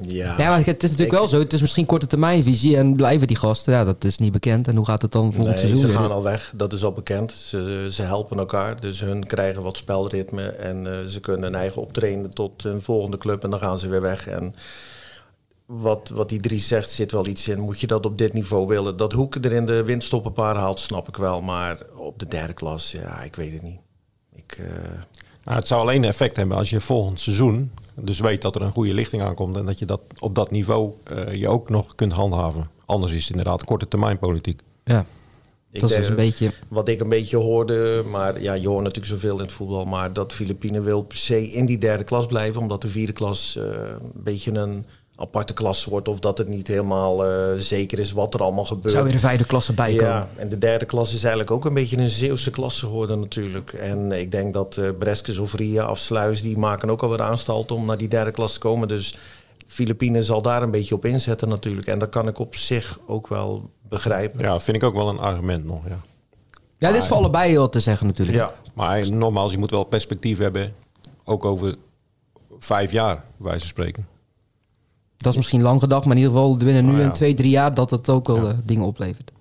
Ja, 0.00 0.34
ja, 0.38 0.48
maar 0.48 0.58
het 0.58 0.82
is 0.82 0.90
natuurlijk 0.90 1.12
ik, 1.12 1.18
wel 1.18 1.28
zo. 1.28 1.38
Het 1.38 1.52
is 1.52 1.60
misschien 1.60 1.86
korte 1.86 2.06
termijnvisie 2.06 2.76
en 2.76 2.96
blijven 2.96 3.26
die 3.26 3.36
gasten. 3.36 3.72
Ja, 3.72 3.84
dat 3.84 4.04
is 4.04 4.18
niet 4.18 4.32
bekend. 4.32 4.68
En 4.68 4.76
hoe 4.76 4.84
gaat 4.84 5.02
het 5.02 5.12
dan 5.12 5.32
volgend 5.32 5.56
nee, 5.56 5.66
seizoen? 5.66 5.90
Ze 5.90 5.96
gaan 5.96 6.10
al 6.10 6.22
weg, 6.22 6.52
dat 6.56 6.72
is 6.72 6.84
al 6.84 6.92
bekend. 6.92 7.32
Ze, 7.32 7.88
ze 7.90 8.02
helpen 8.02 8.38
elkaar, 8.38 8.80
dus 8.80 9.00
hun 9.00 9.26
krijgen 9.26 9.62
wat 9.62 9.76
spelritme 9.76 10.42
en 10.48 10.84
uh, 10.84 11.04
ze 11.04 11.20
kunnen 11.20 11.42
hun 11.42 11.54
eigen 11.54 11.82
optrainen 11.82 12.30
tot 12.30 12.64
een 12.64 12.82
volgende 12.82 13.18
club 13.18 13.44
en 13.44 13.50
dan 13.50 13.58
gaan 13.58 13.78
ze 13.78 13.88
weer 13.88 14.00
weg. 14.00 14.28
En 14.28 14.54
wat, 15.66 16.10
wat 16.14 16.28
die 16.28 16.40
drie 16.40 16.60
zegt, 16.60 16.90
zit 16.90 17.12
wel 17.12 17.26
iets 17.26 17.48
in. 17.48 17.60
Moet 17.60 17.80
je 17.80 17.86
dat 17.86 18.06
op 18.06 18.18
dit 18.18 18.32
niveau 18.32 18.66
willen? 18.66 18.96
Dat 18.96 19.12
Hoek 19.12 19.34
er 19.34 19.52
in 19.52 19.66
de 19.66 19.82
windstop 19.82 20.24
een 20.24 20.32
paar 20.32 20.56
haalt, 20.56 20.80
snap 20.80 21.08
ik 21.08 21.16
wel. 21.16 21.42
Maar 21.42 21.78
op 21.96 22.18
de 22.18 22.26
derde 22.28 22.52
klas, 22.52 22.92
ja, 22.92 23.22
ik 23.22 23.36
weet 23.36 23.52
het 23.52 23.62
niet. 23.62 23.80
Ik, 24.32 24.58
uh... 24.60 24.66
nou, 25.44 25.58
het 25.58 25.66
zou 25.66 25.80
alleen 25.80 26.04
effect 26.04 26.36
hebben 26.36 26.56
als 26.56 26.70
je 26.70 26.80
volgend 26.80 27.20
seizoen 27.20 27.70
dus 28.00 28.20
weet 28.20 28.42
dat 28.42 28.54
er 28.54 28.62
een 28.62 28.70
goede 28.70 28.94
lichting 28.94 29.22
aankomt 29.22 29.56
en 29.56 29.64
dat 29.64 29.78
je 29.78 29.84
dat 29.84 30.00
op 30.18 30.34
dat 30.34 30.50
niveau 30.50 30.92
uh, 31.12 31.32
je 31.32 31.48
ook 31.48 31.68
nog 31.68 31.94
kunt 31.94 32.12
handhaven. 32.12 32.70
Anders 32.84 33.12
is 33.12 33.20
het 33.20 33.30
inderdaad 33.30 33.64
korte 33.64 33.88
termijn 33.88 34.18
politiek. 34.18 34.60
Ja. 34.84 35.06
Ik 35.70 35.80
dat 35.80 35.90
is 35.90 35.96
dus 35.96 36.08
een 36.08 36.14
beetje... 36.14 36.52
Wat 36.68 36.88
ik 36.88 37.00
een 37.00 37.08
beetje 37.08 37.36
hoorde, 37.36 38.02
maar 38.10 38.42
ja, 38.42 38.52
je 38.52 38.68
hoort 38.68 38.82
natuurlijk 38.82 39.12
zoveel 39.12 39.34
in 39.34 39.44
het 39.44 39.52
voetbal, 39.52 39.84
maar 39.84 40.12
dat 40.12 40.32
Filipine 40.32 40.80
wil 40.80 41.02
per 41.02 41.16
se 41.16 41.48
in 41.48 41.66
die 41.66 41.78
derde 41.78 42.04
klas 42.04 42.26
blijven, 42.26 42.60
omdat 42.60 42.82
de 42.82 42.88
vierde 42.88 43.12
klas 43.12 43.56
uh, 43.58 43.64
een 43.64 44.12
beetje 44.14 44.52
een 44.52 44.86
aparte 45.16 45.52
klasse 45.52 45.90
wordt 45.90 46.08
of 46.08 46.18
dat 46.18 46.38
het 46.38 46.48
niet 46.48 46.66
helemaal 46.66 47.26
uh, 47.26 47.58
zeker 47.58 47.98
is 47.98 48.12
wat 48.12 48.34
er 48.34 48.40
allemaal 48.42 48.64
gebeurt. 48.64 48.92
Zou 48.92 49.04
weer 49.04 49.14
een 49.14 49.20
vijfde 49.20 49.44
klasse 49.44 49.72
bij 49.72 49.94
komen. 49.94 50.06
Ja, 50.06 50.28
en 50.36 50.48
de 50.48 50.58
derde 50.58 50.84
klasse 50.84 51.14
is 51.14 51.22
eigenlijk 51.22 51.50
ook 51.50 51.64
een 51.64 51.74
beetje 51.74 51.96
een 51.96 52.10
Zeeuwse 52.10 52.50
klasse 52.50 52.86
geworden 52.86 53.20
natuurlijk. 53.20 53.72
En 53.72 54.12
ik 54.12 54.30
denk 54.30 54.54
dat 54.54 54.76
uh, 54.76 54.88
Breskes 54.98 55.38
of 55.38 55.54
Ria 55.54 55.90
of 55.90 55.98
Sluis, 55.98 56.42
die 56.42 56.58
maken 56.58 56.90
ook 56.90 57.02
alweer 57.02 57.22
aanstalt 57.22 57.70
om 57.70 57.84
naar 57.84 57.96
die 57.96 58.08
derde 58.08 58.30
klasse 58.30 58.54
te 58.54 58.66
komen. 58.66 58.88
Dus 58.88 59.18
Filipine 59.66 60.22
zal 60.22 60.42
daar 60.42 60.62
een 60.62 60.70
beetje 60.70 60.94
op 60.94 61.04
inzetten 61.04 61.48
natuurlijk. 61.48 61.86
En 61.86 61.98
dat 61.98 62.08
kan 62.08 62.28
ik 62.28 62.38
op 62.38 62.54
zich 62.54 62.98
ook 63.06 63.28
wel 63.28 63.70
begrijpen. 63.88 64.40
Ja, 64.40 64.60
vind 64.60 64.76
ik 64.76 64.82
ook 64.82 64.94
wel 64.94 65.08
een 65.08 65.18
argument 65.18 65.64
nog, 65.64 65.88
ja. 65.88 66.00
Ja, 66.78 66.92
dit 66.92 67.02
is 67.02 67.08
voor 67.08 67.16
allebei 67.16 67.58
wat 67.58 67.72
te 67.72 67.80
zeggen 67.80 68.06
natuurlijk. 68.06 68.38
Ja, 68.38 68.52
maar 68.74 69.10
nogmaals, 69.10 69.52
je 69.52 69.58
moet 69.58 69.70
wel 69.70 69.84
perspectief 69.84 70.38
hebben, 70.38 70.74
ook 71.24 71.44
over 71.44 71.74
vijf 72.58 72.92
jaar, 72.92 73.24
wijze 73.36 73.58
van 73.58 73.68
spreken. 73.68 74.15
Dat 75.16 75.32
is 75.32 75.36
misschien 75.36 75.62
lang 75.62 75.80
gedacht, 75.80 76.04
maar 76.04 76.16
in 76.16 76.22
ieder 76.22 76.36
geval 76.36 76.56
binnen 76.56 76.84
nu 76.84 76.92
oh, 76.92 76.98
ja. 76.98 77.04
en 77.04 77.12
twee, 77.12 77.34
drie 77.34 77.50
jaar 77.50 77.74
dat 77.74 77.90
het 77.90 78.10
ook 78.10 78.26
wel 78.26 78.36
ja. 78.36 78.42
uh, 78.42 78.58
dingen 78.64 78.84
oplevert. 78.84 79.32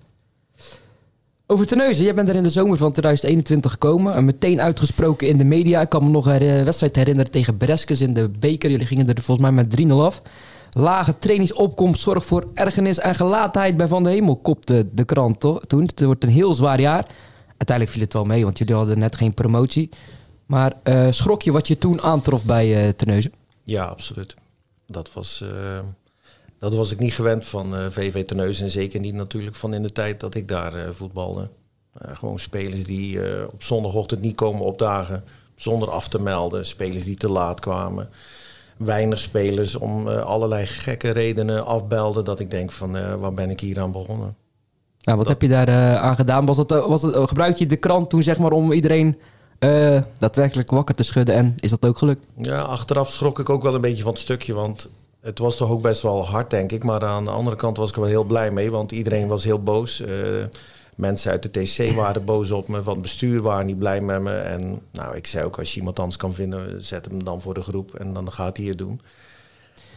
Over 1.46 1.66
Terneuzen, 1.66 2.04
jij 2.04 2.14
bent 2.14 2.28
er 2.28 2.36
in 2.36 2.42
de 2.42 2.50
zomer 2.50 2.76
van 2.76 2.90
2021 2.90 3.70
gekomen 3.70 4.14
en 4.14 4.24
meteen 4.24 4.60
uitgesproken 4.60 5.28
in 5.28 5.36
de 5.36 5.44
media. 5.44 5.80
Ik 5.80 5.88
kan 5.88 6.04
me 6.04 6.10
nog 6.10 6.26
een 6.26 6.64
wedstrijd 6.64 6.96
herinneren 6.96 7.30
tegen 7.30 7.56
Breskes 7.56 8.00
in 8.00 8.14
de 8.14 8.30
beker. 8.38 8.70
Jullie 8.70 8.86
gingen 8.86 9.08
er 9.08 9.22
volgens 9.22 9.50
mij 9.50 9.64
met 9.64 9.80
3-0 9.86 9.90
af. 9.90 10.22
Lage 10.70 11.18
trainingsopkomst 11.18 12.00
zorgt 12.00 12.26
voor 12.26 12.50
ergernis 12.54 12.98
en 12.98 13.14
gelaatheid 13.14 13.76
bij 13.76 13.88
Van 13.88 14.02
de 14.02 14.10
Hemel, 14.10 14.36
kopte 14.36 14.88
de 14.92 15.04
krant 15.04 15.40
toch? 15.40 15.60
toen. 15.66 15.82
Het 15.82 16.02
wordt 16.02 16.22
een 16.22 16.30
heel 16.30 16.54
zwaar 16.54 16.80
jaar. 16.80 17.06
Uiteindelijk 17.48 17.90
viel 17.90 18.02
het 18.02 18.12
wel 18.12 18.24
mee, 18.24 18.44
want 18.44 18.58
jullie 18.58 18.74
hadden 18.74 18.98
net 18.98 19.16
geen 19.16 19.34
promotie. 19.34 19.90
Maar 20.46 20.72
uh, 20.84 21.06
schrok 21.10 21.42
je 21.42 21.52
wat 21.52 21.68
je 21.68 21.78
toen 21.78 22.02
aantrof 22.02 22.44
bij 22.44 22.86
uh, 22.86 22.88
Terneuzen? 22.88 23.32
Ja, 23.64 23.84
absoluut. 23.84 24.34
Dat 24.86 25.12
was, 25.12 25.42
uh, 25.42 25.78
dat 26.58 26.74
was 26.74 26.92
ik 26.92 26.98
niet 26.98 27.14
gewend 27.14 27.46
van 27.46 27.74
uh, 27.74 27.86
VV 27.90 28.24
Teneus 28.24 28.60
en 28.60 28.70
zeker 28.70 29.00
niet 29.00 29.14
natuurlijk 29.14 29.56
van 29.56 29.74
in 29.74 29.82
de 29.82 29.92
tijd 29.92 30.20
dat 30.20 30.34
ik 30.34 30.48
daar 30.48 30.74
uh, 30.74 30.88
voetbalde. 30.92 31.48
gewoon 31.98 32.38
spelers 32.38 32.84
die 32.84 33.20
op 33.52 33.62
zondagochtend 33.62 34.20
niet 34.20 34.34
komen 34.34 34.64
opdagen 34.64 35.24
zonder 35.56 35.90
af 35.90 36.08
te 36.08 36.20
melden. 36.20 36.66
Spelers 36.66 37.04
die 37.04 37.16
te 37.16 37.28
laat 37.28 37.60
kwamen. 37.60 38.08
Weinig 38.76 39.20
spelers 39.20 39.74
om 39.74 40.08
allerlei 40.08 40.66
gekke 40.66 41.10
redenen 41.10 41.66
afbelden 41.66 42.24
dat 42.24 42.40
ik 42.40 42.50
denk 42.50 42.72
van 42.72 43.18
waar 43.18 43.34
ben 43.34 43.50
ik 43.50 43.60
hier 43.60 43.80
aan 43.80 43.92
begonnen. 43.92 44.36
Ja, 44.98 45.16
wat 45.16 45.26
dat... 45.26 45.28
heb 45.28 45.42
je 45.42 45.48
daar 45.48 45.96
aan 45.98 46.14
gedaan? 46.14 46.46
Was 46.46 46.56
het, 46.56 46.70
was 46.70 47.02
gebruik 47.02 47.56
je 47.56 47.66
de 47.66 47.76
krant 47.76 48.10
toen 48.10 48.22
zeg 48.22 48.38
maar 48.38 48.52
om 48.52 48.72
iedereen 48.72 49.16
uh, 49.60 50.02
daadwerkelijk 50.18 50.70
wakker 50.70 50.94
te 50.94 51.02
schudden. 51.02 51.34
En 51.34 51.54
is 51.56 51.70
dat 51.70 51.84
ook 51.84 51.98
gelukt? 51.98 52.26
Ja, 52.36 52.60
achteraf 52.60 53.10
schrok 53.10 53.38
ik 53.38 53.50
ook 53.50 53.62
wel 53.62 53.74
een 53.74 53.80
beetje 53.80 54.02
van 54.02 54.12
het 54.12 54.20
stukje. 54.20 54.54
Want 54.54 54.88
het 55.20 55.38
was 55.38 55.56
toch 55.56 55.70
ook 55.70 55.82
best 55.82 56.02
wel 56.02 56.26
hard, 56.26 56.50
denk 56.50 56.72
ik. 56.72 56.84
Maar 56.84 57.04
aan 57.04 57.24
de 57.24 57.30
andere 57.30 57.56
kant 57.56 57.76
was 57.76 57.88
ik 57.88 57.94
er 57.94 58.00
wel 58.00 58.10
heel 58.10 58.24
blij 58.24 58.50
mee. 58.50 58.70
Want 58.70 58.92
iedereen 58.92 59.28
was 59.28 59.44
heel 59.44 59.62
boos. 59.62 60.00
Uh, 60.00 60.08
mensen 60.96 61.30
uit 61.30 61.42
de 61.42 61.62
TC 61.62 61.94
waren 61.94 62.24
boos 62.24 62.50
op 62.50 62.68
me. 62.68 62.82
Van 62.82 62.92
het 62.92 63.02
bestuur 63.02 63.42
waren 63.42 63.66
niet 63.66 63.78
blij 63.78 64.00
met 64.00 64.20
me. 64.22 64.34
En 64.34 64.80
nou, 64.90 65.16
ik 65.16 65.26
zei 65.26 65.44
ook, 65.44 65.58
als 65.58 65.72
je 65.72 65.78
iemand 65.78 65.98
anders 65.98 66.16
kan 66.16 66.34
vinden, 66.34 66.82
zet 66.82 67.04
hem 67.04 67.24
dan 67.24 67.40
voor 67.40 67.54
de 67.54 67.62
groep. 67.62 67.94
En 67.94 68.12
dan 68.12 68.32
gaat 68.32 68.56
hij 68.56 68.66
het 68.66 68.78
doen. 68.78 69.00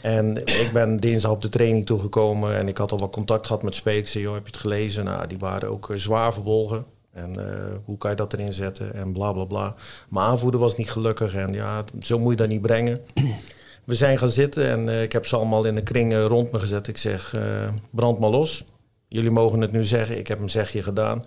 En 0.01 0.37
ik 0.37 0.69
ben 0.73 0.99
dinsdag 0.99 1.31
op 1.31 1.41
de 1.41 1.49
training 1.49 1.85
toegekomen. 1.85 2.55
En 2.55 2.67
ik 2.67 2.77
had 2.77 2.91
al 2.91 2.97
wat 2.97 3.11
contact 3.11 3.47
gehad 3.47 3.63
met 3.63 3.75
spelers. 3.75 4.11
Zei, 4.11 4.23
joh, 4.23 4.33
heb 4.33 4.45
je 4.45 4.51
het 4.51 4.61
gelezen? 4.61 5.05
Nou, 5.05 5.27
die 5.27 5.39
waren 5.39 5.69
ook 5.69 5.91
zwaar 5.93 6.33
verbolgen. 6.33 6.85
En 7.19 7.33
uh, 7.33 7.45
hoe 7.85 7.97
kan 7.97 8.09
je 8.09 8.15
dat 8.15 8.33
erin 8.33 8.53
zetten? 8.53 8.93
En 8.93 9.13
bla 9.13 9.31
bla 9.31 9.45
bla. 9.45 9.75
Mijn 10.09 10.25
aanvoerder 10.25 10.59
was 10.59 10.77
niet 10.77 10.91
gelukkig. 10.91 11.35
En 11.35 11.53
ja, 11.53 11.83
zo 12.01 12.19
moet 12.19 12.31
je 12.31 12.37
dat 12.37 12.47
niet 12.47 12.61
brengen. 12.61 13.01
We 13.83 13.95
zijn 13.95 14.17
gaan 14.17 14.29
zitten 14.29 14.69
en 14.69 14.87
uh, 14.87 15.01
ik 15.01 15.11
heb 15.11 15.25
ze 15.25 15.35
allemaal 15.35 15.65
in 15.65 15.75
de 15.75 15.83
kring 15.83 16.13
uh, 16.13 16.25
rond 16.25 16.51
me 16.51 16.59
gezet. 16.59 16.87
Ik 16.87 16.97
zeg, 16.97 17.35
brand 17.91 18.19
maar 18.19 18.29
los. 18.29 18.63
Jullie 19.07 19.31
mogen 19.31 19.61
het 19.61 19.71
nu 19.71 19.85
zeggen. 19.85 20.17
Ik 20.17 20.27
heb 20.27 20.39
een 20.39 20.49
zegje 20.49 20.83
gedaan. 20.83 21.25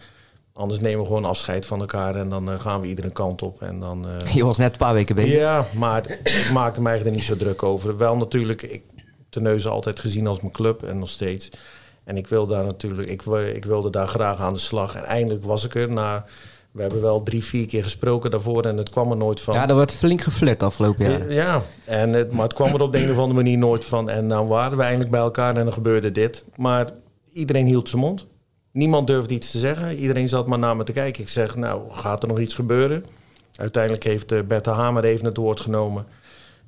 Anders 0.52 0.80
nemen 0.80 1.00
we 1.00 1.06
gewoon 1.06 1.24
afscheid 1.24 1.66
van 1.66 1.80
elkaar 1.80 2.16
en 2.16 2.28
dan 2.28 2.60
gaan 2.60 2.80
we 2.80 2.86
iedere 2.86 3.10
kant 3.10 3.42
op. 3.42 3.62
En 3.62 3.80
dan, 3.80 4.06
Je 4.34 4.44
was 4.44 4.56
net 4.56 4.72
een 4.72 4.78
paar 4.78 4.94
weken 4.94 5.14
bezig. 5.14 5.34
Ja, 5.34 5.66
maar 5.74 6.10
ik 6.10 6.50
maakte 6.52 6.82
mij 6.82 7.04
er 7.04 7.10
niet 7.10 7.24
zo 7.24 7.36
druk 7.36 7.62
over. 7.62 7.96
Wel 7.96 8.16
natuurlijk, 8.16 8.62
ik 8.62 8.82
Terneuzen 9.32 9.70
altijd 9.70 10.00
gezien 10.00 10.26
als 10.26 10.40
mijn 10.40 10.52
club 10.52 10.82
en 10.82 10.98
nog 10.98 11.08
steeds. 11.08 11.50
En 12.04 12.16
ik 12.16 12.26
wilde 12.26 12.54
daar 12.54 12.64
natuurlijk, 12.64 13.08
ik, 13.08 13.22
ik 13.54 13.64
wilde 13.64 13.90
daar 13.90 14.08
graag 14.08 14.38
aan 14.38 14.52
de 14.52 14.58
slag. 14.58 14.94
En 14.94 15.04
eindelijk 15.04 15.44
was 15.44 15.64
ik 15.64 15.74
er 15.74 15.90
na 15.90 16.24
we 16.72 16.82
hebben 16.82 17.00
wel 17.00 17.22
drie, 17.22 17.44
vier 17.44 17.66
keer 17.66 17.82
gesproken 17.82 18.30
daarvoor 18.30 18.64
en 18.64 18.76
het 18.76 18.88
kwam 18.88 19.10
er 19.10 19.16
nooit 19.16 19.40
van. 19.40 19.54
Ja, 19.54 19.68
er 19.68 19.74
wordt 19.74 19.92
flink 19.92 20.20
geflirt 20.20 20.62
afgelopen 20.62 21.10
jaar. 21.10 21.32
Ja, 21.32 21.62
en 21.84 22.12
het, 22.12 22.32
maar 22.32 22.42
het 22.42 22.52
kwam 22.52 22.74
er 22.74 22.80
op 22.80 22.92
de 22.92 23.02
een 23.02 23.10
of 23.10 23.16
andere 23.16 23.42
manier 23.42 23.58
nooit 23.58 23.84
van. 23.84 24.10
En 24.10 24.28
dan 24.28 24.46
waren 24.46 24.76
we 24.76 24.82
eindelijk 24.82 25.10
bij 25.10 25.20
elkaar 25.20 25.56
en 25.56 25.64
dan 25.64 25.72
gebeurde 25.72 26.12
dit. 26.12 26.44
Maar 26.56 26.90
iedereen 27.32 27.66
hield 27.66 27.88
zijn 27.88 28.02
mond. 28.02 28.26
Niemand 28.70 29.06
durfde 29.06 29.34
iets 29.34 29.50
te 29.50 29.58
zeggen. 29.58 29.96
Iedereen 29.96 30.28
zat 30.28 30.46
maar 30.46 30.58
naar 30.58 30.76
me 30.76 30.84
te 30.84 30.92
kijken. 30.92 31.22
Ik 31.22 31.28
zeg, 31.28 31.56
nou, 31.56 31.82
gaat 31.90 32.22
er 32.22 32.28
nog 32.28 32.38
iets 32.40 32.54
gebeuren? 32.54 33.04
Uiteindelijk 33.56 34.04
heeft 34.04 34.46
Bert 34.46 34.64
de 34.64 34.70
Hamer 34.70 35.04
even 35.04 35.24
het 35.24 35.36
woord 35.36 35.60
genomen. 35.60 36.06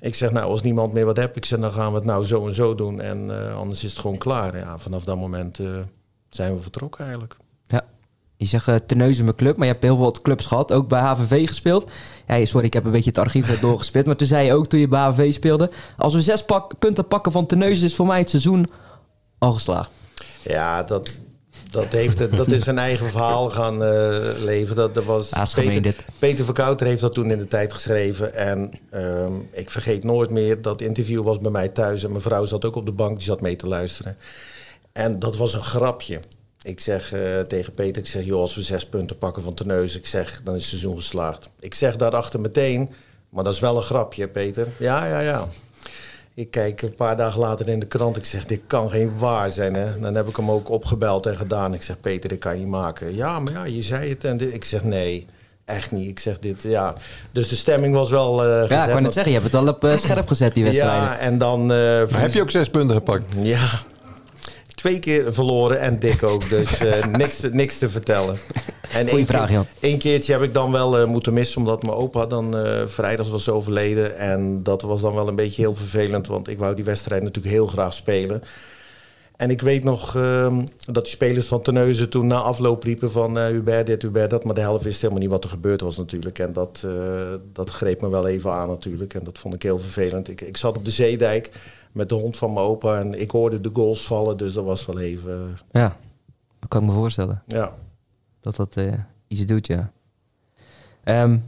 Ik 0.04 0.14
zeg, 0.14 0.32
nou, 0.32 0.46
als 0.46 0.62
niemand 0.62 0.92
meer 0.92 1.04
wat 1.04 1.16
hebt, 1.16 1.36
ik 1.36 1.44
zeg, 1.44 1.58
dan 1.60 1.72
gaan 1.72 1.90
we 1.90 1.96
het 1.96 2.04
nou 2.04 2.24
zo 2.24 2.46
en 2.46 2.54
zo 2.54 2.74
doen. 2.74 3.00
En 3.00 3.26
uh, 3.26 3.56
anders 3.56 3.84
is 3.84 3.90
het 3.90 4.00
gewoon 4.00 4.18
klaar. 4.18 4.56
Ja, 4.56 4.78
vanaf 4.78 5.04
dat 5.04 5.16
moment 5.16 5.58
uh, 5.58 5.68
zijn 6.28 6.54
we 6.54 6.62
vertrokken 6.62 7.00
eigenlijk. 7.00 7.36
Je 8.36 8.46
zegt 8.46 8.68
uh, 8.68 8.74
Terneuzen 8.74 9.24
mijn 9.24 9.36
club, 9.36 9.56
maar 9.56 9.66
je 9.66 9.72
hebt 9.72 9.84
heel 9.84 9.96
veel 9.96 10.12
clubs 10.22 10.46
gehad. 10.46 10.72
Ook 10.72 10.88
bij 10.88 11.00
HVV 11.00 11.46
gespeeld. 11.46 11.90
Ja, 12.26 12.44
sorry, 12.44 12.66
ik 12.66 12.72
heb 12.72 12.84
een 12.84 12.90
beetje 12.90 13.10
het 13.10 13.18
archief 13.18 13.60
doorgespit. 13.60 14.06
Maar 14.06 14.16
toen 14.16 14.26
zei 14.26 14.46
je 14.46 14.54
ook 14.54 14.66
toen 14.66 14.80
je 14.80 14.88
bij 14.88 15.00
HVV 15.00 15.32
speelde... 15.32 15.70
als 15.96 16.14
we 16.14 16.22
zes 16.22 16.44
pak, 16.44 16.78
punten 16.78 17.08
pakken 17.08 17.32
van 17.32 17.46
Terneuzen... 17.46 17.86
is 17.86 17.94
voor 17.94 18.06
mij 18.06 18.18
het 18.18 18.30
seizoen 18.30 18.70
al 19.38 19.52
geslaagd. 19.52 19.90
Ja, 20.42 20.82
dat, 20.82 21.20
dat, 21.70 21.92
heeft, 21.92 22.36
dat 22.36 22.50
is 22.50 22.66
een 22.66 22.78
eigen 22.78 23.10
verhaal 23.10 23.50
gaan 23.50 23.74
uh, 23.82 24.32
leven. 24.38 24.76
Dat, 24.76 24.94
dat 24.94 25.04
was 25.04 25.30
Peter. 25.54 25.94
Peter 26.18 26.44
Verkouter 26.44 26.86
heeft 26.86 27.00
dat 27.00 27.12
toen 27.12 27.30
in 27.30 27.38
de 27.38 27.48
tijd 27.48 27.72
geschreven. 27.72 28.34
En 28.34 28.70
um, 28.94 29.48
ik 29.52 29.70
vergeet 29.70 30.04
nooit 30.04 30.30
meer 30.30 30.62
dat 30.62 30.80
interview 30.80 31.22
was 31.22 31.38
bij 31.38 31.50
mij 31.50 31.68
thuis. 31.68 32.04
En 32.04 32.10
mijn 32.10 32.22
vrouw 32.22 32.44
zat 32.44 32.64
ook 32.64 32.76
op 32.76 32.86
de 32.86 32.92
bank, 32.92 33.16
die 33.16 33.24
zat 33.24 33.40
mee 33.40 33.56
te 33.56 33.68
luisteren. 33.68 34.16
En 34.92 35.18
dat 35.18 35.36
was 35.36 35.54
een 35.54 35.62
grapje. 35.62 36.20
Ik 36.62 36.80
zeg 36.80 37.14
uh, 37.14 37.40
tegen 37.40 37.74
Peter, 37.74 38.02
ik 38.02 38.08
zeg, 38.08 38.24
joh, 38.24 38.40
als 38.40 38.54
we 38.54 38.62
zes 38.62 38.86
punten 38.86 39.18
pakken 39.18 39.42
van 39.42 39.54
Teneus, 39.54 39.96
ik 39.96 40.06
zeg, 40.06 40.40
dan 40.44 40.54
is 40.54 40.60
het 40.60 40.70
seizoen 40.70 40.96
geslaagd. 40.96 41.50
Ik 41.58 41.74
zeg 41.74 41.96
daarachter 41.96 42.40
meteen, 42.40 42.90
maar 43.28 43.44
dat 43.44 43.54
is 43.54 43.60
wel 43.60 43.76
een 43.76 43.82
grapje, 43.82 44.28
Peter. 44.28 44.68
Ja, 44.78 45.06
ja, 45.06 45.20
ja. 45.20 45.48
Ik 46.36 46.50
kijk 46.50 46.82
een 46.82 46.94
paar 46.94 47.16
dagen 47.16 47.40
later 47.40 47.68
in 47.68 47.80
de 47.80 47.86
krant, 47.86 48.16
ik 48.16 48.24
zeg, 48.24 48.44
dit 48.44 48.60
kan 48.66 48.90
geen 48.90 49.18
waar 49.18 49.50
zijn. 49.50 49.74
Hè? 49.74 50.00
Dan 50.00 50.14
heb 50.14 50.28
ik 50.28 50.36
hem 50.36 50.50
ook 50.50 50.68
opgebeld 50.68 51.26
en 51.26 51.36
gedaan. 51.36 51.74
Ik 51.74 51.82
zeg, 51.82 52.00
Peter, 52.00 52.28
dit 52.28 52.38
kan 52.38 52.52
je 52.52 52.58
niet 52.58 52.68
maken. 52.68 53.14
Ja, 53.14 53.38
maar 53.40 53.52
ja, 53.52 53.64
je 53.64 53.82
zei 53.82 54.08
het. 54.08 54.24
En 54.24 54.36
dit. 54.36 54.54
ik 54.54 54.64
zeg, 54.64 54.84
nee, 54.84 55.26
echt 55.64 55.92
niet. 55.92 56.08
Ik 56.08 56.18
zeg 56.18 56.38
dit, 56.38 56.62
ja. 56.62 56.94
Dus 57.32 57.48
de 57.48 57.56
stemming 57.56 57.94
was 57.94 58.10
wel 58.10 58.44
uh, 58.44 58.68
Ja, 58.68 58.86
ik 58.86 58.92
kan 58.92 59.04
het 59.04 59.12
zeggen, 59.12 59.32
je 59.32 59.38
hebt 59.38 59.52
het 59.52 59.62
al 59.62 59.68
op 59.68 59.84
uh, 59.84 59.96
scherp 59.96 60.28
gezet, 60.28 60.54
die 60.54 60.64
wedstrijden. 60.64 61.08
Ja, 61.08 61.18
en 61.18 61.38
dan... 61.38 61.66
maar 61.66 62.20
heb 62.20 62.32
je 62.32 62.42
ook 62.42 62.50
zes 62.50 62.68
punten 62.68 62.96
gepakt? 62.96 63.24
Ja, 63.40 63.70
twee 64.84 64.98
keer 64.98 65.34
verloren 65.34 65.80
en 65.80 65.98
dik 65.98 66.22
ook. 66.22 66.48
Dus 66.48 66.82
uh, 66.82 67.04
niks, 67.22 67.36
te, 67.36 67.54
niks 67.54 67.78
te 67.78 67.90
vertellen. 67.90 68.36
En 68.92 69.08
Goeie 69.08 69.26
vraag, 69.26 69.50
Jan. 69.50 69.66
Eén 69.80 69.98
keertje 69.98 70.32
heb 70.32 70.42
ik 70.42 70.54
dan 70.54 70.72
wel 70.72 71.00
uh, 71.00 71.06
moeten 71.06 71.32
missen, 71.32 71.58
omdat 71.58 71.82
mijn 71.82 71.96
opa 71.96 72.26
dan 72.26 72.56
uh, 72.56 72.82
vrijdag 72.86 73.30
was 73.30 73.48
overleden. 73.48 74.18
En 74.18 74.62
dat 74.62 74.82
was 74.82 75.00
dan 75.00 75.14
wel 75.14 75.28
een 75.28 75.34
beetje 75.34 75.62
heel 75.62 75.74
vervelend, 75.74 76.26
want 76.26 76.48
ik 76.48 76.58
wou 76.58 76.74
die 76.74 76.84
wedstrijd 76.84 77.22
natuurlijk 77.22 77.54
heel 77.54 77.66
graag 77.66 77.94
spelen. 77.94 78.42
En 79.36 79.50
ik 79.50 79.60
weet 79.60 79.84
nog 79.84 80.16
ehm, 80.16 80.62
dat 80.86 81.04
die 81.04 81.12
spelers 81.12 81.46
van 81.46 81.62
Terneuzen 81.62 82.08
toen 82.08 82.26
na 82.26 82.40
afloop 82.40 82.82
riepen 82.82 83.10
van 83.10 83.38
Hubert 83.38 83.86
dit, 83.86 84.02
Hubert 84.02 84.30
dat. 84.30 84.44
Maar 84.44 84.54
de 84.54 84.60
helft 84.60 84.84
wist 84.84 85.00
helemaal 85.00 85.22
niet 85.22 85.30
wat 85.30 85.44
er 85.44 85.50
gebeurd 85.50 85.80
was 85.80 85.96
natuurlijk. 85.96 86.38
En 86.38 86.52
dat, 86.52 86.86
dat 87.52 87.70
greep 87.70 88.00
me 88.00 88.08
wel 88.08 88.26
even 88.26 88.52
aan 88.52 88.68
natuurlijk. 88.68 89.14
En 89.14 89.24
dat 89.24 89.38
vond 89.38 89.54
ik 89.54 89.62
heel 89.62 89.78
vervelend. 89.78 90.28
Ik, 90.28 90.40
ik 90.40 90.56
zat 90.56 90.76
op 90.76 90.84
de 90.84 90.90
Zeedijk 90.90 91.50
met 91.94 92.08
de 92.08 92.14
hond 92.14 92.36
van 92.36 92.52
mijn 92.52 92.66
opa. 92.66 92.98
En 92.98 93.20
ik 93.20 93.30
hoorde 93.30 93.60
de 93.60 93.70
goals 93.72 94.06
vallen, 94.06 94.36
dus 94.36 94.54
dat 94.54 94.64
was 94.64 94.86
wel 94.86 94.98
even... 95.00 95.58
Ja, 95.70 95.96
dat 96.58 96.68
kan 96.68 96.82
ik 96.82 96.88
me 96.88 96.94
voorstellen. 96.94 97.42
Ja. 97.46 97.72
Dat 98.40 98.56
dat 98.56 98.76
uh, 98.76 98.92
iets 99.28 99.46
doet, 99.46 99.66
ja. 99.66 99.92
Um, 101.04 101.42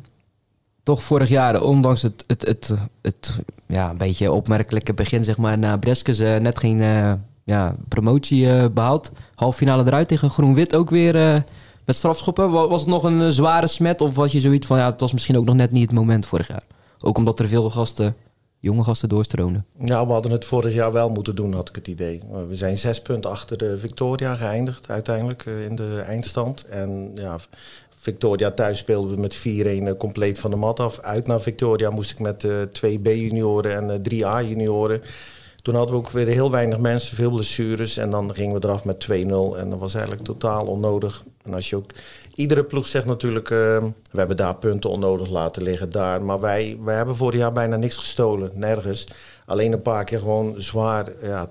toch 0.83 1.03
vorig 1.03 1.29
jaar, 1.29 1.63
ondanks 1.63 2.03
het, 2.03 2.25
het, 2.27 2.47
het, 2.47 2.75
het 3.03 3.41
ja, 3.67 3.91
een 3.91 3.97
beetje 3.97 4.33
opmerkelijke 4.33 4.95
begin, 4.95 5.25
zeg 5.25 5.37
maar, 5.37 5.59
na 5.59 5.77
Breskes 5.77 6.21
uh, 6.21 6.37
net 6.37 6.59
geen 6.59 6.79
uh, 6.79 7.13
ja, 7.45 7.77
promotie 7.89 8.71
behaald. 8.71 9.13
Halffinale 9.35 9.85
eruit 9.85 10.09
tegen 10.09 10.31
Groen-Wit 10.31 10.75
ook 10.75 10.91
weer 10.91 11.45
met 11.85 11.97
strafschoppen. 11.97 12.51
Was 12.51 12.81
het 12.81 12.91
nog 12.91 13.03
een 13.03 13.33
zware 13.33 13.67
smet 13.67 14.01
of 14.01 14.15
was 14.15 14.33
je 14.33 14.41
zoiets 14.41 14.67
van, 14.67 14.79
ja, 14.79 14.91
het 14.91 15.01
was 15.01 15.13
misschien 15.13 15.37
ook 15.37 15.45
nog 15.45 15.55
net 15.55 15.71
niet 15.71 15.87
het 15.87 15.99
moment 15.99 16.27
vorig 16.27 16.49
jaar? 16.49 16.63
Ook 17.01 17.19
omdat 17.19 17.41
er 17.41 17.49
veel 17.49 17.71
gasten 17.71 18.17
jonge 18.61 18.85
gasten 18.85 19.09
doorstroomden? 19.09 19.67
Ja, 19.79 20.07
we 20.07 20.13
hadden 20.13 20.33
het 20.33 20.45
vorig 20.45 20.75
jaar 20.75 20.93
wel 20.93 21.09
moeten 21.09 21.35
doen, 21.35 21.53
had 21.53 21.69
ik 21.69 21.75
het 21.75 21.87
idee. 21.87 22.23
We 22.49 22.57
zijn 22.57 22.79
zes 22.79 23.03
punten 23.03 23.31
achter 23.31 23.59
de 23.59 23.79
Victoria 23.79 24.35
geëindigd 24.35 24.91
uiteindelijk 24.91 25.47
eh, 25.47 25.65
in 25.65 25.75
de 25.75 26.03
eindstand. 26.07 26.65
En 26.65 27.11
ja, 27.15 27.39
Victoria 27.97 28.51
thuis 28.51 28.79
speelden 28.79 29.15
we 29.15 29.21
met 29.21 29.37
4-1 29.37 29.41
eh, 29.41 29.97
compleet 29.99 30.39
van 30.39 30.51
de 30.51 30.57
mat 30.57 30.81
af. 30.81 31.01
Uit 31.01 31.27
naar 31.27 31.41
Victoria 31.41 31.91
moest 31.91 32.11
ik 32.11 32.19
met 32.19 32.43
uh, 32.43 32.63
twee 32.63 32.99
B-junioren 32.99 33.91
en 33.91 34.03
drie 34.03 34.27
A-junioren. 34.27 35.03
Toen 35.63 35.75
hadden 35.75 35.95
we 35.95 36.01
ook 36.01 36.11
weer 36.11 36.27
heel 36.27 36.51
weinig 36.51 36.79
mensen, 36.79 37.17
veel 37.17 37.31
blessures. 37.31 37.97
En 37.97 38.11
dan 38.11 38.35
gingen 38.35 38.61
we 38.61 38.67
eraf 38.67 38.85
met 38.85 39.07
2-0. 39.11 39.11
En 39.59 39.71
dat 39.71 39.79
was 39.79 39.95
eigenlijk 39.95 40.25
totaal 40.25 40.67
onnodig. 40.67 41.25
En 41.43 41.55
als 41.55 41.71
je 41.71 41.77
ook 41.77 41.91
Iedere 42.37 42.65
ploeg 42.65 42.87
zegt 42.87 43.07
natuurlijk, 43.07 43.51
uh, 43.51 43.59
we 44.11 44.19
hebben 44.19 44.37
daar 44.37 44.57
punten 44.57 44.91
onnodig 44.91 45.31
laten 45.31 45.63
liggen, 45.63 45.91
daar. 45.91 46.23
Maar 46.23 46.41
wij, 46.41 46.77
wij 46.81 46.97
hebben 46.97 47.17
vorig 47.17 47.39
jaar 47.39 47.53
bijna 47.53 47.77
niks 47.77 47.97
gestolen, 47.97 48.51
nergens. 48.55 49.09
Alleen 49.47 49.73
een 49.73 49.83
paar 49.83 50.05
keer 50.05 50.19
gewoon 50.19 50.55
zwaar, 50.57 51.13
ja, 51.23 51.51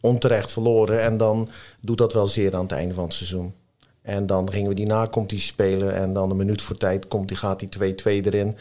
onterecht 0.00 0.50
verloren. 0.50 1.02
En 1.02 1.16
dan 1.16 1.48
doet 1.80 1.98
dat 1.98 2.12
wel 2.12 2.26
zeer 2.26 2.54
aan 2.54 2.62
het 2.62 2.72
einde 2.72 2.94
van 2.94 3.04
het 3.04 3.14
seizoen. 3.14 3.54
En 4.02 4.26
dan 4.26 4.50
gingen 4.50 4.68
we 4.68 4.74
die 4.74 4.86
na-competitie 4.86 5.46
spelen. 5.46 5.94
En 5.94 6.12
dan 6.12 6.30
een 6.30 6.36
minuut 6.36 6.62
voor 6.62 6.76
tijd 6.76 7.08
komt 7.08 7.28
die, 7.28 7.36
gaat 7.36 7.58
die 7.58 7.94
2-2 7.94 8.02
erin. 8.04 8.56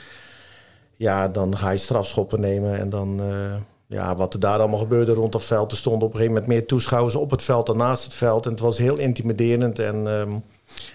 Ja, 0.94 1.28
dan 1.28 1.58
ga 1.58 1.70
je 1.70 1.78
strafschoppen 1.78 2.40
nemen. 2.40 2.80
En 2.80 2.90
dan, 2.90 3.20
uh, 3.20 3.56
ja, 3.88 4.16
wat 4.16 4.34
er 4.34 4.40
daar 4.40 4.60
allemaal 4.60 4.80
gebeurde 4.80 5.14
rond 5.14 5.32
dat 5.32 5.44
veld. 5.44 5.72
Er 5.72 5.78
stonden 5.78 6.08
op 6.08 6.14
een 6.14 6.20
gegeven 6.20 6.34
moment 6.34 6.52
meer 6.52 6.68
toeschouwers 6.68 7.16
op 7.16 7.32
het 7.32 7.42
veld 7.42 7.66
dan 7.66 7.78
naast 7.78 8.04
het 8.04 8.14
veld. 8.14 8.46
En 8.46 8.52
het 8.52 8.60
was 8.60 8.78
heel 8.78 8.98
intimiderend. 8.98 9.80
En 9.80 10.08
um, 10.08 10.44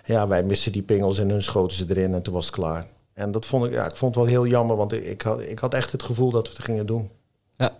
ja, 0.04 0.28
wij 0.28 0.42
missen 0.42 0.72
die 0.72 0.82
pingels 0.82 1.18
en 1.18 1.28
hun 1.28 1.42
schoten 1.42 1.76
ze 1.76 1.84
erin 1.88 2.14
en 2.14 2.22
toen 2.22 2.34
was 2.34 2.46
het 2.46 2.54
klaar. 2.54 2.86
En 3.14 3.30
dat 3.30 3.46
vond 3.46 3.64
ik, 3.64 3.72
ja, 3.72 3.86
ik 3.86 3.96
vond 3.96 4.14
het 4.14 4.24
wel 4.24 4.32
heel 4.32 4.46
jammer, 4.46 4.76
want 4.76 4.92
ik 4.92 5.22
had, 5.22 5.40
ik 5.40 5.58
had 5.58 5.74
echt 5.74 5.92
het 5.92 6.02
gevoel 6.02 6.30
dat 6.30 6.48
we 6.48 6.54
het 6.54 6.64
gingen 6.64 6.86
doen. 6.86 7.10
Ja, 7.56 7.72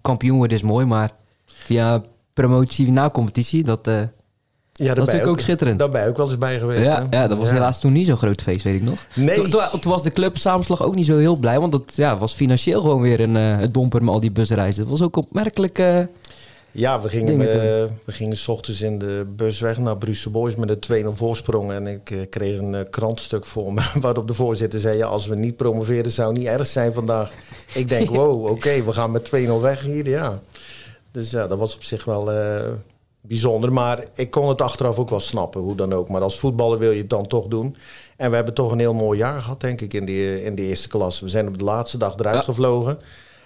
kampioen 0.00 0.46
is 0.46 0.62
mooi, 0.62 0.86
maar 0.86 1.10
via 1.44 2.02
promotie 2.32 2.92
na 2.92 3.10
competitie, 3.10 3.64
dat, 3.64 3.86
uh, 3.86 4.02
ja, 4.84 4.94
dat 4.94 4.98
is 4.98 5.12
natuurlijk 5.12 5.38
ook, 5.38 5.40
schitterend. 5.40 5.78
Daar 5.78 5.90
ben 5.90 6.02
ik 6.02 6.08
ook 6.08 6.16
wel 6.16 6.26
eens 6.26 6.38
bij 6.38 6.58
geweest. 6.58 6.86
Ja, 6.86 7.06
ja 7.10 7.28
dat 7.28 7.38
was 7.38 7.50
helaas 7.50 7.80
toen 7.80 7.92
niet 7.92 8.06
zo'n 8.06 8.16
groot 8.16 8.42
feest, 8.42 8.62
weet 8.62 8.74
ik 8.74 8.82
nog. 8.82 9.06
Nee. 9.14 9.48
Toen, 9.80 9.90
was 9.90 10.02
de 10.02 10.10
club 10.10 10.38
samenslag 10.38 10.82
ook 10.82 10.94
niet 10.94 11.06
zo 11.06 11.18
heel 11.18 11.36
blij, 11.36 11.60
want 11.60 11.72
dat 11.72 11.92
ja, 11.94 12.18
was 12.18 12.32
financieel 12.32 12.80
gewoon 12.80 13.00
weer 13.00 13.20
een 13.20 13.36
uh, 13.36 13.66
domper 13.70 14.04
met 14.04 14.14
al 14.14 14.20
die 14.20 14.30
busreizen. 14.30 14.80
Het 14.80 14.90
was 14.90 15.02
ook 15.02 15.16
opmerkelijk... 15.16 15.78
Uh, 15.78 16.00
ja, 16.72 17.00
we 17.00 17.08
gingen, 17.08 17.40
uh, 17.40 17.46
we 18.04 18.12
gingen 18.12 18.36
s 18.36 18.48
ochtends 18.48 18.80
in 18.80 18.98
de 18.98 19.26
bus 19.36 19.60
weg 19.60 19.78
naar 19.78 19.96
Brussel 19.96 20.30
Boys 20.30 20.54
met 20.54 20.88
een 20.88 21.04
2-0 21.04 21.08
voorsprong. 21.16 21.72
En 21.72 21.86
ik 21.86 22.10
uh, 22.10 22.20
kreeg 22.30 22.58
een 22.58 22.72
uh, 22.72 22.80
krantstuk 22.90 23.46
voor 23.46 23.72
me 23.72 23.82
waarop 24.00 24.28
de 24.28 24.34
voorzitter 24.34 24.80
zei... 24.80 24.96
Ja, 24.96 25.06
als 25.06 25.26
we 25.26 25.34
niet 25.34 25.56
promoveren 25.56 26.10
zou 26.10 26.32
niet 26.32 26.46
erg 26.46 26.66
zijn 26.66 26.92
vandaag. 26.92 27.32
Ik 27.74 27.88
denk, 27.88 28.08
wow, 28.16 28.46
oké, 28.46 28.84
we 28.84 28.92
gaan 28.92 29.10
met 29.10 29.30
2-0 29.36 29.60
weg 29.60 29.80
hier, 29.80 30.08
ja. 30.08 30.40
Dus 31.10 31.30
ja, 31.30 31.46
dat 31.46 31.58
was 31.58 31.74
op 31.74 31.82
zich 31.82 32.04
wel 32.04 32.30
bijzonder. 33.20 33.72
Maar 33.72 34.04
ik 34.14 34.30
kon 34.30 34.48
het 34.48 34.62
achteraf 34.62 34.98
ook 34.98 35.10
wel 35.10 35.20
snappen, 35.20 35.60
hoe 35.60 35.76
dan 35.76 35.92
ook. 35.92 36.08
Maar 36.08 36.22
als 36.22 36.38
voetballer 36.38 36.78
wil 36.78 36.90
je 36.90 37.00
het 37.00 37.10
dan 37.10 37.26
toch 37.26 37.46
doen. 37.46 37.76
En 38.16 38.30
we 38.30 38.36
hebben 38.36 38.54
toch 38.54 38.72
een 38.72 38.78
heel 38.78 38.94
mooi 38.94 39.18
jaar 39.18 39.40
gehad, 39.40 39.60
denk 39.60 39.80
ik, 39.80 39.94
in 39.94 40.06
de, 40.06 40.42
in 40.42 40.54
de 40.54 40.62
eerste 40.62 40.88
klas. 40.88 41.20
We 41.20 41.28
zijn 41.28 41.48
op 41.48 41.58
de 41.58 41.64
laatste 41.64 41.98
dag 41.98 42.18
eruit 42.18 42.36
ja. 42.36 42.42
gevlogen. 42.42 42.98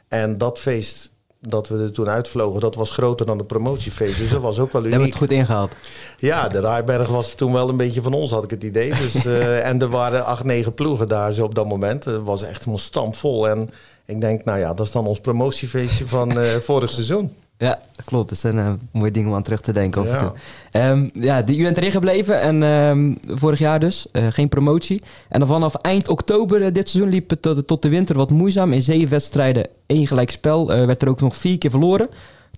En 0.09 0.39
dat 0.39 0.59
feest 0.59 1.13
dat 1.49 1.69
we 1.69 1.83
er 1.83 1.93
toen 1.93 2.09
uitvlogen, 2.09 2.61
dat 2.61 2.75
was 2.75 2.91
groter 2.91 3.27
dan 3.27 3.39
de 3.39 3.45
promotiefeest. 3.45 4.19
Dus 4.19 4.31
dat 4.31 4.41
was 4.41 4.59
ook 4.59 4.73
wel 4.73 4.81
uniek. 4.81 4.93
Hebben 4.93 5.11
het 5.11 5.19
goed 5.19 5.31
ingehaald. 5.31 5.73
Ja, 6.19 6.49
de 6.49 6.61
Rijberg 6.61 7.09
was 7.09 7.35
toen 7.35 7.53
wel 7.53 7.69
een 7.69 7.77
beetje 7.77 8.03
van 8.03 8.13
ons, 8.13 8.31
had 8.31 8.45
ik 8.45 8.51
het 8.51 8.63
idee. 8.63 8.89
Dus, 8.89 9.27
uh, 9.27 9.67
en 9.69 9.81
er 9.81 9.89
waren 9.89 10.25
acht, 10.25 10.45
negen 10.45 10.75
ploegen 10.75 11.09
daar 11.09 11.33
zo 11.33 11.45
op 11.45 11.55
dat 11.55 11.67
moment. 11.67 12.05
Het 12.05 12.23
was 12.23 12.43
echt 12.43 12.67
een 12.67 12.79
stampvol. 12.79 13.49
En 13.49 13.71
ik 14.05 14.21
denk, 14.21 14.45
nou 14.45 14.59
ja, 14.59 14.75
dat 14.75 14.87
is 14.87 14.93
dan 14.93 15.07
ons 15.07 15.21
promotiefeestje 15.21 16.09
van 16.09 16.39
uh, 16.39 16.55
vorig 16.55 16.91
seizoen. 16.91 17.33
Ja, 17.59 17.81
klopt. 18.05 18.29
Dat 18.29 18.39
zijn 18.39 18.57
uh, 18.57 18.73
mooie 18.93 19.11
dingen 19.11 19.29
om 19.29 19.35
aan 19.35 19.43
terug 19.43 19.61
te 19.61 19.73
denken. 19.73 20.05
Ja, 20.05 20.91
um, 20.91 21.11
ja 21.13 21.37
je 21.47 21.63
bent 21.63 21.77
erin 21.77 21.91
gebleven 21.91 22.41
en 22.41 22.63
um, 22.63 23.19
vorig 23.25 23.59
jaar 23.59 23.81
dus 23.81 24.07
uh, 24.13 24.27
geen 24.31 24.49
promotie. 24.49 25.03
En 25.29 25.39
dan 25.39 25.49
vanaf 25.49 25.75
eind 25.75 26.09
oktober 26.09 26.61
uh, 26.61 26.73
dit 26.73 26.89
seizoen 26.89 27.13
liep 27.13 27.31
het 27.31 27.43
tot, 27.43 27.67
tot, 27.67 27.83
de 27.83 27.89
winter 27.89 28.17
wat 28.17 28.31
moeizaam. 28.31 28.73
In 28.73 28.83
zeven 28.83 29.09
wedstrijden 29.09 29.69
één 29.87 30.07
gelijk 30.07 30.31
spel. 30.31 30.67
werd 30.67 31.03
er 31.03 31.09
ook 31.09 31.21
nog 31.21 31.37
vier 31.37 31.59
keer 31.59 31.71
verloren. 31.71 32.09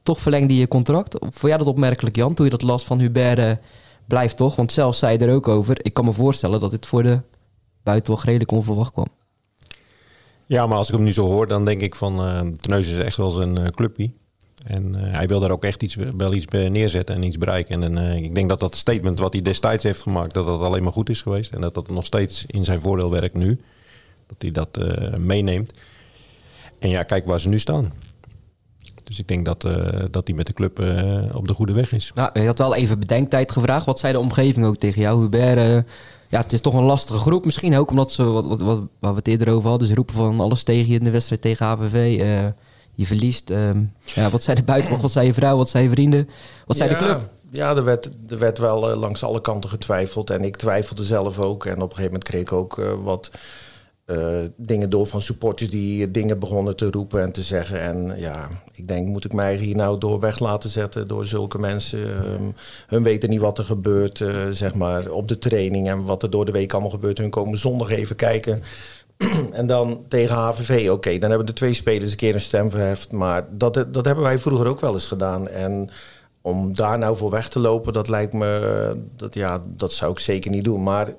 Toch 0.02 0.20
verlengde 0.20 0.56
je 0.56 0.68
contract. 0.68 1.16
Vond 1.20 1.40
jij 1.40 1.56
dat 1.56 1.66
opmerkelijk, 1.66 2.16
Jan, 2.16 2.34
toen 2.34 2.44
je 2.44 2.50
dat 2.50 2.62
las 2.62 2.84
van 2.84 2.98
Hubert 2.98 3.58
blijft 4.06 4.36
toch? 4.36 4.56
Want 4.56 4.72
zelfs 4.72 4.98
zei 4.98 5.16
er 5.16 5.34
ook 5.34 5.48
over. 5.48 5.76
Ik 5.82 5.94
kan 5.94 6.04
me 6.04 6.12
voorstellen 6.12 6.60
dat 6.60 6.70
dit 6.70 6.86
voor 6.86 7.02
de 7.02 7.20
buitenwacht 7.82 8.24
redelijk 8.24 8.50
onverwacht 8.50 8.92
kwam. 8.92 9.06
Ja, 10.46 10.66
maar 10.66 10.76
als 10.78 10.88
ik 10.88 10.94
hem 10.94 11.04
nu 11.04 11.12
zo 11.12 11.26
hoor, 11.26 11.46
dan 11.46 11.64
denk 11.64 11.80
ik 11.80 11.94
van 11.94 12.20
uh, 12.20 12.40
Teneus 12.40 12.88
is 12.88 12.98
echt 12.98 13.16
wel 13.16 13.30
zijn 13.30 13.58
uh, 13.58 13.66
clubpie. 13.66 14.14
En 14.66 14.94
uh, 14.96 15.00
hij 15.00 15.26
wil 15.26 15.40
daar 15.40 15.50
ook 15.50 15.64
echt 15.64 15.82
iets, 15.82 15.94
wel 16.16 16.34
iets 16.34 16.46
neerzetten 16.46 17.14
en 17.14 17.22
iets 17.22 17.38
bereiken. 17.38 17.82
En 17.82 17.98
uh, 17.98 18.16
ik 18.16 18.34
denk 18.34 18.48
dat 18.48 18.60
dat 18.60 18.76
statement 18.76 19.18
wat 19.18 19.32
hij 19.32 19.42
destijds 19.42 19.84
heeft 19.84 20.00
gemaakt, 20.00 20.34
dat 20.34 20.46
dat 20.46 20.60
alleen 20.60 20.82
maar 20.82 20.92
goed 20.92 21.08
is 21.08 21.22
geweest. 21.22 21.52
En 21.52 21.60
dat 21.60 21.74
dat 21.74 21.90
nog 21.90 22.04
steeds 22.04 22.44
in 22.46 22.64
zijn 22.64 22.80
voordeel 22.80 23.10
werkt 23.10 23.34
nu. 23.34 23.60
Dat 24.26 24.36
hij 24.38 24.50
dat 24.50 24.78
meeneemt. 25.18 25.70
En 26.78 26.88
ja, 26.88 27.02
kijk 27.02 27.26
waar 27.26 27.40
ze 27.40 27.48
nu 27.48 27.58
staan. 27.58 27.92
Dus 29.04 29.18
ik 29.18 29.28
denk 29.28 29.44
dat, 29.44 29.60
dat 30.10 30.26
hij 30.26 30.36
met 30.36 30.46
de 30.46 30.52
club 30.52 30.78
op 31.32 31.48
de 31.48 31.54
goede 31.54 31.72
weg 31.72 31.92
is. 31.92 32.10
Nou, 32.14 32.40
je 32.40 32.46
had 32.46 32.58
wel 32.58 32.74
even 32.74 32.98
bedenktijd 32.98 33.52
gevraagd. 33.52 33.86
Wat 33.86 33.98
zei 33.98 34.12
de 34.12 34.18
omgeving 34.18 34.66
ook 34.66 34.76
tegen 34.76 35.00
jou? 35.00 35.20
Hubert, 35.20 35.86
ja, 36.28 36.40
het 36.40 36.52
is 36.52 36.60
toch 36.60 36.74
een 36.74 36.82
lastige 36.82 37.18
groep. 37.18 37.44
Misschien 37.44 37.76
ook 37.76 37.90
omdat 37.90 38.12
ze, 38.12 38.24
wat, 38.24 38.46
wat, 38.46 38.60
wat, 38.60 38.82
waar 38.98 39.10
we 39.10 39.18
het 39.18 39.28
eerder 39.28 39.52
over 39.52 39.70
hadden, 39.70 39.88
ze 39.88 39.94
roepen 39.94 40.14
van 40.14 40.40
alles 40.40 40.62
tegen 40.62 40.92
je 40.92 40.98
in 40.98 41.04
de 41.04 41.10
wedstrijd 41.10 41.40
tegen 41.42 41.66
HVV 41.66 42.18
je 42.96 43.06
verliest. 43.06 43.50
Um, 43.50 43.92
ja, 44.04 44.30
wat 44.30 44.42
zei 44.42 44.56
de 44.56 44.62
buitenwacht, 44.62 45.02
wat 45.02 45.12
zei 45.12 45.26
je 45.26 45.34
vrouw, 45.34 45.56
wat 45.56 45.68
zei 45.68 45.84
je 45.84 45.90
vrienden, 45.90 46.28
wat 46.66 46.76
zei 46.76 46.90
ja, 46.90 46.98
de 46.98 47.04
club? 47.04 47.20
Ja, 47.50 47.76
er 47.76 47.84
werd, 47.84 48.08
er 48.28 48.38
werd 48.38 48.58
wel 48.58 48.90
uh, 48.90 48.98
langs 48.98 49.22
alle 49.22 49.40
kanten 49.40 49.70
getwijfeld. 49.70 50.30
En 50.30 50.44
ik 50.44 50.56
twijfelde 50.56 51.04
zelf 51.04 51.38
ook. 51.38 51.64
En 51.64 51.74
op 51.74 51.80
een 51.80 51.88
gegeven 51.88 52.04
moment 52.04 52.24
kreeg 52.24 52.40
ik 52.40 52.52
ook 52.52 52.78
uh, 52.78 52.92
wat 53.02 53.30
uh, 54.06 54.38
dingen 54.56 54.90
door 54.90 55.06
van 55.06 55.20
supporters 55.20 55.70
die 55.70 56.10
dingen 56.10 56.38
begonnen 56.38 56.76
te 56.76 56.90
roepen 56.90 57.22
en 57.22 57.32
te 57.32 57.42
zeggen. 57.42 57.80
En 57.80 58.12
ja, 58.16 58.48
ik 58.72 58.88
denk, 58.88 59.06
moet 59.06 59.24
ik 59.24 59.32
mij 59.32 59.56
hier 59.56 59.76
nou 59.76 59.98
door 59.98 60.20
weg 60.20 60.38
laten 60.38 60.70
zetten 60.70 61.08
door 61.08 61.26
zulke 61.26 61.58
mensen? 61.58 62.00
Um, 62.00 62.54
hun 62.86 63.02
weten 63.02 63.30
niet 63.30 63.40
wat 63.40 63.58
er 63.58 63.64
gebeurt, 63.64 64.24
zeg 64.50 64.74
maar, 64.74 65.10
op 65.10 65.28
de 65.28 65.38
training 65.38 65.88
en 65.88 66.04
wat 66.04 66.22
er 66.22 66.30
door 66.30 66.44
de 66.44 66.52
week 66.52 66.72
allemaal 66.72 66.90
gebeurt. 66.90 67.18
Hun 67.18 67.30
komen 67.30 67.58
zondag 67.58 67.90
even 67.90 68.16
kijken 68.16 68.62
en 69.52 69.66
dan 69.66 70.04
tegen 70.08 70.36
HVV, 70.36 70.90
oké, 70.90 71.18
dan 71.18 71.28
hebben 71.28 71.46
de 71.46 71.52
twee 71.52 71.72
spelers 71.72 72.10
een 72.10 72.16
keer 72.16 72.34
een 72.34 72.40
stem 72.40 72.70
verheft. 72.70 73.12
Maar 73.12 73.46
dat, 73.50 73.74
dat 73.88 74.04
hebben 74.04 74.24
wij 74.24 74.38
vroeger 74.38 74.66
ook 74.66 74.80
wel 74.80 74.92
eens 74.92 75.06
gedaan. 75.06 75.48
En 75.48 75.88
om 76.40 76.74
daar 76.74 76.98
nou 76.98 77.16
voor 77.16 77.30
weg 77.30 77.48
te 77.48 77.58
lopen, 77.58 77.92
dat 77.92 78.08
lijkt 78.08 78.32
me, 78.32 78.96
dat, 79.16 79.34
ja, 79.34 79.62
dat 79.66 79.92
zou 79.92 80.12
ik 80.12 80.18
zeker 80.18 80.50
niet 80.50 80.64
doen. 80.64 80.82
Maar 80.82 81.14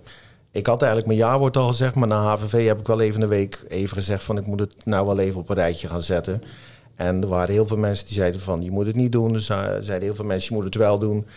ik 0.52 0.66
had 0.66 0.82
eigenlijk 0.82 1.08
mijn 1.08 1.30
jaarwoord 1.30 1.58
al 1.58 1.68
gezegd, 1.68 1.96
maar 1.96 2.08
na 2.08 2.22
HVV 2.22 2.66
heb 2.68 2.80
ik 2.80 2.88
wel 2.88 3.02
even 3.02 3.22
een 3.22 3.28
week 3.28 3.64
even 3.68 3.98
gezegd 3.98 4.24
van 4.24 4.38
ik 4.38 4.46
moet 4.46 4.60
het 4.60 4.86
nou 4.86 5.06
wel 5.06 5.20
even 5.20 5.40
op 5.40 5.50
een 5.50 5.56
rijtje 5.56 5.88
gaan 5.88 6.02
zetten. 6.02 6.44
En 6.96 7.22
er 7.22 7.28
waren 7.28 7.54
heel 7.54 7.68
veel 7.68 7.78
mensen 7.78 8.06
die 8.06 8.16
zeiden 8.16 8.42
van 8.42 8.62
je 8.62 8.72
moet 8.72 8.88
het 8.88 8.96
niet 8.96 9.12
doen. 9.12 9.34
Er 9.34 9.42
zeiden 9.42 10.02
heel 10.02 10.16
veel 10.16 10.26
mensen 10.26 10.50
je 10.50 10.56
moet 10.56 10.74
het 10.74 10.84
wel 10.84 11.00
doen. 11.00 11.28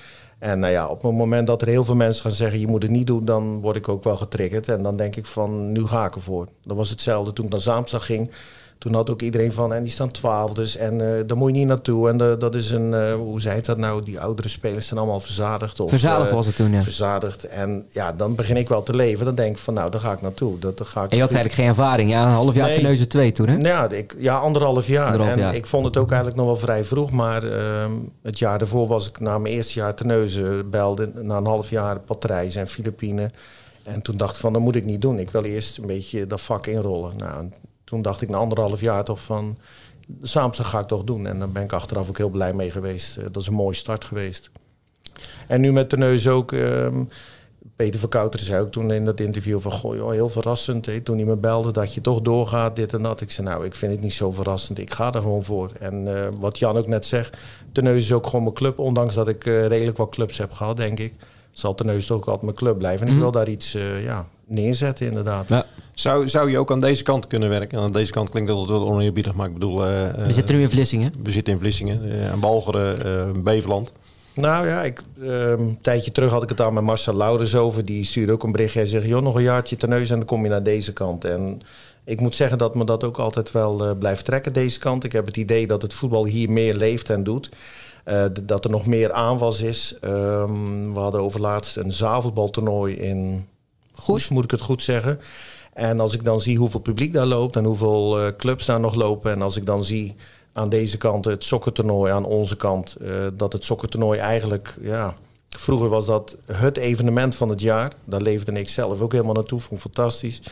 En 0.41 0.59
nou 0.59 0.73
ja, 0.73 0.89
op 0.89 1.03
het 1.03 1.13
moment 1.13 1.47
dat 1.47 1.63
er 1.63 1.69
heel 1.69 1.85
veel 1.85 1.95
mensen 1.95 2.23
gaan 2.23 2.31
zeggen... 2.31 2.61
je 2.61 2.67
moet 2.67 2.83
het 2.83 2.91
niet 2.91 3.07
doen, 3.07 3.25
dan 3.25 3.61
word 3.61 3.77
ik 3.77 3.89
ook 3.89 4.05
wel 4.05 4.17
getriggerd. 4.17 4.69
En 4.69 4.83
dan 4.83 4.97
denk 4.97 5.17
ik 5.17 5.27
van, 5.27 5.73
nu 5.73 5.87
ga 5.87 6.07
ik 6.07 6.15
ervoor. 6.15 6.47
Dat 6.65 6.77
was 6.77 6.91
hetzelfde 6.91 7.33
toen 7.33 7.45
ik 7.45 7.51
naar 7.51 7.61
Zaamstad 7.61 8.03
ging. 8.03 8.31
Toen 8.81 8.95
had 8.95 9.11
ook 9.11 9.23
iedereen 9.23 9.53
van, 9.53 9.73
en 9.75 9.83
die 9.83 9.93
staan 9.93 10.11
twaalf 10.11 10.53
dus. 10.53 10.77
En 10.77 10.95
uh, 10.95 11.09
daar 11.27 11.37
moet 11.37 11.51
je 11.51 11.57
niet 11.57 11.67
naartoe. 11.67 12.09
En 12.09 12.17
de, 12.17 12.37
dat 12.39 12.55
is 12.55 12.71
een, 12.71 12.93
uh, 12.93 13.15
hoe 13.15 13.41
zei 13.41 13.57
het 13.57 13.65
dat 13.65 13.77
nou? 13.77 14.03
Die 14.03 14.21
oudere 14.21 14.49
spelers 14.49 14.87
zijn 14.87 15.01
allemaal 15.01 15.21
verzadigd. 15.21 15.81
Of, 15.81 15.91
verzadigd 15.91 16.31
was 16.31 16.47
het 16.47 16.57
toen, 16.57 16.73
ja. 16.73 16.83
Verzadigd. 16.83 17.49
En 17.49 17.87
ja, 17.91 18.13
dan 18.13 18.35
begin 18.35 18.57
ik 18.57 18.69
wel 18.69 18.83
te 18.83 18.95
leven. 18.97 19.25
Dan 19.25 19.35
denk 19.35 19.57
ik 19.57 19.63
van, 19.63 19.75
nou, 19.75 19.91
daar 19.91 20.01
ga 20.01 20.13
ik 20.13 20.21
naartoe. 20.21 20.59
Dat, 20.59 20.79
daar 20.79 20.87
ga 20.87 21.05
ik 21.05 21.11
en 21.11 21.17
je 21.17 21.23
had 21.23 21.33
eigenlijk 21.33 21.61
geen 21.61 21.69
ervaring. 21.69 22.11
Ja, 22.11 22.27
een 22.27 22.33
half 22.33 22.55
jaar 22.55 22.67
nee. 22.67 22.77
Teneuze 22.77 23.07
2 23.07 23.33
toen, 23.33 23.49
hè? 23.49 23.57
Ja, 23.57 23.91
ik, 23.91 24.17
ja 24.19 24.37
anderhalf 24.39 24.87
jaar. 24.87 25.07
Anderhalf 25.07 25.33
en 25.33 25.39
jaar. 25.39 25.55
ik 25.55 25.67
vond 25.67 25.85
het 25.85 25.97
ook 25.97 26.09
eigenlijk 26.09 26.39
nog 26.39 26.47
wel 26.47 26.57
vrij 26.57 26.85
vroeg. 26.85 27.11
Maar 27.11 27.45
ehm, 27.45 27.93
het 28.23 28.39
jaar 28.39 28.59
daarvoor 28.59 28.87
was 28.87 29.09
ik 29.09 29.21
na 29.21 29.39
mijn 29.39 29.55
eerste 29.55 29.79
jaar 29.79 29.95
Teneuze 29.95 30.65
belde. 30.71 31.11
Na 31.15 31.37
een 31.37 31.47
half 31.47 31.71
jaar 31.71 31.99
Patrijs 31.99 32.57
en 32.57 32.69
Filipijnen. 32.69 33.33
En 33.83 34.03
toen 34.03 34.17
dacht 34.17 34.35
ik 34.35 34.41
van, 34.41 34.53
dat 34.53 34.63
moet 34.63 34.77
ik 34.77 34.85
niet 34.85 35.01
doen. 35.01 35.19
Ik 35.19 35.31
wil 35.31 35.45
eerst 35.45 35.79
een 35.79 35.87
beetje 35.87 36.27
dat 36.27 36.41
vak 36.41 36.67
inrollen. 36.67 37.17
Nou, 37.17 37.49
toen 37.91 38.03
dacht 38.03 38.23
ik 38.23 38.29
na 38.29 38.37
anderhalf 38.37 38.81
jaar 38.81 39.05
toch 39.05 39.23
van... 39.23 39.59
Saamse 40.23 40.65
ga 40.65 40.79
ik 40.79 40.87
toch 40.87 41.05
doen. 41.05 41.27
En 41.27 41.39
daar 41.39 41.51
ben 41.51 41.63
ik 41.63 41.73
achteraf 41.73 42.09
ook 42.09 42.19
heel 42.19 42.31
blij 42.31 42.53
mee 42.53 42.71
geweest. 42.71 43.17
Uh, 43.17 43.25
dat 43.25 43.37
is 43.37 43.47
een 43.47 43.55
mooie 43.55 43.75
start 43.75 44.05
geweest. 44.05 44.51
En 45.47 45.61
nu 45.61 45.73
met 45.73 45.91
de 45.91 45.97
neus 45.97 46.29
ook... 46.29 46.53
Um, 46.53 47.09
Peter 47.77 48.01
Verkouter 48.01 48.41
zei 48.41 48.63
ook 48.63 48.71
toen 48.71 48.93
in 48.93 49.05
dat 49.05 49.21
interview 49.21 49.61
van... 49.61 49.73
Goh, 49.73 50.11
heel 50.11 50.29
verrassend. 50.29 51.05
Toen 51.05 51.17
hij 51.17 51.27
me 51.27 51.37
belde 51.37 51.73
dat 51.73 51.95
je 51.95 52.01
toch 52.01 52.21
doorgaat, 52.21 52.77
dit 52.77 52.93
en 52.93 53.03
dat. 53.03 53.21
Ik 53.21 53.31
zei, 53.31 53.47
nou, 53.47 53.65
ik 53.65 53.75
vind 53.75 53.93
het 53.93 54.01
niet 54.01 54.13
zo 54.13 54.33
verrassend. 54.33 54.79
Ik 54.79 54.93
ga 54.93 55.15
er 55.15 55.21
gewoon 55.21 55.45
voor. 55.45 55.71
En 55.79 56.07
uh, 56.07 56.27
wat 56.39 56.59
Jan 56.59 56.77
ook 56.77 56.87
net 56.87 57.05
zegt... 57.05 57.37
De 57.73 57.83
neus 57.83 58.03
is 58.03 58.13
ook 58.13 58.27
gewoon 58.27 58.43
mijn 58.43 58.55
club. 58.55 58.79
Ondanks 58.79 59.15
dat 59.15 59.29
ik 59.29 59.45
uh, 59.45 59.67
redelijk 59.67 59.97
wat 59.97 60.11
clubs 60.11 60.39
heb 60.39 60.53
gehad, 60.53 60.77
denk 60.77 60.99
ik. 60.99 61.15
Zal 61.51 61.77
de 61.77 61.85
neus 61.85 62.07
toch 62.07 62.17
ook 62.17 62.25
altijd 62.25 62.43
mijn 62.43 62.57
club 62.57 62.79
blijven. 62.79 63.07
En 63.07 63.13
mm. 63.13 63.19
ik 63.19 63.23
wil 63.23 63.33
daar 63.33 63.49
iets 63.49 63.77
ja, 64.03 64.27
neerzetten, 64.47 65.07
inderdaad. 65.07 65.49
Ja. 65.49 65.67
Zou, 65.95 66.29
zou 66.29 66.51
je 66.51 66.59
ook 66.59 66.71
aan 66.71 66.81
deze 66.81 67.03
kant 67.03 67.27
kunnen 67.27 67.49
werken? 67.49 67.79
En 67.79 67.85
aan 67.85 67.91
deze 67.91 68.13
kant 68.13 68.31
klinkt 68.31 68.49
dat 68.49 68.69
wel 68.69 68.89
oneerbiedig, 68.89 69.35
maar 69.35 69.47
ik 69.47 69.53
bedoel... 69.53 69.87
Uh, 69.87 70.13
we 70.25 70.33
zitten 70.33 70.55
nu 70.55 70.63
in 70.63 70.71
Vlissingen. 70.71 71.13
We 71.23 71.31
zitten 71.31 71.53
in 71.53 71.59
Vlissingen, 71.59 72.05
uh, 72.05 72.33
aan 72.33 72.41
Walcheren, 72.41 73.07
uh, 73.37 73.43
Beveland. 73.43 73.93
Nou 74.35 74.67
ja, 74.67 74.83
ik, 74.83 75.03
een 75.19 75.79
tijdje 75.81 76.13
terug 76.13 76.31
had 76.31 76.43
ik 76.43 76.49
het 76.49 76.59
daar 76.59 76.73
met 76.73 76.83
Marcel 76.83 77.17
Laurens 77.17 77.55
over. 77.55 77.85
Die 77.85 78.05
stuurde 78.05 78.33
ook 78.33 78.43
een 78.43 78.53
berichtje. 78.53 78.79
Hij 78.79 78.89
zegt, 78.89 79.05
joh, 79.05 79.23
nog 79.23 79.35
een 79.35 79.43
jaartje 79.43 79.77
ten 79.77 79.89
neus 79.89 80.11
en 80.11 80.17
dan 80.17 80.27
kom 80.27 80.43
je 80.43 80.49
naar 80.49 80.63
deze 80.63 80.93
kant. 80.93 81.25
En 81.25 81.61
ik 82.05 82.21
moet 82.21 82.37
zeggen 82.37 82.59
dat 82.59 82.75
me 82.75 82.85
dat 82.85 83.05
ook 83.05 83.19
altijd 83.19 83.53
wel 83.53 83.97
blijft 83.97 84.25
trekken, 84.25 84.53
deze 84.53 84.79
kant. 84.79 85.05
Ik 85.05 85.13
heb 85.13 85.27
het 85.27 85.37
idee 85.37 85.67
dat 85.67 85.83
het 85.83 85.93
voetbal 85.93 86.27
hier 86.27 86.51
meer 86.51 86.75
leeft 86.75 87.11
en 87.11 87.25
doet. 87.25 87.51
Uh, 88.11 88.25
dat 88.43 88.65
er 88.65 88.71
nog 88.71 88.87
meer 88.87 89.13
aanwas 89.13 89.61
is. 89.61 89.97
Um, 90.05 90.95
we 90.95 91.01
hadden 91.01 91.21
overlaatst 91.21 91.77
een 91.77 91.93
zaalvoetbaltoernooi 91.93 92.95
in 92.95 93.49
Goes, 93.93 94.29
moet 94.29 94.45
ik 94.45 94.51
het 94.51 94.61
goed 94.61 94.83
zeggen. 94.83 95.21
En 95.73 96.01
als 96.01 96.15
ik 96.15 96.25
dan 96.25 96.41
zie 96.41 96.59
hoeveel 96.59 96.81
publiek 96.81 97.13
daar 97.13 97.27
loopt 97.27 97.57
en 97.57 97.65
hoeveel 97.65 98.21
uh, 98.21 98.27
clubs 98.37 98.67
daar 98.67 98.81
nog 98.81 98.95
lopen. 98.95 99.33
En 99.33 99.43
als 99.43 99.57
ik 99.57 99.67
dan 99.67 99.85
zie 99.85 100.17
aan 100.53 100.69
deze 100.69 100.97
kant 100.97 101.25
het 101.25 101.45
sokkertoernooi, 101.45 102.13
aan 102.13 102.25
onze 102.25 102.57
kant, 102.57 102.97
uh, 103.01 103.27
dat 103.35 103.53
het 103.53 103.65
sokkertoernooi 103.65 104.19
eigenlijk, 104.19 104.75
ja, 104.81 105.15
vroeger 105.49 105.89
was 105.89 106.07
dat 106.07 106.37
het 106.53 106.77
evenement 106.77 107.35
van 107.35 107.49
het 107.49 107.61
jaar. 107.61 107.93
Daar 108.05 108.23
leefde 108.23 108.53
ik 108.53 108.69
zelf 108.69 109.01
ook 109.01 109.13
helemaal 109.13 109.35
naartoe, 109.35 109.61
vond 109.61 109.85
ik 109.85 109.93
fantastisch. 109.93 110.43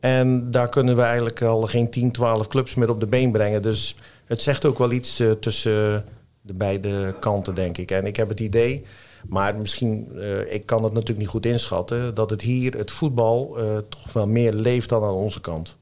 En 0.00 0.50
daar 0.50 0.68
kunnen 0.68 0.96
we 0.96 1.02
eigenlijk 1.02 1.42
al 1.42 1.62
geen 1.62 1.90
10, 1.90 2.12
12 2.12 2.46
clubs 2.46 2.74
meer 2.74 2.90
op 2.90 3.00
de 3.00 3.06
been 3.06 3.32
brengen. 3.32 3.62
Dus 3.62 3.96
het 4.24 4.42
zegt 4.42 4.64
ook 4.64 4.78
wel 4.78 4.92
iets 4.92 5.22
tussen 5.40 6.04
de 6.42 6.52
beide 6.52 7.14
kanten, 7.20 7.54
denk 7.54 7.78
ik. 7.78 7.90
En 7.90 8.06
ik 8.06 8.16
heb 8.16 8.28
het 8.28 8.40
idee 8.40 8.84
maar 9.28 9.56
misschien, 9.56 10.08
uh, 10.14 10.54
ik 10.54 10.66
kan 10.66 10.84
het 10.84 10.92
natuurlijk 10.92 11.18
niet 11.18 11.28
goed 11.28 11.46
inschatten, 11.46 12.14
dat 12.14 12.30
het 12.30 12.42
hier, 12.42 12.76
het 12.76 12.90
voetbal, 12.90 13.56
uh, 13.58 13.64
toch 13.88 14.12
wel 14.12 14.28
meer 14.28 14.52
leeft 14.52 14.88
dan 14.88 15.02
aan 15.02 15.14
onze 15.14 15.40
kant. 15.40 15.76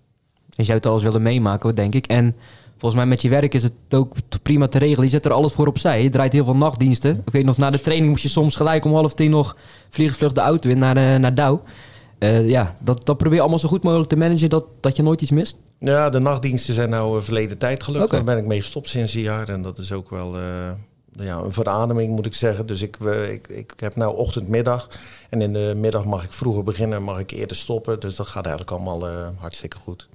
Je 0.51 0.65
zou 0.65 0.77
het 0.77 0.87
alles 0.87 1.03
willen 1.03 1.23
meemaken, 1.23 1.75
denk 1.75 1.95
ik. 1.95 2.07
En 2.07 2.37
volgens 2.71 3.01
mij 3.01 3.11
met 3.11 3.23
je 3.23 3.29
werk 3.29 3.55
is 3.55 3.63
het 3.63 3.73
ook 3.91 4.15
prima 4.43 4.69
te 4.69 4.79
regelen. 4.79 5.05
Je 5.05 5.11
zet 5.11 5.25
er 5.25 5.33
alles 5.33 5.53
voor 5.53 5.67
opzij. 5.67 6.03
Je 6.03 6.09
draait 6.09 6.33
heel 6.33 6.45
veel 6.45 6.57
nachtdiensten. 6.57 7.23
Ik 7.27 7.33
weet 7.33 7.45
nog, 7.45 7.57
na 7.57 7.71
de 7.71 7.81
training 7.81 8.11
moest 8.11 8.23
je 8.23 8.29
soms 8.29 8.57
gelijk 8.57 8.85
om 8.85 8.95
half 8.95 9.15
tien 9.15 9.31
nog 9.31 9.57
vliegvlucht 9.89 10.35
de 10.35 10.41
auto 10.41 10.71
in 10.71 10.79
naar, 10.79 10.97
uh, 10.97 11.17
naar 11.17 11.35
Douw. 11.35 11.63
Ja, 12.29 12.77
dat, 12.81 13.07
dat 13.07 13.17
probeer 13.17 13.35
je 13.35 13.41
allemaal 13.41 13.59
zo 13.59 13.69
goed 13.69 13.83
mogelijk 13.83 14.09
te 14.09 14.17
managen 14.17 14.51
dat, 14.51 14.65
dat 14.81 14.97
je 14.97 15.03
nooit 15.03 15.21
iets 15.21 15.31
mist. 15.31 15.57
Ja, 15.79 16.11
de 16.11 16.19
nachtdiensten 16.19 16.75
zijn 16.75 16.91
nou 16.91 17.23
verleden 17.23 17.59
tijd 17.59 17.83
gelukkig. 17.83 18.09
Okay. 18.09 18.25
Daar 18.25 18.35
ben 18.35 18.43
ik 18.45 18.49
mee 18.49 18.59
gestopt 18.59 18.89
sinds 18.89 19.15
een 19.15 19.21
jaar. 19.21 19.49
En 19.49 19.63
dat 19.63 19.79
is 19.79 19.93
ook 19.93 20.11
wel 20.11 20.37
ja, 21.13 21.37
een 21.37 21.53
verademing 21.53 22.15
moet 22.15 22.27
ik 22.27 22.35
zeggen. 22.35 22.67
Dus 22.67 22.83
ik, 22.83 22.97
ik, 23.31 23.49
ik 23.49 23.73
heb 23.77 23.97
nou 23.97 24.17
ochtend-middag. 24.17 24.89
En 25.29 25.43
in 25.43 25.53
de 25.53 25.73
middag 25.77 26.05
mag 26.05 26.25
ik 26.25 26.33
vroeger 26.33 26.65
beginnen, 26.65 27.03
mag 27.03 27.19
ik 27.19 27.31
eerder 27.31 27.57
stoppen. 27.57 28.01
Dus 28.01 28.15
dat 28.15 28.27
gaat 28.27 28.45
eigenlijk 28.45 28.77
allemaal 28.77 29.09
uh, 29.09 29.29
hartstikke 29.37 29.77
goed. 29.77 30.09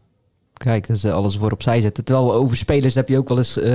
Kijk, 0.54 0.88
dus 0.88 1.06
uh, 1.06 1.14
alles 1.14 1.38
voor 1.38 1.52
opzij 1.52 1.82
zetten. 1.82 2.04
Terwijl 2.04 2.34
over 2.34 2.58
spelers 2.58 2.96
heb 2.96 3.10
je 3.10 3.18
ook 3.18 3.28
wel 3.28 3.38
eens... 3.38 3.58
Uh, 3.58 3.66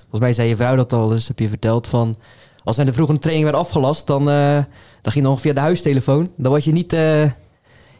volgens 0.00 0.20
mij 0.20 0.32
zei 0.32 0.48
je 0.48 0.56
vrouw 0.56 0.76
dat 0.76 0.92
al 0.92 1.12
eens, 1.12 1.28
heb 1.28 1.38
je 1.38 1.48
verteld 1.48 1.86
van... 1.86 2.16
Als 2.64 2.78
er 2.78 2.84
de 2.84 2.92
vroege 2.92 3.18
training 3.18 3.44
werd 3.44 3.56
afgelast, 3.56 4.06
dan, 4.06 4.24
dan 4.24 5.12
ging 5.12 5.24
nog 5.24 5.40
via 5.40 5.52
de 5.52 5.60
huistelefoon. 5.60 6.28
Dan 6.36 6.52
was 6.52 6.64
je 6.64 6.72
niet 6.72 6.96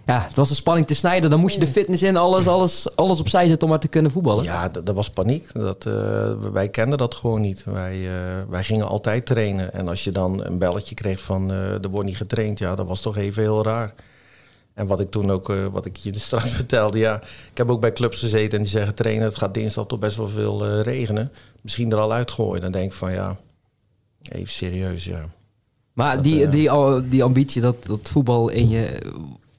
ja, 0.07 0.25
het 0.27 0.37
was 0.37 0.51
een 0.51 0.57
spanning 0.57 0.87
te 0.87 0.95
snijden. 0.95 1.31
Dan 1.31 1.41
moest 1.41 1.55
je 1.55 1.61
de 1.61 1.67
fitness 1.67 2.03
in, 2.03 2.17
alles, 2.17 2.47
alles, 2.47 2.97
alles 2.97 3.21
opzij 3.21 3.47
zetten 3.47 3.63
om 3.63 3.69
maar 3.69 3.81
te 3.81 3.89
kunnen 3.89 4.11
voetballen. 4.11 4.45
Ja, 4.45 4.69
dat 4.69 4.95
was 4.95 5.11
paniek. 5.11 5.53
Dat, 5.53 5.85
uh, 5.87 6.33
wij 6.53 6.69
kenden 6.69 6.99
dat 6.99 7.15
gewoon 7.15 7.41
niet. 7.41 7.65
Wij, 7.65 7.97
uh, 7.99 8.11
wij 8.49 8.65
gingen 8.65 8.87
altijd 8.87 9.27
trainen. 9.27 9.73
En 9.73 9.89
als 9.89 10.05
je 10.05 10.13
dan 10.13 10.45
een 10.45 10.59
belletje 10.59 10.95
kreeg 10.95 11.21
van 11.21 11.51
uh, 11.51 11.85
er 11.85 11.91
wordt 11.91 12.07
niet 12.07 12.17
getraind, 12.17 12.59
ja, 12.59 12.75
dat 12.75 12.87
was 12.87 13.01
toch 13.01 13.17
even 13.17 13.43
heel 13.43 13.65
raar. 13.65 13.95
En 14.75 14.87
wat 14.87 15.01
ik 15.01 15.11
toen 15.11 15.31
ook, 15.31 15.55
wat 15.73 15.87
ik 15.87 15.97
je 15.97 16.19
straks 16.19 16.51
vertelde, 16.51 16.99
ja, 16.99 17.21
ik 17.51 17.57
heb 17.57 17.71
ook 17.71 17.81
bij 17.81 17.93
clubs 17.93 18.19
gezeten 18.19 18.59
en 18.59 18.63
die 18.63 18.73
zeggen 18.73 18.95
trainen, 18.95 19.25
het 19.25 19.37
gaat 19.37 19.55
dinsdag 19.55 19.87
toch 19.87 19.99
best 19.99 20.17
wel 20.17 20.29
veel 20.29 20.81
regenen. 20.81 21.33
Misschien 21.61 21.93
er 21.93 21.99
al 21.99 22.13
uitgooien. 22.13 22.63
Dan 22.63 22.73
denk 22.73 22.87
ik 22.87 22.93
van 22.93 23.13
ja, 23.13 23.37
even 24.29 24.53
serieus, 24.53 25.05
ja. 25.05 25.25
Maar 25.93 26.15
dat, 26.15 26.25
die, 26.25 26.49
die, 26.49 26.71
die 27.09 27.23
ambitie, 27.25 27.61
dat, 27.61 27.87
dat 27.87 28.11
voetbal 28.11 28.49
in 28.49 28.69
je 28.69 28.99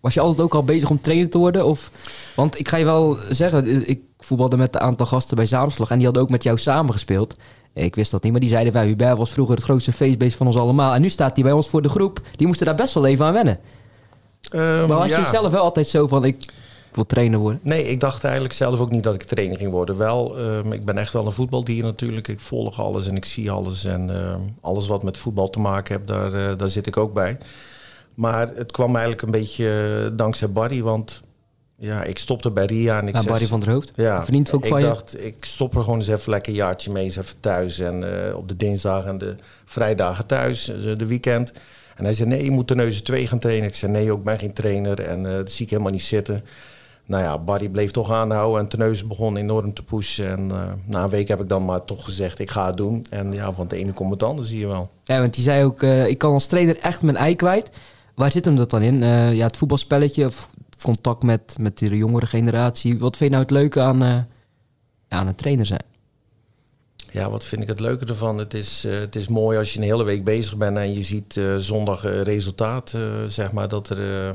was 0.06 0.14
je 0.14 0.20
altijd 0.20 0.42
ook 0.42 0.54
al 0.54 0.64
bezig 0.64 0.90
om 0.90 1.02
trainer 1.02 1.30
te 1.30 1.38
worden? 1.38 1.66
Of, 1.66 1.92
want 2.36 2.60
ik 2.60 2.68
ga 2.68 2.78
je 2.78 2.86
wel 2.86 3.18
zeggen, 3.30 3.88
ik 3.90 4.02
voetbalde 4.20 4.58
met 4.58 4.76
een 4.76 4.82
aantal 4.82 5.06
gasten 5.06 5.36
bij 5.36 5.46
Zaamslag 5.46 5.90
en 5.90 5.96
die 5.96 6.06
hadden 6.06 6.24
ook 6.24 6.30
met 6.30 6.44
jou 6.44 6.58
samengespeeld. 6.58 7.36
Ik 7.74 7.96
wist 7.96 8.12
dat 8.12 8.24
niet, 8.24 8.32
maar 8.32 8.42
die 8.42 8.50
zeiden 8.50 8.74
wij, 8.74 8.86
Hubert 8.86 9.18
was 9.18 9.32
vroeger 9.32 9.56
het 9.56 9.64
grootste 9.64 9.92
feestbeest 9.92 10.38
van 10.38 10.48
ons 10.48 10.58
allemaal. 10.58 10.94
En 10.94 11.02
nu 11.02 11.10
staat 11.10 11.36
hij 11.36 11.44
bij 11.44 11.54
ons 11.54 11.70
voor 11.70 11.82
de 11.82 11.90
groep. 11.90 12.22
Die 12.36 12.48
moesten 12.48 12.66
daar 12.66 12.76
best 12.76 12.94
wel 12.94 13.06
even 13.06 13.26
aan 13.26 13.34
wennen. 13.34 13.60
Um, 14.52 14.88
maar 14.88 14.98
was 14.98 15.10
je 15.10 15.26
zelf 15.26 15.52
wel 15.52 15.64
altijd 15.64 15.88
zo 15.88 16.08
van, 16.08 16.26
ik 16.26 16.46
wil 16.92 17.06
trainer 17.06 17.40
worden? 17.40 17.60
Nee, 17.64 17.90
ik 17.90 18.00
dacht 18.00 18.24
eigenlijk 18.24 18.54
zelf 18.54 18.80
ook 18.80 18.92
niet 18.92 19.04
dat 19.04 19.14
ik 19.14 19.24
trainer 19.24 19.58
ging 19.58 19.72
worden. 19.72 19.98
Wel, 19.98 20.40
um, 20.40 20.72
ik 20.72 20.86
ben 20.86 20.98
echt 20.98 21.14
wel 21.14 21.26
een 21.26 21.32
voetbaldier 21.32 21.84
natuurlijk. 21.84 22.28
Ik 22.28 22.40
volg 22.40 22.80
alles 22.80 23.08
en 23.08 23.16
ik 23.16 23.26
zie 23.26 23.52
alles. 23.52 23.86
En 23.86 24.10
uh, 24.10 24.36
alles 24.62 24.88
wat 24.88 25.04
met 25.04 25.18
voetbal 25.18 25.50
te 25.50 25.60
maken 25.60 25.96
heeft, 25.96 26.08
daar, 26.08 26.34
uh, 26.34 26.58
daar 26.58 26.70
zit 26.70 26.88
ik 26.88 26.98
ook 26.98 27.14
bij. 27.14 27.38
Maar 28.16 28.50
het 28.56 28.72
kwam 28.72 28.96
eigenlijk 28.96 29.22
een 29.22 29.32
beetje 29.32 30.12
dankzij 30.16 30.52
Barry, 30.52 30.82
want 30.82 31.22
ja, 31.78 32.04
ik 32.04 32.18
stopte 32.18 32.52
bij 32.52 32.66
Ria 32.66 33.00
en 33.00 33.08
ik 33.08 33.14
nou, 33.14 33.26
Barry 33.26 33.48
van 33.48 33.60
der 33.60 33.72
Hoofd, 33.72 33.92
ja, 33.96 34.26
vriend 34.26 34.54
ook 34.54 34.64
ik 34.64 34.70
van 34.70 34.80
je. 34.80 34.86
Ik 34.86 34.94
dacht, 34.94 35.24
ik 35.24 35.46
stop 35.46 35.76
er 35.76 35.84
gewoon 35.84 35.98
eens 35.98 36.08
even 36.08 36.30
lekker 36.30 36.52
een 36.52 36.58
jaartje 36.58 36.92
mee, 36.92 37.04
eens 37.04 37.18
even 37.18 37.40
thuis. 37.40 37.80
En 37.80 38.02
uh, 38.02 38.36
op 38.36 38.48
de 38.48 38.56
dinsdagen 38.56 39.10
en 39.10 39.18
de 39.18 39.36
vrijdagen 39.66 40.26
thuis, 40.26 40.72
de 40.98 41.06
weekend. 41.06 41.54
En 41.96 42.04
hij 42.04 42.14
zei, 42.14 42.30
nee, 42.30 42.44
je 42.44 42.52
moet 42.52 42.68
de 42.68 42.76
neuzen 42.76 43.04
2 43.04 43.28
gaan 43.28 43.40
trainen. 43.40 43.68
Ik 43.68 43.76
zei, 43.76 43.92
nee, 43.92 44.12
ook 44.12 44.24
ben 44.24 44.40
geen 44.40 44.54
trainer 44.54 45.00
en 45.00 45.24
uh, 45.24 45.32
dat 45.32 45.52
zie 45.52 45.66
ik 45.66 45.72
helemaal 45.72 45.92
niet 45.92 46.04
zitten. 46.04 46.44
Nou 47.06 47.24
ja, 47.24 47.38
Barry 47.38 47.70
bleef 47.70 47.92
toch 47.92 48.12
aanhouden 48.12 48.62
en 48.62 48.68
Teneuzen 48.70 49.08
begon 49.08 49.38
enorm 49.38 49.74
te 49.74 49.84
pushen. 49.84 50.30
En 50.30 50.48
uh, 50.50 50.62
na 50.86 51.04
een 51.04 51.10
week 51.10 51.28
heb 51.28 51.42
ik 51.42 51.50
dan 51.50 51.66
maar 51.66 51.86
toch 51.86 52.06
gezegd, 52.06 52.40
ik 52.40 52.52
ga 52.52 52.66
het 52.66 52.78
doen. 52.78 53.06
En 53.10 53.34
ja, 53.34 53.52
van 53.54 53.64
het 53.64 53.74
ene 53.74 53.94
komt 53.94 54.12
het 54.12 54.24
ander, 54.24 54.46
zie 54.46 54.60
je 54.60 54.68
wel. 54.68 54.90
Ja, 55.04 55.20
want 55.20 55.34
die 55.34 55.44
zei 55.44 55.64
ook, 55.64 55.82
uh, 55.82 56.08
ik 56.08 56.18
kan 56.18 56.34
als 56.34 56.48
trainer 56.48 56.80
echt 56.80 57.02
mijn 57.02 57.18
ei 57.18 57.36
kwijt. 57.36 57.70
Waar 58.16 58.32
zit 58.32 58.46
hem 58.46 58.56
dat 58.56 58.70
dan 58.70 58.82
in? 58.82 59.02
Uh, 59.02 59.34
ja, 59.34 59.46
het 59.46 59.58
voetbalspelletje 59.58 60.26
of 60.26 60.50
contact 60.82 61.24
met, 61.24 61.56
met 61.60 61.78
de 61.78 61.98
jongere 61.98 62.26
generatie. 62.26 63.00
Wat 63.00 63.18
vind 63.18 63.30
je 63.30 63.36
nou 63.36 63.42
het 63.42 63.52
leuke 63.52 63.82
aan, 63.82 64.04
uh, 64.04 64.20
aan 65.08 65.28
een 65.28 65.36
trainer 65.36 65.66
zijn? 65.66 65.84
Ja, 67.12 67.30
wat 67.30 67.44
vind 67.44 67.62
ik 67.62 67.68
het 67.68 67.80
leuke 67.80 68.06
ervan? 68.06 68.38
Het 68.38 68.54
is, 68.54 68.86
uh, 68.86 69.00
het 69.00 69.16
is 69.16 69.28
mooi 69.28 69.58
als 69.58 69.74
je 69.74 69.80
een 69.80 69.86
hele 69.86 70.04
week 70.04 70.24
bezig 70.24 70.58
bent 70.58 70.78
en 70.78 70.94
je 70.94 71.04
ziet 71.04 71.40
zondag 71.58 72.04
resultaat. 72.04 72.94
zeg 73.28 73.52
maar 73.52 73.68
dat 73.68 73.90
er. 73.90 74.32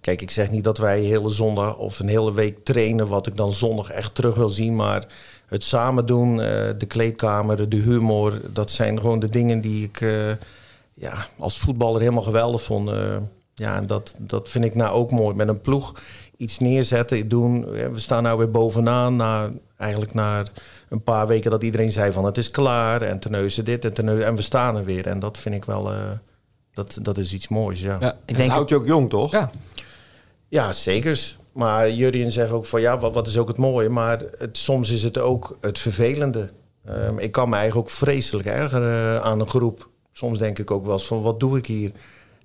kijk, 0.00 0.22
ik 0.22 0.30
zeg 0.30 0.50
niet 0.50 0.64
dat 0.64 0.78
wij 0.78 1.00
hele 1.00 1.30
zondag 1.30 1.78
of 1.78 1.98
een 1.98 2.08
hele 2.08 2.32
week 2.32 2.64
trainen, 2.64 3.08
wat 3.08 3.26
ik 3.26 3.36
dan 3.36 3.52
zondag 3.52 3.90
echt 3.90 4.14
terug 4.14 4.34
wil 4.34 4.48
zien. 4.48 4.76
Maar 4.76 5.06
het 5.46 5.64
samen 5.64 6.06
doen, 6.06 6.36
de 6.78 6.86
kleedkamer, 6.88 7.68
de 7.68 7.76
humor, 7.76 8.40
dat 8.52 8.70
zijn 8.70 9.00
gewoon 9.00 9.18
de 9.18 9.28
dingen 9.28 9.60
die 9.60 9.84
ik 9.84 10.00
ja, 11.02 11.26
als 11.38 11.58
voetballer 11.58 12.00
helemaal 12.00 12.22
geweldig 12.22 12.62
vond. 12.62 12.90
Ja, 13.54 13.76
en 13.76 13.86
dat, 13.86 14.14
dat 14.20 14.48
vind 14.48 14.64
ik 14.64 14.74
nou 14.74 14.90
ook 14.90 15.10
mooi. 15.10 15.34
Met 15.34 15.48
een 15.48 15.60
ploeg 15.60 15.94
iets 16.36 16.58
neerzetten, 16.58 17.28
doen. 17.28 17.64
We 17.70 17.98
staan 17.98 18.22
nou 18.22 18.38
weer 18.38 18.50
bovenaan. 18.50 19.16
Na, 19.16 19.50
eigenlijk 19.76 20.14
na 20.14 20.42
een 20.88 21.02
paar 21.02 21.26
weken 21.26 21.50
dat 21.50 21.62
iedereen 21.62 21.92
zei 21.92 22.12
van 22.12 22.24
het 22.24 22.38
is 22.38 22.50
klaar. 22.50 23.02
En 23.02 23.18
teneuzen 23.18 23.64
dit 23.64 23.84
en 23.84 23.92
teneuzen. 23.92 24.26
En 24.26 24.36
we 24.36 24.42
staan 24.42 24.76
er 24.76 24.84
weer. 24.84 25.06
En 25.06 25.18
dat 25.18 25.38
vind 25.38 25.54
ik 25.54 25.64
wel... 25.64 25.92
Uh, 25.92 25.98
dat, 26.72 26.98
dat 27.02 27.18
is 27.18 27.32
iets 27.32 27.48
moois, 27.48 27.80
ja. 27.80 27.96
ja 28.00 28.16
ik 28.26 28.36
denk 28.36 28.50
houdt 28.50 28.70
je 28.70 28.76
ook 28.76 28.86
jong, 28.86 29.10
toch? 29.10 29.30
Ja, 29.30 29.50
ja 30.48 30.72
zeker. 30.72 31.36
Maar 31.52 31.90
Jurien 31.90 32.32
zegt 32.32 32.50
ook 32.50 32.66
van 32.66 32.80
ja, 32.80 32.98
wat, 32.98 33.14
wat 33.14 33.26
is 33.26 33.38
ook 33.38 33.48
het 33.48 33.56
mooie? 33.56 33.88
Maar 33.88 34.22
het, 34.38 34.58
soms 34.58 34.90
is 34.90 35.02
het 35.02 35.18
ook 35.18 35.56
het 35.60 35.78
vervelende. 35.78 36.50
Um, 36.88 37.18
ik 37.18 37.32
kan 37.32 37.48
me 37.48 37.56
eigenlijk 37.56 37.88
ook 37.88 37.94
vreselijk 37.94 38.48
ergeren 38.48 39.14
uh, 39.14 39.20
aan 39.20 39.40
een 39.40 39.48
groep. 39.48 39.90
Soms 40.12 40.38
denk 40.38 40.58
ik 40.58 40.70
ook 40.70 40.84
wel 40.84 40.92
eens 40.92 41.06
van 41.06 41.22
wat 41.22 41.40
doe 41.40 41.56
ik 41.56 41.66
hier? 41.66 41.92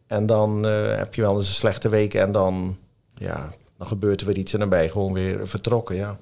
En 0.07 0.26
dan 0.26 0.65
uh, 0.65 0.97
heb 0.97 1.15
je 1.15 1.22
wel 1.22 1.38
eens 1.38 1.47
een 1.47 1.53
slechte 1.53 1.89
week 1.89 2.13
en 2.13 2.32
dan, 2.32 2.78
ja, 3.13 3.53
dan 3.78 3.88
gebeurt 3.88 4.22
er 4.22 4.28
weer 4.28 4.38
iets 4.38 4.53
en 4.53 4.59
dan 4.59 4.70
ben 4.70 4.84
je 4.84 4.89
gewoon 4.89 5.13
weer 5.13 5.47
vertrokken. 5.47 5.95
Ja. 5.95 6.18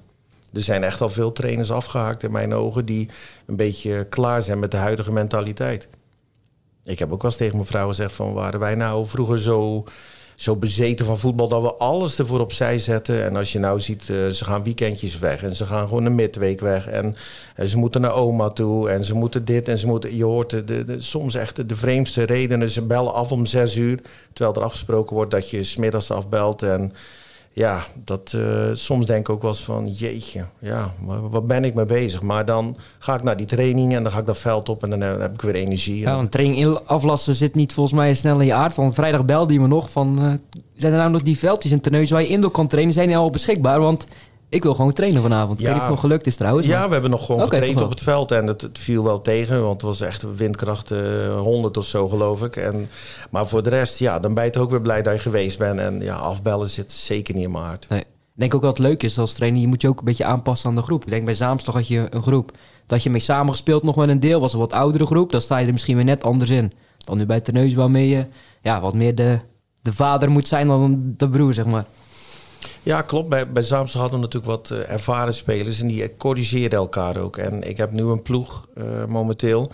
Er 0.52 0.62
zijn 0.62 0.84
echt 0.84 1.00
al 1.00 1.10
veel 1.10 1.32
trainers 1.32 1.70
afgehaakt 1.70 2.22
in 2.22 2.32
mijn 2.32 2.54
ogen 2.54 2.84
die 2.84 3.10
een 3.46 3.56
beetje 3.56 4.04
klaar 4.04 4.42
zijn 4.42 4.58
met 4.58 4.70
de 4.70 4.76
huidige 4.76 5.12
mentaliteit. 5.12 5.88
Ik 6.84 6.98
heb 6.98 7.12
ook 7.12 7.22
wel 7.22 7.30
eens 7.30 7.40
tegen 7.40 7.54
mijn 7.54 7.66
vrouw 7.66 7.88
gezegd 7.88 8.12
van 8.12 8.32
waren 8.32 8.60
wij 8.60 8.74
nou 8.74 9.06
vroeger 9.06 9.40
zo 9.40 9.84
zo 10.36 10.56
bezeten 10.56 11.06
van 11.06 11.18
voetbal 11.18 11.48
dat 11.48 11.62
we 11.62 11.74
alles 11.74 12.18
ervoor 12.18 12.40
opzij 12.40 12.78
zetten. 12.78 13.24
En 13.24 13.36
als 13.36 13.52
je 13.52 13.58
nou 13.58 13.80
ziet, 13.80 14.08
uh, 14.08 14.28
ze 14.28 14.44
gaan 14.44 14.64
weekendjes 14.64 15.18
weg 15.18 15.42
en 15.42 15.56
ze 15.56 15.64
gaan 15.64 15.88
gewoon 15.88 16.04
een 16.04 16.14
midweek 16.14 16.60
weg. 16.60 16.86
En, 16.86 17.16
en, 17.54 17.68
ze 17.68 17.78
moeten 17.78 18.00
naar 18.00 18.14
oma 18.14 18.48
toe 18.48 18.90
en 18.90 19.04
ze 19.04 19.14
moeten 19.14 19.44
dit 19.44 19.68
en 19.68 19.78
ze 19.78 19.86
moeten... 19.86 20.16
Je 20.16 20.24
hoort 20.24 20.50
de, 20.50 20.64
de, 20.84 20.96
soms 20.98 21.34
echt 21.34 21.68
de, 21.68 21.76
vreemdste 21.76 22.22
redenen. 22.22 22.70
Ze 22.70 22.82
bellen 22.82 23.14
af 23.14 23.32
om 23.32 23.46
zes 23.46 23.76
uur, 23.76 24.00
terwijl 24.32 24.56
er 24.56 24.62
afgesproken 24.62 25.16
wordt 25.16 25.30
dat 25.30 25.50
je 25.50 25.64
smiddags 25.64 26.10
afbelt 26.10 26.62
en 26.62 26.92
ja, 27.56 27.84
dat, 28.04 28.32
uh, 28.36 28.70
soms 28.72 29.06
denk 29.06 29.20
ik 29.20 29.28
ook 29.28 29.42
wel 29.42 29.50
eens 29.50 29.64
van, 29.64 29.88
jeetje, 29.88 30.44
ja, 30.58 30.92
wat 31.30 31.46
ben 31.46 31.64
ik 31.64 31.74
mee 31.74 31.84
bezig? 31.84 32.22
Maar 32.22 32.44
dan 32.44 32.76
ga 32.98 33.14
ik 33.14 33.22
naar 33.22 33.36
die 33.36 33.46
training 33.46 33.94
en 33.94 34.02
dan 34.02 34.12
ga 34.12 34.18
ik 34.18 34.26
dat 34.26 34.38
veld 34.38 34.68
op 34.68 34.82
en 34.82 34.90
dan 34.90 35.00
heb 35.00 35.32
ik 35.32 35.42
weer 35.42 35.54
energie. 35.54 35.98
Ja, 35.98 36.18
een 36.18 36.28
training 36.28 36.78
aflassen 36.86 37.34
zit 37.34 37.54
niet 37.54 37.72
volgens 37.72 37.96
mij 37.96 38.14
snel 38.14 38.40
in 38.40 38.46
je 38.46 38.52
aard. 38.52 38.74
Van 38.74 38.94
vrijdag 38.94 39.24
belde 39.24 39.52
hij 39.52 39.62
me 39.62 39.68
nog 39.68 39.90
van, 39.90 40.22
uh, 40.22 40.32
zijn 40.74 40.92
er 40.92 40.98
nou 40.98 41.10
nog 41.10 41.22
die 41.22 41.38
veldjes 41.38 41.72
en 41.72 41.80
teneus 41.80 42.10
waar 42.10 42.22
je 42.22 42.28
indoor 42.28 42.50
kan 42.50 42.66
trainen? 42.66 42.94
Zijn 42.94 43.06
die 43.06 43.16
al 43.16 43.30
beschikbaar? 43.30 43.80
Want 43.80 44.06
ik 44.48 44.62
wil 44.62 44.74
gewoon 44.74 44.92
trainen 44.92 45.22
vanavond. 45.22 45.58
Ja. 45.58 45.64
Ik 45.64 45.72
weet 45.72 45.74
niet 45.74 45.82
of 45.82 45.88
het 45.88 45.90
nog 45.90 46.00
gelukt 46.00 46.26
is 46.26 46.36
trouwens. 46.36 46.66
Ja, 46.66 46.86
we 46.86 46.92
hebben 46.92 47.10
nog 47.10 47.26
gewoon 47.26 47.42
okay, 47.42 47.58
getraind 47.58 47.82
op 47.82 47.90
het 47.90 48.00
veld. 48.02 48.30
En 48.30 48.46
het, 48.46 48.60
het, 48.60 48.78
viel 48.78 49.04
wel 49.04 49.20
tegen, 49.20 49.62
want 49.62 49.72
het 49.72 49.82
was 49.82 50.00
echt 50.00 50.36
windkracht 50.36 50.90
uh, 50.90 51.26
eh, 51.26 51.38
100 51.38 51.76
of 51.76 51.84
zo, 51.84 52.08
geloof 52.08 52.42
ik. 52.42 52.56
En, 52.56 52.88
maar 53.30 53.46
voor 53.46 53.62
de 53.62 53.70
rest, 53.70 53.98
ja, 53.98 54.18
dan 54.18 54.34
ben 54.34 54.44
je 54.44 54.58
ook 54.58 54.70
weer 54.70 54.80
blij 54.80 55.02
dat 55.02 55.14
je 55.14 55.20
geweest 55.20 55.58
bent. 55.58 55.78
En 55.78 56.00
ja, 56.00 56.16
afbellen 56.16 56.68
zit 56.68 56.92
zeker 56.92 57.34
niet 57.34 57.44
in 57.44 57.50
mijn 57.50 57.64
hart. 57.64 57.88
Nee. 57.88 58.00
Ik 58.00 58.42
denk 58.42 58.54
ook 58.54 58.62
wat 58.62 58.78
leuk 58.78 59.02
is 59.02 59.18
als 59.18 59.32
trainer, 59.32 59.60
je 59.60 59.66
moet 59.66 59.82
je 59.82 59.88
ook 59.88 59.98
een 59.98 60.04
beetje 60.04 60.24
aanpassen 60.24 60.68
aan 60.68 60.74
de 60.74 60.82
groep. 60.82 61.02
Ik 61.02 61.10
denk 61.10 61.24
bij 61.24 61.34
Zaamstag 61.34 61.74
had 61.74 61.88
je 61.88 62.06
een 62.10 62.22
groep 62.22 62.52
dat 62.86 63.02
je 63.02 63.10
mee 63.10 63.20
samengespeeld 63.20 63.82
nog 63.82 63.96
met 63.96 64.08
een 64.08 64.20
deel. 64.20 64.40
Was 64.40 64.52
een 64.52 64.58
wat 64.58 64.72
oudere 64.72 65.06
groep, 65.06 65.30
dan 65.30 65.40
sta 65.40 65.58
je 65.58 65.66
er 65.66 65.72
misschien 65.72 65.96
weer 65.96 66.04
net 66.04 66.24
anders 66.24 66.50
in. 66.50 66.72
Dan 66.98 67.18
nu 67.18 67.26
bij 67.26 67.40
Teneus 67.40 67.74
waarmee 67.74 68.08
je 68.08 68.26
ja, 68.60 68.80
wat 68.80 68.94
meer 68.94 69.14
de, 69.14 69.38
de 69.82 69.92
vader 69.92 70.30
moet 70.30 70.48
zijn 70.48 70.66
dan 70.66 71.14
de 71.16 71.30
broer, 71.30 71.54
zeg 71.54 71.64
maar. 71.64 71.84
Ja, 72.86 73.02
klopt. 73.02 73.28
Bij, 73.28 73.52
bij 73.52 73.62
Zaamse 73.62 73.98
hadden 73.98 74.18
we 74.18 74.24
natuurlijk 74.24 74.52
wat 74.52 74.70
uh, 74.72 74.90
ervaren 74.90 75.34
spelers 75.34 75.80
en 75.80 75.86
die 75.86 76.16
corrigeerden 76.16 76.78
elkaar 76.78 77.16
ook. 77.16 77.36
En 77.36 77.62
ik 77.62 77.76
heb 77.76 77.90
nu 77.90 78.02
een 78.02 78.22
ploeg 78.22 78.68
uh, 78.78 78.84
momenteel. 79.08 79.70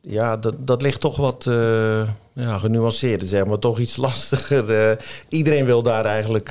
Ja, 0.00 0.36
dat, 0.36 0.54
dat 0.58 0.82
ligt 0.82 1.00
toch 1.00 1.16
wat 1.16 1.44
uh, 1.48 2.08
ja, 2.32 2.58
genuanceerder, 2.58 3.28
zeg 3.28 3.46
maar. 3.46 3.58
Toch 3.58 3.78
iets 3.78 3.96
lastiger. 4.06 4.98
iedereen 5.28 5.64
wil 5.64 5.82
daar 5.82 6.04
eigenlijk 6.04 6.50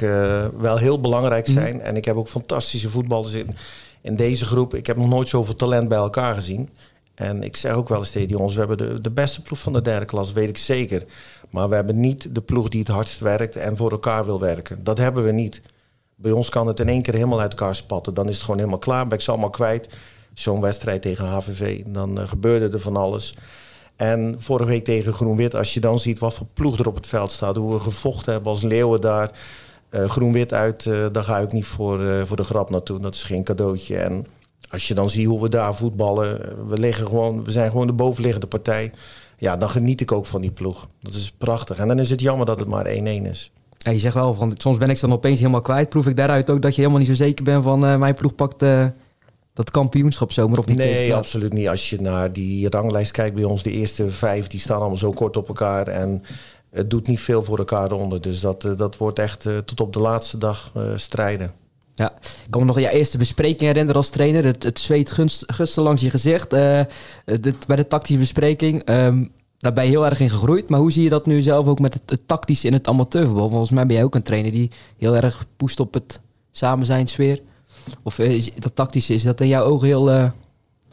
wel 0.57 0.77
heel 0.77 1.01
belangrijk 1.01 1.47
mhm. 1.47 1.57
zijn. 1.57 1.81
En 1.81 1.95
ik 1.95 2.05
heb 2.05 2.15
ook 2.15 2.29
fantastische 2.29 2.89
voetballers 2.89 3.33
in, 3.33 3.55
in 4.01 4.15
deze 4.15 4.45
groep. 4.45 4.75
Ik 4.75 4.87
heb 4.87 4.97
nog 4.97 5.09
nooit 5.09 5.27
zoveel 5.27 5.55
talent 5.55 5.89
bij 5.89 5.97
elkaar 5.97 6.35
gezien. 6.35 6.69
En 7.15 7.43
ik 7.43 7.55
zeg 7.55 7.73
ook 7.73 7.89
wel 7.89 7.99
eens 7.99 8.11
tegen 8.11 8.27
die 8.27 8.37
jongens, 8.37 8.55
we 8.55 8.59
hebben 8.59 8.77
de, 8.77 9.01
de 9.01 9.11
beste 9.11 9.41
ploeg 9.41 9.59
van 9.59 9.73
de 9.73 9.81
derde 9.81 10.05
klas, 10.05 10.33
weet 10.33 10.49
ik 10.49 10.57
zeker. 10.57 11.03
Maar 11.49 11.69
we 11.69 11.75
hebben 11.75 11.99
niet 11.99 12.35
de 12.35 12.41
ploeg 12.41 12.69
die 12.69 12.79
het 12.79 12.89
hardst 12.89 13.19
werkt 13.19 13.55
en 13.55 13.77
voor 13.77 13.91
elkaar 13.91 14.25
wil 14.25 14.39
werken. 14.39 14.83
Dat 14.83 14.97
hebben 14.97 15.23
we 15.23 15.31
niet. 15.31 15.61
Bij 16.21 16.31
ons 16.31 16.49
kan 16.49 16.67
het 16.67 16.79
in 16.79 16.89
één 16.89 17.01
keer 17.01 17.13
helemaal 17.13 17.39
uit 17.39 17.51
elkaar 17.51 17.75
spatten. 17.75 18.13
Dan 18.13 18.27
is 18.27 18.33
het 18.33 18.41
gewoon 18.43 18.57
helemaal 18.57 18.79
klaar. 18.79 19.07
Ben 19.07 19.17
ik 19.17 19.23
ze 19.23 19.31
allemaal 19.31 19.49
kwijt. 19.49 19.89
Zo'n 20.33 20.61
wedstrijd 20.61 21.01
tegen 21.01 21.25
HVV. 21.25 21.83
Dan 21.87 22.19
uh, 22.19 22.27
gebeurde 22.27 22.69
er 22.69 22.81
van 22.81 22.95
alles. 22.95 23.35
En 23.95 24.35
vorige 24.39 24.69
week 24.69 24.83
tegen 24.83 25.13
Groen-Wit, 25.13 25.55
als 25.55 25.73
je 25.73 25.79
dan 25.79 25.99
ziet 25.99 26.19
wat 26.19 26.33
voor 26.33 26.47
ploeg 26.53 26.79
er 26.79 26.87
op 26.87 26.95
het 26.95 27.07
veld 27.07 27.31
staat. 27.31 27.55
Hoe 27.55 27.73
we 27.73 27.79
gevochten 27.79 28.31
hebben 28.31 28.51
als 28.51 28.61
leeuwen 28.61 29.01
daar. 29.01 29.31
Uh, 29.91 30.09
Groen-Wit 30.09 30.53
uit, 30.53 30.85
uh, 30.85 31.05
daar 31.11 31.23
ga 31.23 31.37
ik 31.37 31.51
niet 31.51 31.65
voor, 31.65 32.27
voor 32.27 32.37
de 32.37 32.43
grap 32.43 32.69
naartoe. 32.69 32.99
Dat 32.99 33.15
is 33.15 33.23
geen 33.23 33.43
cadeautje. 33.43 33.97
En 33.97 34.25
als 34.69 34.87
je 34.87 34.93
dan 34.93 35.09
ziet 35.09 35.25
hoe 35.25 35.41
we 35.41 35.49
daar 35.49 35.75
voetballen. 35.75 36.39
We, 36.67 36.79
liggen 36.79 37.07
gewoon, 37.07 37.43
we 37.43 37.51
zijn 37.51 37.71
gewoon 37.71 37.87
de 37.87 37.93
bovenliggende 37.93 38.47
partij. 38.47 38.91
Ja, 39.37 39.57
dan 39.57 39.69
geniet 39.69 40.01
ik 40.01 40.11
ook 40.11 40.25
van 40.25 40.41
die 40.41 40.51
ploeg. 40.51 40.87
Dat 41.01 41.13
is 41.13 41.31
prachtig. 41.37 41.77
En 41.77 41.87
dan 41.87 41.99
is 41.99 42.09
het 42.09 42.21
jammer 42.21 42.45
dat 42.45 42.59
het 42.59 42.67
maar 42.67 42.85
1-1 42.85 42.89
is. 43.03 43.51
Ja, 43.81 43.91
je 43.91 43.99
zegt 43.99 44.13
wel, 44.13 44.33
van, 44.33 44.53
soms 44.57 44.77
ben 44.77 44.89
ik 44.89 44.99
dan 44.99 45.13
opeens 45.13 45.39
helemaal 45.39 45.61
kwijt. 45.61 45.89
Proef 45.89 46.07
ik 46.07 46.15
daaruit 46.15 46.49
ook 46.49 46.61
dat 46.61 46.71
je 46.75 46.81
helemaal 46.81 46.99
niet 46.99 47.09
zo 47.09 47.13
zeker 47.13 47.43
bent 47.43 47.63
van 47.63 47.85
uh, 47.85 47.95
mijn 47.95 48.13
ploeg 48.13 48.35
pakt 48.35 48.63
uh, 48.63 48.85
dat 49.53 49.71
kampioenschap 49.71 50.31
zomer 50.31 50.59
of 50.59 50.65
niet? 50.65 50.77
Nee, 50.77 51.15
absoluut 51.15 51.53
niet. 51.53 51.67
Als 51.67 51.89
je 51.89 52.01
naar 52.01 52.33
die 52.33 52.69
ranglijst 52.69 53.11
kijkt 53.11 53.35
bij 53.35 53.43
ons, 53.43 53.63
de 53.63 53.71
eerste 53.71 54.11
vijf, 54.11 54.47
die 54.47 54.59
staan 54.59 54.79
allemaal 54.79 54.97
zo 54.97 55.11
kort 55.11 55.37
op 55.37 55.47
elkaar. 55.47 55.87
En 55.87 56.21
het 56.71 56.89
doet 56.89 57.07
niet 57.07 57.19
veel 57.19 57.43
voor 57.43 57.57
elkaar 57.57 57.91
onder. 57.91 58.21
Dus 58.21 58.39
dat, 58.39 58.63
uh, 58.63 58.77
dat 58.77 58.97
wordt 58.97 59.19
echt 59.19 59.47
tot 59.65 59.79
op 59.79 59.93
de 59.93 59.99
laatste 59.99 60.37
dag 60.37 60.73
strijden. 60.95 61.53
Ja, 61.95 62.11
ik 62.21 62.49
kan 62.49 62.61
me 62.61 62.67
nog 62.67 62.79
je 62.79 62.91
eerste 62.91 63.17
bespreking 63.17 63.61
herinneren 63.61 63.95
als 63.95 64.09
trainer. 64.09 64.45
Het, 64.45 64.63
het 64.63 64.79
zweet 64.79 65.11
gunst, 65.11 65.75
langs 65.75 66.01
je 66.01 66.09
gezicht. 66.09 66.49
dit, 67.25 67.67
bij 67.67 67.75
de 67.75 67.87
tactische 67.87 68.19
bespreking. 68.19 68.89
Um, 68.89 69.31
daar 69.59 69.73
ben 69.73 69.83
je 69.83 69.89
heel 69.89 70.05
erg 70.05 70.19
in 70.19 70.29
gegroeid. 70.29 70.69
Maar 70.69 70.79
hoe 70.79 70.91
zie 70.91 71.03
je 71.03 71.09
dat 71.09 71.25
nu 71.25 71.41
zelf 71.41 71.67
ook 71.67 71.79
met 71.79 71.93
het, 71.93 72.03
het 72.05 72.27
tactische 72.27 72.67
in 72.67 72.73
het 72.73 72.87
amateurvoetbal? 72.87 73.49
Volgens 73.49 73.71
mij 73.71 73.85
ben 73.85 73.95
jij 73.95 74.05
ook 74.05 74.15
een 74.15 74.23
trainer 74.23 74.51
die 74.51 74.71
heel 74.97 75.15
erg 75.15 75.45
poest 75.57 75.79
op 75.79 75.93
het 75.93 76.19
samen 76.51 76.85
zijn 76.85 77.07
sfeer. 77.07 77.41
Of 78.03 78.19
is 78.19 78.53
dat 78.53 78.75
tactische, 78.75 79.13
is 79.13 79.23
dat 79.23 79.41
in 79.41 79.47
jouw 79.47 79.63
ogen 79.63 79.87
heel 79.87 80.11
uh, 80.11 80.29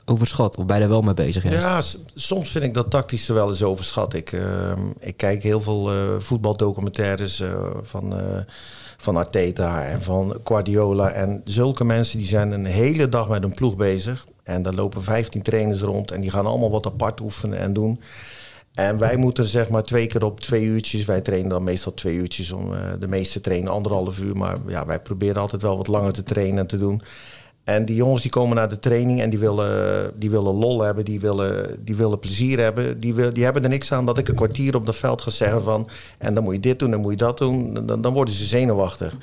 overschat? 0.05 0.57
Of 0.57 0.65
ben 0.65 0.77
je 0.77 0.83
er 0.83 0.89
wel 0.89 1.03
mee 1.03 1.15
bezig? 1.15 1.51
Ja, 1.51 1.83
soms 2.15 2.51
vind 2.51 2.65
ik 2.65 2.75
dat 2.75 2.91
tactische 2.91 3.33
wel 3.33 3.49
eens 3.49 3.63
overschat. 3.63 4.15
Ik, 4.15 4.33
uh, 4.33 4.73
ik 4.99 5.17
kijk 5.17 5.43
heel 5.43 5.61
veel 5.61 5.93
uh, 5.93 5.99
voetbaldocumentaires 6.19 7.43
van, 7.83 8.15
van 8.97 9.17
Arteta 9.17 9.85
en 9.85 10.03
van 10.03 10.37
Guardiola. 10.45 11.11
En 11.11 11.41
zulke 11.45 11.85
mensen 11.85 12.19
die 12.19 12.29
zijn 12.29 12.51
een 12.51 12.65
hele 12.65 13.09
dag 13.09 13.29
met 13.29 13.43
een 13.43 13.55
ploeg 13.55 13.77
bezig. 13.77 14.27
En 14.43 14.63
daar 14.63 14.75
lopen 14.75 15.03
15 15.03 15.43
trainers 15.43 15.81
rond 15.81 16.11
en 16.11 16.21
die 16.21 16.31
gaan 16.31 16.47
allemaal 16.47 16.71
wat 16.71 16.87
apart 16.87 17.21
oefenen 17.21 17.59
en 17.59 17.73
doen. 17.73 18.01
En 18.77 18.99
wij 18.99 19.17
moeten 19.17 19.45
zeg 19.45 19.69
maar 19.69 19.83
twee 19.83 20.07
keer 20.07 20.25
op 20.25 20.41
twee 20.41 20.65
uurtjes. 20.65 21.05
Wij 21.05 21.21
trainen 21.21 21.49
dan 21.49 21.65
meestal 21.65 21.95
twee 21.95 22.15
uurtjes. 22.15 22.53
Om, 22.53 22.73
uh, 22.73 22.79
de 22.99 23.09
meeste 23.09 23.41
trainen 23.41 23.73
anderhalf 23.73 24.21
uur. 24.21 24.37
Maar 24.37 24.59
ja, 24.67 24.87
wij 24.87 25.01
proberen 25.01 25.41
altijd 25.41 25.63
wel 25.63 25.77
wat 25.77 25.87
langer 25.87 26.13
te 26.13 26.23
trainen 26.23 26.59
en 26.59 26.67
te 26.67 26.79
doen. 26.79 27.03
En 27.65 27.85
die 27.85 27.97
jongens 27.97 28.23
die 28.23 28.31
komen 28.31 28.57
naar 28.57 28.69
de 28.69 28.79
training 28.79 29.21
en 29.21 29.31
die 29.31 29.39
willen, 29.39 30.13
die 30.19 30.31
willen 30.31 30.55
lol 30.55 30.83
hebben, 30.83 31.05
die 31.05 31.21
willen, 31.21 31.85
die 31.85 31.97
willen 31.97 32.19
plezier 32.19 32.59
hebben. 32.59 33.01
Die, 33.01 33.15
wil, 33.15 33.33
die 33.33 33.45
hebben 33.45 33.63
er 33.63 33.69
niks 33.69 33.93
aan 33.93 34.07
dat 34.07 34.19
ik 34.19 34.29
een 34.29 34.35
kwartier 34.35 34.77
op 34.77 34.87
dat 34.87 34.97
veld 34.97 35.23
ga 35.23 35.31
zeggen 35.31 35.63
van... 35.63 35.89
en 36.19 36.35
dan 36.35 36.45
moet 36.45 36.55
je 36.55 36.61
dit 36.61 36.79
doen, 36.79 36.91
dan 36.91 37.01
moet 37.01 37.11
je 37.11 37.17
dat 37.17 37.39
doen. 37.39 37.87
Dan, 37.87 38.01
dan 38.01 38.13
worden 38.13 38.35
ze 38.35 38.45
zenuwachtig. 38.45 39.17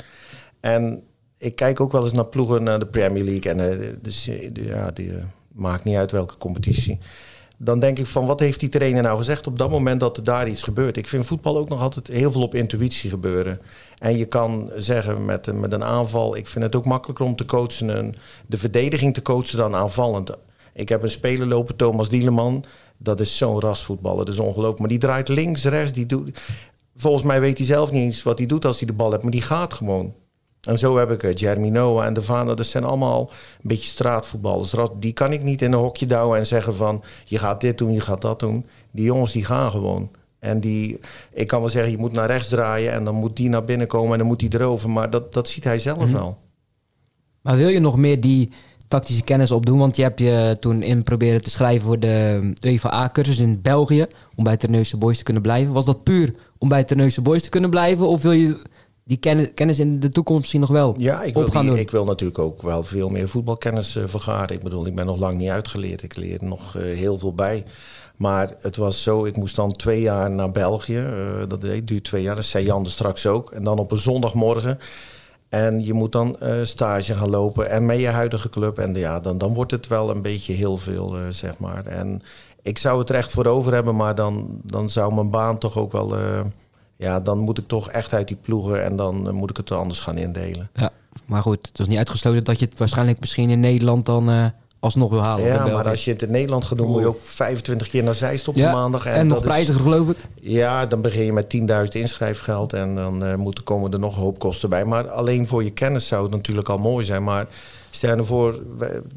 En 0.59 1.03
ik 1.37 1.55
kijk 1.55 1.79
ook 1.79 1.91
wel 1.91 2.03
eens 2.03 2.13
naar 2.13 2.25
ploegen 2.25 2.63
naar 2.63 2.79
de 2.79 2.87
Premier 2.87 3.23
League. 3.23 3.51
En 3.51 3.79
uh, 3.79 3.87
dus, 4.01 4.29
ja, 4.53 4.91
die, 4.91 5.07
uh, 5.07 5.23
maakt 5.51 5.83
niet 5.83 5.95
uit 5.95 6.11
welke 6.11 6.37
competitie 6.37 6.99
dan 7.57 7.79
denk 7.79 7.99
ik 7.99 8.05
van 8.05 8.25
wat 8.25 8.39
heeft 8.39 8.59
die 8.59 8.69
trainer 8.69 9.03
nou 9.03 9.17
gezegd 9.17 9.47
op 9.47 9.57
dat 9.57 9.69
moment 9.69 9.99
dat 9.99 10.17
er 10.17 10.23
daar 10.23 10.47
iets 10.47 10.63
gebeurt. 10.63 10.97
Ik 10.97 11.07
vind 11.07 11.25
voetbal 11.25 11.57
ook 11.57 11.69
nog 11.69 11.81
altijd 11.81 12.07
heel 12.07 12.31
veel 12.31 12.41
op 12.41 12.55
intuïtie 12.55 13.09
gebeuren. 13.09 13.59
En 13.97 14.17
je 14.17 14.25
kan 14.25 14.71
zeggen 14.75 15.25
met, 15.25 15.59
met 15.59 15.73
een 15.73 15.83
aanval, 15.83 16.35
ik 16.35 16.47
vind 16.47 16.63
het 16.63 16.75
ook 16.75 16.85
makkelijker 16.85 17.25
om 17.25 17.35
te 17.35 17.45
coachen, 17.45 17.97
een, 17.97 18.15
de 18.45 18.57
verdediging 18.57 19.13
te 19.13 19.21
coachen 19.21 19.57
dan 19.57 19.75
aanvallend. 19.75 20.31
Ik 20.73 20.89
heb 20.89 21.03
een 21.03 21.09
speler 21.09 21.47
lopen, 21.47 21.75
Thomas 21.75 22.09
Dieleman. 22.09 22.63
Dat 22.97 23.19
is 23.19 23.37
zo'n 23.37 23.59
rasvoetballer, 23.59 24.25
dat 24.25 24.33
is 24.33 24.39
ongelooflijk. 24.39 24.79
Maar 24.79 24.89
die 24.89 24.97
draait 24.97 25.27
links, 25.27 25.63
rechts, 25.63 25.91
die 25.91 26.05
doet... 26.05 26.39
Volgens 26.95 27.25
mij 27.25 27.39
weet 27.39 27.57
hij 27.57 27.67
zelf 27.67 27.91
niet 27.91 28.01
eens 28.01 28.23
wat 28.23 28.37
hij 28.37 28.47
doet 28.47 28.65
als 28.65 28.77
hij 28.77 28.87
de 28.87 28.93
bal 28.93 29.11
heeft, 29.11 29.23
maar 29.23 29.31
die 29.31 29.41
gaat 29.41 29.73
gewoon. 29.73 30.13
En 30.67 30.77
zo 30.77 30.97
heb 30.97 31.11
ik 31.11 31.39
Jeremy 31.39 31.69
Noah 31.69 32.05
en 32.05 32.13
De 32.13 32.21
Vader. 32.21 32.55
Dat 32.55 32.65
zijn 32.65 32.83
allemaal 32.83 33.19
een 33.21 33.67
beetje 33.67 33.89
straatvoetballers. 33.89 34.75
Die 34.99 35.13
kan 35.13 35.31
ik 35.31 35.43
niet 35.43 35.61
in 35.61 35.71
een 35.71 35.79
hokje 35.79 36.05
douwen 36.05 36.39
en 36.39 36.45
zeggen 36.45 36.75
van... 36.75 37.03
je 37.25 37.39
gaat 37.39 37.61
dit 37.61 37.77
doen, 37.77 37.91
je 37.91 37.99
gaat 37.99 38.21
dat 38.21 38.39
doen. 38.39 38.65
Die 38.91 39.05
jongens 39.05 39.31
die 39.31 39.45
gaan 39.45 39.71
gewoon. 39.71 40.11
En 40.39 40.59
die, 40.59 40.99
ik 41.33 41.47
kan 41.47 41.59
wel 41.59 41.69
zeggen, 41.69 41.91
je 41.91 41.97
moet 41.97 42.11
naar 42.11 42.27
rechts 42.27 42.47
draaien... 42.47 42.91
en 42.91 43.03
dan 43.03 43.15
moet 43.15 43.35
die 43.35 43.49
naar 43.49 43.65
binnen 43.65 43.87
komen 43.87 44.11
en 44.11 44.17
dan 44.17 44.27
moet 44.27 44.39
die 44.39 44.53
erover. 44.53 44.89
Maar 44.89 45.09
dat, 45.09 45.33
dat 45.33 45.47
ziet 45.47 45.63
hij 45.63 45.77
zelf 45.77 45.97
mhm. 45.97 46.13
wel. 46.13 46.37
Maar 47.41 47.57
wil 47.57 47.67
je 47.67 47.79
nog 47.79 47.97
meer 47.97 48.21
die 48.21 48.51
tactische 48.87 49.23
kennis 49.23 49.51
opdoen? 49.51 49.79
Want 49.79 49.95
je 49.95 50.01
hebt 50.01 50.19
je 50.19 50.57
toen 50.59 50.81
in 50.81 51.03
proberen 51.03 51.41
te 51.41 51.49
schrijven 51.49 51.87
voor 51.87 51.99
de 51.99 52.51
UEFA-cursus 52.61 53.39
in 53.39 53.61
België... 53.61 54.05
om 54.35 54.43
bij 54.43 54.57
Terneuzen 54.57 54.99
Boys 54.99 55.17
te 55.17 55.23
kunnen 55.23 55.41
blijven. 55.41 55.73
Was 55.73 55.85
dat 55.85 56.03
puur 56.03 56.35
om 56.57 56.69
bij 56.69 56.83
Terneuzen 56.83 57.23
Boys 57.23 57.43
te 57.43 57.49
kunnen 57.49 57.69
blijven? 57.69 58.07
Of 58.07 58.21
wil 58.21 58.31
je 58.31 58.61
die 59.05 59.17
kennis, 59.53 59.79
in 59.79 59.99
de 59.99 60.09
toekomst 60.09 60.39
misschien 60.39 60.59
nog 60.59 60.69
wel 60.69 60.95
ja, 60.97 61.23
ik 61.23 61.33
wil, 61.33 61.49
die, 61.49 61.79
ik 61.79 61.91
wil 61.91 62.05
natuurlijk 62.05 62.39
ook 62.39 62.61
wel 62.61 62.83
veel 62.83 63.09
meer 63.09 63.29
voetbalkennis 63.29 63.95
uh, 63.95 64.03
vergaren. 64.07 64.55
Ik 64.55 64.63
bedoel, 64.63 64.85
ik 64.85 64.95
ben 64.95 65.05
nog 65.05 65.19
lang 65.19 65.37
niet 65.37 65.49
uitgeleerd. 65.49 66.03
Ik 66.03 66.15
leer 66.15 66.37
nog 66.43 66.75
uh, 66.75 66.83
heel 66.83 67.19
veel 67.19 67.33
bij. 67.33 67.65
Maar 68.15 68.53
het 68.59 68.75
was 68.75 69.03
zo, 69.03 69.25
ik 69.25 69.37
moest 69.37 69.55
dan 69.55 69.71
twee 69.71 70.01
jaar 70.01 70.31
naar 70.31 70.51
België. 70.51 70.97
Uh, 70.97 71.47
dat 71.47 71.61
duurt 71.61 72.03
twee 72.03 72.21
jaar, 72.21 72.35
dat 72.35 72.45
zei 72.45 72.65
Jan 72.65 72.83
er 72.83 72.91
straks 72.91 73.25
ook. 73.25 73.51
En 73.51 73.63
dan 73.63 73.79
op 73.79 73.91
een 73.91 73.97
zondagmorgen. 73.97 74.79
En 75.49 75.83
je 75.83 75.93
moet 75.93 76.11
dan 76.11 76.37
stage 76.63 77.13
gaan 77.13 77.29
lopen 77.29 77.69
en 77.69 77.85
met 77.85 77.99
je 77.99 78.07
huidige 78.07 78.49
club. 78.49 78.79
En 78.79 78.95
ja, 78.95 79.19
dan, 79.19 79.37
dan 79.37 79.53
wordt 79.53 79.71
het 79.71 79.87
wel 79.87 80.09
een 80.09 80.21
beetje 80.21 80.53
heel 80.53 80.77
veel, 80.77 81.15
zeg 81.29 81.57
maar. 81.57 81.85
En 81.85 82.21
ik 82.61 82.77
zou 82.77 82.99
het 82.99 83.09
recht 83.09 83.31
voor 83.31 83.45
over 83.45 83.73
hebben, 83.73 83.95
maar 83.95 84.15
dan, 84.15 84.59
dan 84.63 84.89
zou 84.89 85.13
mijn 85.13 85.29
baan 85.29 85.57
toch 85.57 85.77
ook 85.77 85.91
wel 85.91 86.15
ja, 86.95 87.19
dan 87.19 87.37
moet 87.37 87.57
ik 87.57 87.67
toch 87.67 87.89
echt 87.89 88.13
uit 88.13 88.27
die 88.27 88.37
ploegen 88.41 88.83
en 88.83 88.95
dan 88.95 89.27
eh, 89.27 89.33
moet 89.33 89.49
ik 89.49 89.57
het 89.57 89.71
anders 89.71 89.99
gaan 89.99 90.17
indelen. 90.17 90.69
Ja, 90.73 90.91
maar 91.25 91.41
goed, 91.41 91.67
het 91.67 91.79
is 91.79 91.87
niet 91.87 91.97
uitgesloten 91.97 92.43
dat 92.43 92.59
je 92.59 92.65
het 92.65 92.77
waarschijnlijk 92.77 93.19
misschien 93.19 93.49
in 93.49 93.59
Nederland 93.59 94.05
dan 94.05 94.29
uh, 94.29 94.45
alsnog 94.79 95.09
wil 95.09 95.21
halen. 95.21 95.45
Ja, 95.45 95.65
maar 95.67 95.89
als 95.89 96.05
je 96.05 96.11
het 96.11 96.21
in 96.21 96.31
Nederland 96.31 96.65
gaat 96.65 96.77
doen, 96.77 96.87
moet 96.87 97.01
je 97.01 97.07
ook 97.07 97.19
25 97.23 97.89
keer 97.89 98.03
naar 98.03 98.15
Zeist 98.15 98.47
op 98.47 98.55
ja, 98.55 98.71
maandag. 98.71 99.05
En, 99.05 99.13
en 99.13 99.27
nog 99.27 99.41
prijziger 99.41 99.81
geloof 99.81 100.09
ik. 100.09 100.17
Ja, 100.41 100.85
dan 100.85 101.01
begin 101.01 101.25
je 101.25 101.33
met 101.33 101.57
10.000 101.57 101.83
inschrijfgeld 101.91 102.73
en 102.73 102.95
dan 102.95 103.23
uh, 103.23 103.35
moeten 103.35 103.63
komen 103.63 103.93
er 103.93 103.99
nog 103.99 104.15
een 104.15 104.21
hoop 104.21 104.39
kosten 104.39 104.69
bij. 104.69 104.85
Maar 104.85 105.09
alleen 105.09 105.47
voor 105.47 105.63
je 105.63 105.71
kennis 105.71 106.07
zou 106.07 106.23
het 106.23 106.31
natuurlijk 106.31 106.69
al 106.69 106.77
mooi 106.77 107.05
zijn. 107.05 107.23
Maar 107.23 107.47
stel 107.95 108.17
je 108.17 108.25
voor, 108.25 108.63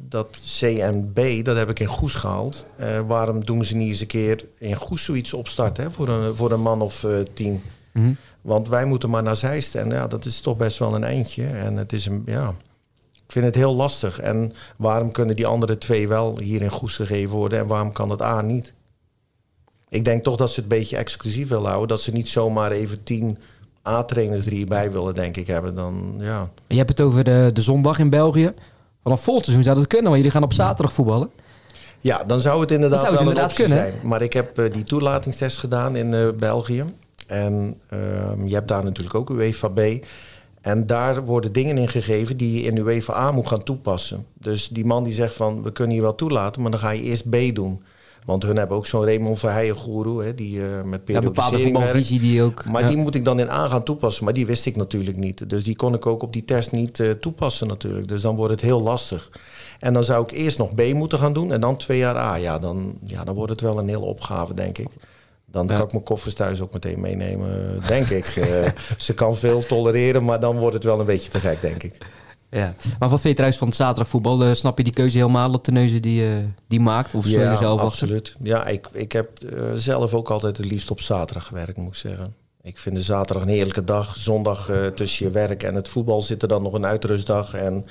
dat 0.08 0.38
CNB, 0.58 1.44
dat 1.44 1.56
heb 1.56 1.70
ik 1.70 1.80
in 1.80 1.86
Goes 1.86 2.14
gehaald. 2.14 2.64
Uh, 2.80 3.00
waarom 3.06 3.44
doen 3.44 3.64
ze 3.64 3.76
niet 3.76 3.88
eens 3.88 4.00
een 4.00 4.06
keer 4.06 4.44
in 4.58 4.74
Goes 4.74 5.04
zoiets 5.04 5.32
opstarten 5.32 5.84
hè, 5.84 5.90
voor, 5.90 6.08
een, 6.08 6.36
voor 6.36 6.50
een 6.50 6.60
man 6.60 6.80
of 6.80 7.02
uh, 7.02 7.18
tien? 7.34 7.62
Mhm. 7.92 8.12
Want 8.40 8.68
wij 8.68 8.84
moeten 8.84 9.10
maar 9.10 9.22
naar 9.22 9.36
Zeist. 9.36 9.74
En 9.74 9.90
ja, 9.90 10.06
dat 10.06 10.24
is 10.24 10.40
toch 10.40 10.56
best 10.56 10.78
wel 10.78 10.94
een 10.94 11.04
eindje. 11.04 11.46
En 11.46 11.76
het 11.76 11.92
is 11.92 12.06
een, 12.06 12.22
ja, 12.26 12.48
ik 13.12 13.32
vind 13.32 13.44
het 13.44 13.54
heel 13.54 13.74
lastig. 13.74 14.20
En 14.20 14.52
waarom 14.76 15.12
kunnen 15.12 15.36
die 15.36 15.46
andere 15.46 15.78
twee 15.78 16.08
wel 16.08 16.38
hier 16.38 16.62
in 16.62 16.70
Goes 16.70 16.96
gegeven 16.96 17.36
worden 17.36 17.58
en 17.58 17.66
waarom 17.66 17.92
kan 17.92 18.10
het 18.10 18.22
A 18.22 18.40
niet? 18.40 18.72
Ik 19.88 20.04
denk 20.04 20.24
toch 20.24 20.36
dat 20.36 20.48
ze 20.50 20.60
het 20.60 20.72
een 20.72 20.78
beetje 20.78 20.96
exclusief 20.96 21.48
willen 21.48 21.68
houden. 21.68 21.88
Dat 21.88 22.00
ze 22.00 22.12
niet 22.12 22.28
zomaar 22.28 22.70
even 22.70 23.02
tien 23.02 23.38
A-trainers 23.86 24.46
er 24.46 24.52
hierbij 24.52 24.92
willen, 24.92 25.14
denk 25.14 25.36
ik, 25.36 25.46
hebben. 25.46 25.74
Dan, 25.74 26.14
ja. 26.18 26.50
Je 26.66 26.76
hebt 26.76 26.88
het 26.88 27.00
over 27.00 27.24
de, 27.24 27.50
de 27.52 27.62
zondag 27.62 27.98
in 27.98 28.10
België. 28.10 28.52
Vanaf 29.02 29.22
volgend 29.22 29.44
seizoen 29.44 29.66
zou 29.66 29.76
dat 29.76 29.86
kunnen, 29.86 30.06
want 30.06 30.16
jullie 30.16 30.32
gaan 30.32 30.42
op 30.42 30.52
zaterdag 30.52 30.92
voetballen. 30.92 31.30
Ja, 32.00 32.24
dan 32.24 32.40
zou 32.40 32.60
het 32.60 32.70
inderdaad, 32.70 33.00
zou 33.00 33.12
het 33.12 33.20
wel 33.20 33.30
inderdaad 33.30 33.54
kunnen. 33.54 33.76
zijn. 33.78 33.94
Maar 34.02 34.22
ik 34.22 34.32
heb 34.32 34.58
uh, 34.58 34.72
die 34.72 34.84
toelatingstest 34.84 35.58
gedaan 35.58 35.96
in 35.96 36.12
uh, 36.12 36.28
België. 36.38 36.84
En 37.26 37.80
ehm, 37.88 38.46
je 38.46 38.54
hebt 38.54 38.68
daar 38.68 38.84
natuurlijk 38.84 39.14
ook 39.14 39.30
UEFA 39.30 39.68
B. 39.68 39.80
En 40.60 40.86
daar 40.86 41.24
worden 41.24 41.52
dingen 41.52 41.78
in 41.78 41.88
gegeven 41.88 42.36
die 42.36 42.60
je 42.60 42.68
in 42.68 42.76
UEFA 42.76 43.14
A 43.14 43.30
moet 43.30 43.46
gaan 43.46 43.62
toepassen. 43.62 44.26
Dus 44.34 44.68
die 44.68 44.84
man 44.84 45.04
die 45.04 45.12
zegt 45.12 45.34
van 45.34 45.62
we 45.62 45.72
kunnen 45.72 45.96
je 45.96 46.02
wel 46.02 46.14
toelaten, 46.14 46.62
maar 46.62 46.70
dan 46.70 46.80
ga 46.80 46.90
je 46.90 47.02
eerst 47.02 47.30
B 47.30 47.36
doen. 47.54 47.82
Want 48.26 48.42
hun 48.42 48.56
hebben 48.56 48.76
ook 48.76 48.86
zo'n 48.86 49.04
Raymond 49.04 49.38
Verheijen 49.38 49.74
goeroe, 49.74 50.34
die 50.34 50.56
uh, 50.56 50.64
met 50.64 51.04
periodisering 51.04 51.14
Ja, 51.14 51.20
bepaalde 51.20 51.58
voetbalvisie 51.58 52.20
die 52.20 52.42
ook... 52.42 52.64
Maar 52.64 52.86
die 52.86 52.96
moet 52.96 53.14
ik 53.14 53.24
dan 53.24 53.38
in 53.38 53.50
A 53.50 53.68
gaan 53.68 53.82
toepassen. 53.82 54.24
Maar 54.24 54.32
die 54.32 54.46
wist 54.46 54.66
ik 54.66 54.76
natuurlijk 54.76 55.16
niet. 55.16 55.50
Dus 55.50 55.64
die 55.64 55.76
kon 55.76 55.94
ik 55.94 56.06
ook 56.06 56.22
op 56.22 56.32
die 56.32 56.44
test 56.44 56.72
niet 56.72 56.98
uh, 56.98 57.10
toepassen 57.10 57.66
natuurlijk. 57.66 58.08
Dus 58.08 58.22
dan 58.22 58.36
wordt 58.36 58.52
het 58.52 58.60
heel 58.60 58.82
lastig. 58.82 59.30
En 59.80 59.92
dan 59.92 60.04
zou 60.04 60.22
ik 60.22 60.30
eerst 60.30 60.58
nog 60.58 60.74
B 60.74 60.82
moeten 60.92 61.18
gaan 61.18 61.32
doen 61.32 61.52
en 61.52 61.60
dan 61.60 61.76
twee 61.76 61.98
jaar 61.98 62.16
A. 62.16 62.34
Ja, 62.34 62.58
dan, 62.58 62.98
ja, 63.04 63.24
dan 63.24 63.34
wordt 63.34 63.50
het 63.50 63.60
wel 63.60 63.78
een 63.78 63.88
hele 63.88 64.04
opgave, 64.04 64.54
denk 64.54 64.78
ik. 64.78 64.88
Dan 65.50 65.66
kan 65.66 65.82
ik 65.82 65.92
mijn 65.92 66.04
koffers 66.04 66.34
thuis 66.34 66.60
ook 66.60 66.72
meteen 66.72 67.00
meenemen, 67.00 67.80
denk 67.86 68.06
ik. 68.06 68.36
Uh, 68.36 68.46
ze 68.96 69.14
kan 69.14 69.36
veel 69.36 69.66
tolereren, 69.66 70.24
maar 70.24 70.40
dan 70.40 70.58
wordt 70.58 70.74
het 70.74 70.84
wel 70.84 71.00
een 71.00 71.06
beetje 71.06 71.30
te 71.30 71.38
gek, 71.38 71.60
denk 71.60 71.82
ik. 71.82 71.98
Ja. 72.56 72.74
Maar 72.98 73.08
wat 73.08 73.20
vind 73.20 73.22
je 73.22 73.32
trouwens 73.32 73.58
van 73.58 73.68
het 73.68 73.76
zaterdagvoetbal? 73.76 74.46
Uh, 74.46 74.52
snap 74.52 74.78
je 74.78 74.84
die 74.84 74.92
keuze 74.92 75.18
helemaal, 75.18 75.50
dat 75.50 75.64
Teneuze 75.64 76.00
die, 76.00 76.22
uh, 76.22 76.44
die 76.68 76.80
maakt? 76.80 77.14
Of 77.14 77.24
zul 77.24 77.50
je 77.50 77.56
zelf 77.56 77.80
absoluut. 77.80 78.36
Ja, 78.42 78.66
ik, 78.66 78.86
ik 78.92 79.12
heb 79.12 79.28
zelf 79.76 80.14
ook 80.14 80.30
altijd 80.30 80.56
het 80.56 80.66
liefst 80.66 80.90
op 80.90 81.00
zaterdag 81.00 81.46
gewerkt, 81.46 81.76
moet 81.76 81.88
ik 81.88 81.94
zeggen. 81.94 82.34
Ik 82.62 82.78
vind 82.78 82.96
de 82.96 83.02
zaterdag 83.02 83.42
een 83.42 83.48
heerlijke 83.48 83.84
dag. 83.84 84.16
Zondag 84.16 84.70
tussen 84.94 85.26
je 85.26 85.32
werk 85.32 85.62
en 85.62 85.74
het 85.74 85.88
voetbal 85.88 86.20
zit 86.20 86.42
er 86.42 86.48
dan 86.48 86.62
nog 86.62 86.72
een 86.72 86.86
uitrustdag. 86.86 87.54
En 87.54 87.86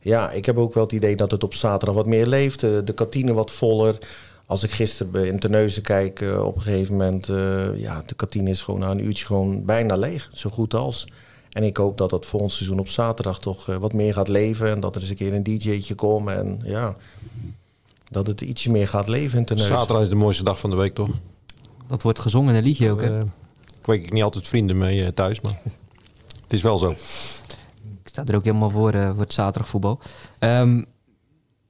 ja, 0.00 0.30
ik 0.30 0.44
heb 0.44 0.58
ook 0.58 0.74
wel 0.74 0.82
het 0.82 0.92
idee 0.92 1.16
dat 1.16 1.30
het 1.30 1.42
op 1.42 1.54
zaterdag 1.54 1.94
wat 1.94 2.06
meer 2.06 2.26
leeft. 2.26 2.60
de 2.60 2.92
kantine 2.94 3.32
wat 3.32 3.50
voller 3.50 3.98
als 4.46 4.62
ik 4.62 4.70
gisteren 4.70 5.26
in 5.26 5.38
Terneuzen 5.38 5.82
kijk, 5.82 6.20
uh, 6.20 6.44
op 6.44 6.56
een 6.56 6.62
gegeven 6.62 6.92
moment, 6.96 7.26
ja, 7.74 8.02
de 8.06 8.14
kantine 8.16 8.50
is 8.50 8.62
gewoon 8.62 8.80
na 8.80 8.90
een 8.90 9.04
uurtje 9.04 9.26
gewoon 9.26 9.64
bijna 9.64 9.96
leeg. 9.96 10.30
Zo 10.32 10.50
goed 10.50 10.74
als. 10.74 11.06
En 11.50 11.64
ik 11.64 11.76
hoop 11.76 11.98
dat 11.98 12.10
dat 12.10 12.26
volgend 12.26 12.52
seizoen 12.52 12.78
op 12.78 12.88
zaterdag 12.88 13.38
toch 13.38 13.68
uh, 13.68 13.76
wat 13.76 13.92
meer 13.92 14.12
gaat 14.12 14.28
leven. 14.28 14.70
En 14.70 14.80
dat 14.80 14.94
er 14.94 15.00
eens 15.00 15.10
een 15.10 15.16
keer 15.16 15.32
een 15.32 15.42
DJ'tje 15.42 15.94
komt. 15.94 16.28
En 16.28 16.60
ja, 16.64 16.96
dat 18.10 18.26
het 18.26 18.40
ietsje 18.40 18.70
meer 18.70 18.88
gaat 18.88 19.08
leven 19.08 19.38
in 19.38 19.44
Terneuzen. 19.44 19.76
Zaterdag 19.76 20.02
is 20.02 20.08
de 20.08 20.14
mooiste 20.14 20.44
dag 20.44 20.58
van 20.58 20.70
de 20.70 20.76
week, 20.76 20.94
toch? 20.94 21.10
Dat 21.88 22.02
wordt 22.02 22.18
gezongen 22.18 22.50
in 22.50 22.58
een 22.58 22.64
liedje 22.64 22.90
ook, 22.90 23.00
hè? 23.00 23.20
ik 23.80 23.86
weet 23.86 24.12
niet 24.12 24.22
altijd 24.22 24.48
vrienden 24.48 24.78
mee 24.78 25.14
thuis, 25.14 25.40
maar 25.40 25.60
het 26.42 26.52
is 26.52 26.62
wel 26.62 26.78
zo. 26.78 26.90
Ik 26.90 28.08
sta 28.08 28.24
er 28.24 28.36
ook 28.36 28.44
helemaal 28.44 28.70
voor, 28.70 28.92
voor 28.92 29.20
het 29.20 29.32
zaterdagvoetbal. 29.32 29.98
Um, 30.40 30.86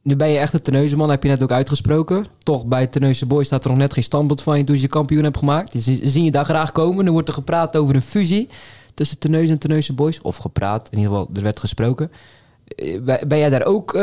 nu 0.03 0.16
ben 0.16 0.28
je 0.28 0.39
echt 0.39 0.53
een 0.53 0.62
Teneuzeman, 0.62 1.11
heb 1.11 1.22
je 1.22 1.28
net 1.28 1.43
ook 1.43 1.51
uitgesproken. 1.51 2.26
Toch 2.43 2.66
bij 2.66 2.87
Teneuze 2.87 3.26
Boys 3.26 3.47
staat 3.47 3.64
er 3.64 3.70
nog 3.70 3.78
net 3.78 3.93
geen 3.93 4.03
standbeeld 4.03 4.43
van 4.43 4.59
je 4.59 4.64
toen 4.64 4.81
je 4.81 4.87
kampioen 4.87 5.24
hebt 5.24 5.39
gemaakt. 5.39 5.72
Dus 5.72 5.85
zien 5.85 6.24
je 6.24 6.31
daar 6.31 6.45
graag 6.45 6.72
komen. 6.72 7.05
Nu 7.05 7.12
wordt 7.12 7.28
er 7.28 7.35
gepraat 7.35 7.76
over 7.76 7.95
een 7.95 8.03
fusie 8.03 8.49
tussen 8.95 9.18
Teneuze 9.18 9.53
en 9.53 9.59
Teneuze 9.59 9.93
Boys. 9.93 10.20
Of 10.20 10.36
gepraat, 10.36 10.88
in 10.91 10.99
ieder 10.99 11.12
geval, 11.12 11.30
er 11.34 11.43
werd 11.43 11.61
gesproken. 11.61 12.11
Eh, 12.76 13.01
ben 13.26 13.38
jij 13.38 13.51
daar 13.51 13.64
ook, 13.64 13.95
uh, 13.95 14.03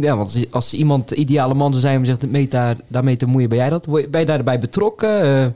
ja, 0.00 0.16
want 0.16 0.46
als 0.50 0.74
iemand 0.74 1.08
de 1.08 1.14
ideale 1.14 1.54
man 1.54 1.70
zou 1.70 1.82
zijn 1.82 1.98
om 1.98 2.04
zich 2.04 2.20
mee 2.26 2.48
daar, 2.48 2.76
daarmee 2.86 3.16
te 3.16 3.26
moeien, 3.26 3.48
ben 3.48 3.58
jij 3.58 3.70
dat? 3.70 3.86
Ben 4.10 4.20
je 4.20 4.26
daarbij 4.26 4.58
betrokken? 4.58 5.54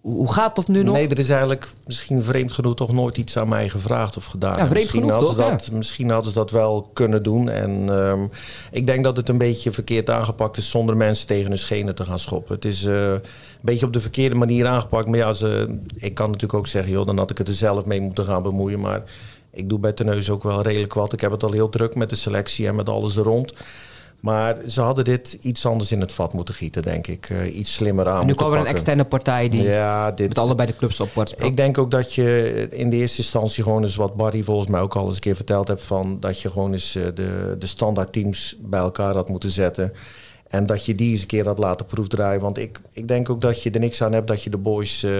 Hoe 0.00 0.32
gaat 0.32 0.56
dat 0.56 0.68
nu 0.68 0.82
nog? 0.82 0.94
Nee, 0.94 1.08
er 1.08 1.18
is 1.18 1.28
eigenlijk 1.28 1.72
misschien 1.86 2.22
vreemd 2.22 2.52
genoeg 2.52 2.74
toch 2.74 2.92
nooit 2.92 3.16
iets 3.16 3.38
aan 3.38 3.48
mij 3.48 3.68
gevraagd 3.68 4.16
of 4.16 4.26
gedaan. 4.26 4.56
Ja, 4.56 4.56
vreemd 4.56 4.74
misschien 4.74 5.00
genoeg 5.00 5.16
hadden 5.16 5.36
toch? 5.36 5.64
Dat, 5.64 5.72
Misschien 5.76 6.10
hadden 6.10 6.32
ze 6.32 6.38
dat 6.38 6.50
wel 6.50 6.90
kunnen 6.92 7.22
doen. 7.22 7.48
En 7.48 7.88
um, 7.88 8.30
ik 8.70 8.86
denk 8.86 9.04
dat 9.04 9.16
het 9.16 9.28
een 9.28 9.38
beetje 9.38 9.72
verkeerd 9.72 10.10
aangepakt 10.10 10.56
is 10.56 10.70
zonder 10.70 10.96
mensen 10.96 11.26
tegen 11.26 11.48
hun 11.48 11.58
schenen 11.58 11.94
te 11.94 12.04
gaan 12.04 12.18
schoppen. 12.18 12.54
Het 12.54 12.64
is 12.64 12.84
uh, 12.84 13.12
een 13.12 13.22
beetje 13.62 13.86
op 13.86 13.92
de 13.92 14.00
verkeerde 14.00 14.36
manier 14.36 14.66
aangepakt. 14.66 15.08
Maar 15.08 15.18
ja, 15.18 15.32
ze, 15.32 15.78
ik 15.96 16.14
kan 16.14 16.26
natuurlijk 16.26 16.58
ook 16.58 16.66
zeggen, 16.66 16.92
joh, 16.92 17.06
dan 17.06 17.18
had 17.18 17.30
ik 17.30 17.38
het 17.38 17.48
er 17.48 17.54
zelf 17.54 17.84
mee 17.84 18.00
moeten 18.00 18.24
gaan 18.24 18.42
bemoeien. 18.42 18.80
Maar 18.80 19.02
ik 19.50 19.68
doe 19.68 19.78
bij 19.78 19.92
Teneus 19.92 20.30
ook 20.30 20.42
wel 20.42 20.62
redelijk 20.62 20.94
wat. 20.94 21.12
Ik 21.12 21.20
heb 21.20 21.30
het 21.30 21.42
al 21.42 21.52
heel 21.52 21.68
druk 21.68 21.94
met 21.94 22.10
de 22.10 22.16
selectie 22.16 22.66
en 22.66 22.74
met 22.74 22.88
alles 22.88 23.16
er 23.16 23.22
rond. 23.22 23.52
Maar 24.20 24.56
ze 24.66 24.80
hadden 24.80 25.04
dit 25.04 25.38
iets 25.40 25.66
anders 25.66 25.92
in 25.92 26.00
het 26.00 26.12
vat 26.12 26.32
moeten 26.32 26.54
gieten, 26.54 26.82
denk 26.82 27.06
ik. 27.06 27.30
Uh, 27.30 27.56
iets 27.56 27.72
slimmer 27.72 28.08
aan. 28.08 28.20
En 28.20 28.26
nu 28.26 28.34
kwam 28.34 28.52
er 28.52 28.58
een 28.58 28.66
externe 28.66 29.04
partij 29.04 29.48
die 29.48 29.62
ja, 29.62 30.10
dit, 30.10 30.28
met 30.28 30.38
allebei 30.38 30.66
de 30.66 30.76
clubs 30.76 31.00
op 31.00 31.14
wordt. 31.14 31.42
Ik 31.42 31.56
denk 31.56 31.78
ook 31.78 31.90
dat 31.90 32.14
je 32.14 32.66
in 32.70 32.90
de 32.90 32.96
eerste 32.96 33.18
instantie 33.18 33.62
gewoon 33.62 33.82
eens 33.82 33.96
wat 33.96 34.16
Barry 34.16 34.42
volgens 34.42 34.70
mij 34.70 34.80
ook 34.80 34.96
al 34.96 35.06
eens 35.06 35.14
een 35.14 35.20
keer 35.20 35.36
verteld 35.36 35.68
hebt 35.68 35.82
van 35.82 36.20
dat 36.20 36.40
je 36.40 36.50
gewoon 36.50 36.72
eens 36.72 36.92
de, 36.92 37.56
de 37.58 37.66
standaard 37.66 38.12
teams 38.12 38.56
bij 38.60 38.80
elkaar 38.80 39.14
had 39.14 39.28
moeten 39.28 39.50
zetten. 39.50 39.92
En 40.48 40.66
dat 40.66 40.84
je 40.84 40.94
die 40.94 41.10
eens 41.10 41.20
een 41.20 41.26
keer 41.26 41.46
had 41.46 41.58
laten 41.58 41.86
proefdraaien. 41.86 42.40
Want 42.40 42.58
ik, 42.58 42.80
ik 42.92 43.08
denk 43.08 43.30
ook 43.30 43.40
dat 43.40 43.62
je 43.62 43.70
er 43.70 43.80
niks 43.80 44.02
aan 44.02 44.12
hebt 44.12 44.28
dat 44.28 44.42
je 44.42 44.50
de 44.50 44.56
boys 44.56 45.02
uh, 45.02 45.12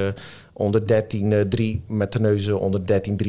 onder 0.60 0.82
13-3 0.82 0.84
uh, 1.20 1.76
met 1.86 2.12
de 2.12 2.20
neuzen 2.20 2.60
onder 2.60 2.80
13-3 2.80 2.84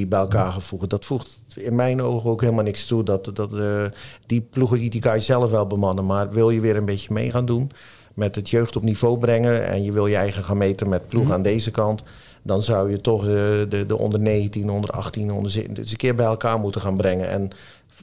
bij 0.08 0.20
elkaar 0.20 0.52
gaat 0.52 0.64
voegen. 0.64 0.90
Dat 0.90 1.06
voegt 1.06 1.44
in 1.56 1.76
mijn 1.76 2.02
ogen 2.02 2.30
ook 2.30 2.42
helemaal 2.42 2.64
niks 2.64 2.86
toe. 2.86 3.04
Dat, 3.04 3.36
dat, 3.36 3.54
uh, 3.54 3.86
die 4.26 4.42
ploegen 4.42 4.78
die, 4.78 4.90
die 4.90 5.02
kan 5.02 5.14
je 5.14 5.22
zelf 5.22 5.52
wel 5.52 5.68
bemannen. 5.68 6.06
Maar 6.06 6.30
wil 6.30 6.50
je 6.50 6.60
weer 6.60 6.76
een 6.76 6.86
beetje 6.86 7.14
mee 7.14 7.32
gaan 7.32 7.46
doen 7.46 7.72
met 8.14 8.36
het 8.36 8.50
jeugd 8.50 8.76
op 8.76 8.84
niveau 8.84 9.18
brengen. 9.18 9.68
En 9.68 9.84
je 9.84 9.92
wil 9.92 10.08
je 10.08 10.16
eigen 10.16 10.44
gaan 10.44 10.58
meten 10.58 10.90
met 10.90 11.08
ploeg 11.08 11.26
mm 11.26 11.32
aan 11.32 11.42
deze 11.42 11.72
kant. 11.72 12.04
Dan 12.44 12.64
zou 12.64 12.92
je 12.92 13.02
toch 13.02 13.24
de, 13.24 13.66
de, 13.70 13.86
de 13.86 13.98
onder 13.98 14.20
19, 14.20 14.70
onder 14.70 14.90
18, 14.90 15.32
onder 15.32 15.52
17 15.52 15.78
eens 15.78 15.92
een 15.92 15.98
keer 15.98 16.16
bij 16.16 16.26
elkaar 16.26 16.60
moeten 16.60 16.82
gaan 16.82 16.98
brengen. 16.98 17.30
En 17.30 17.50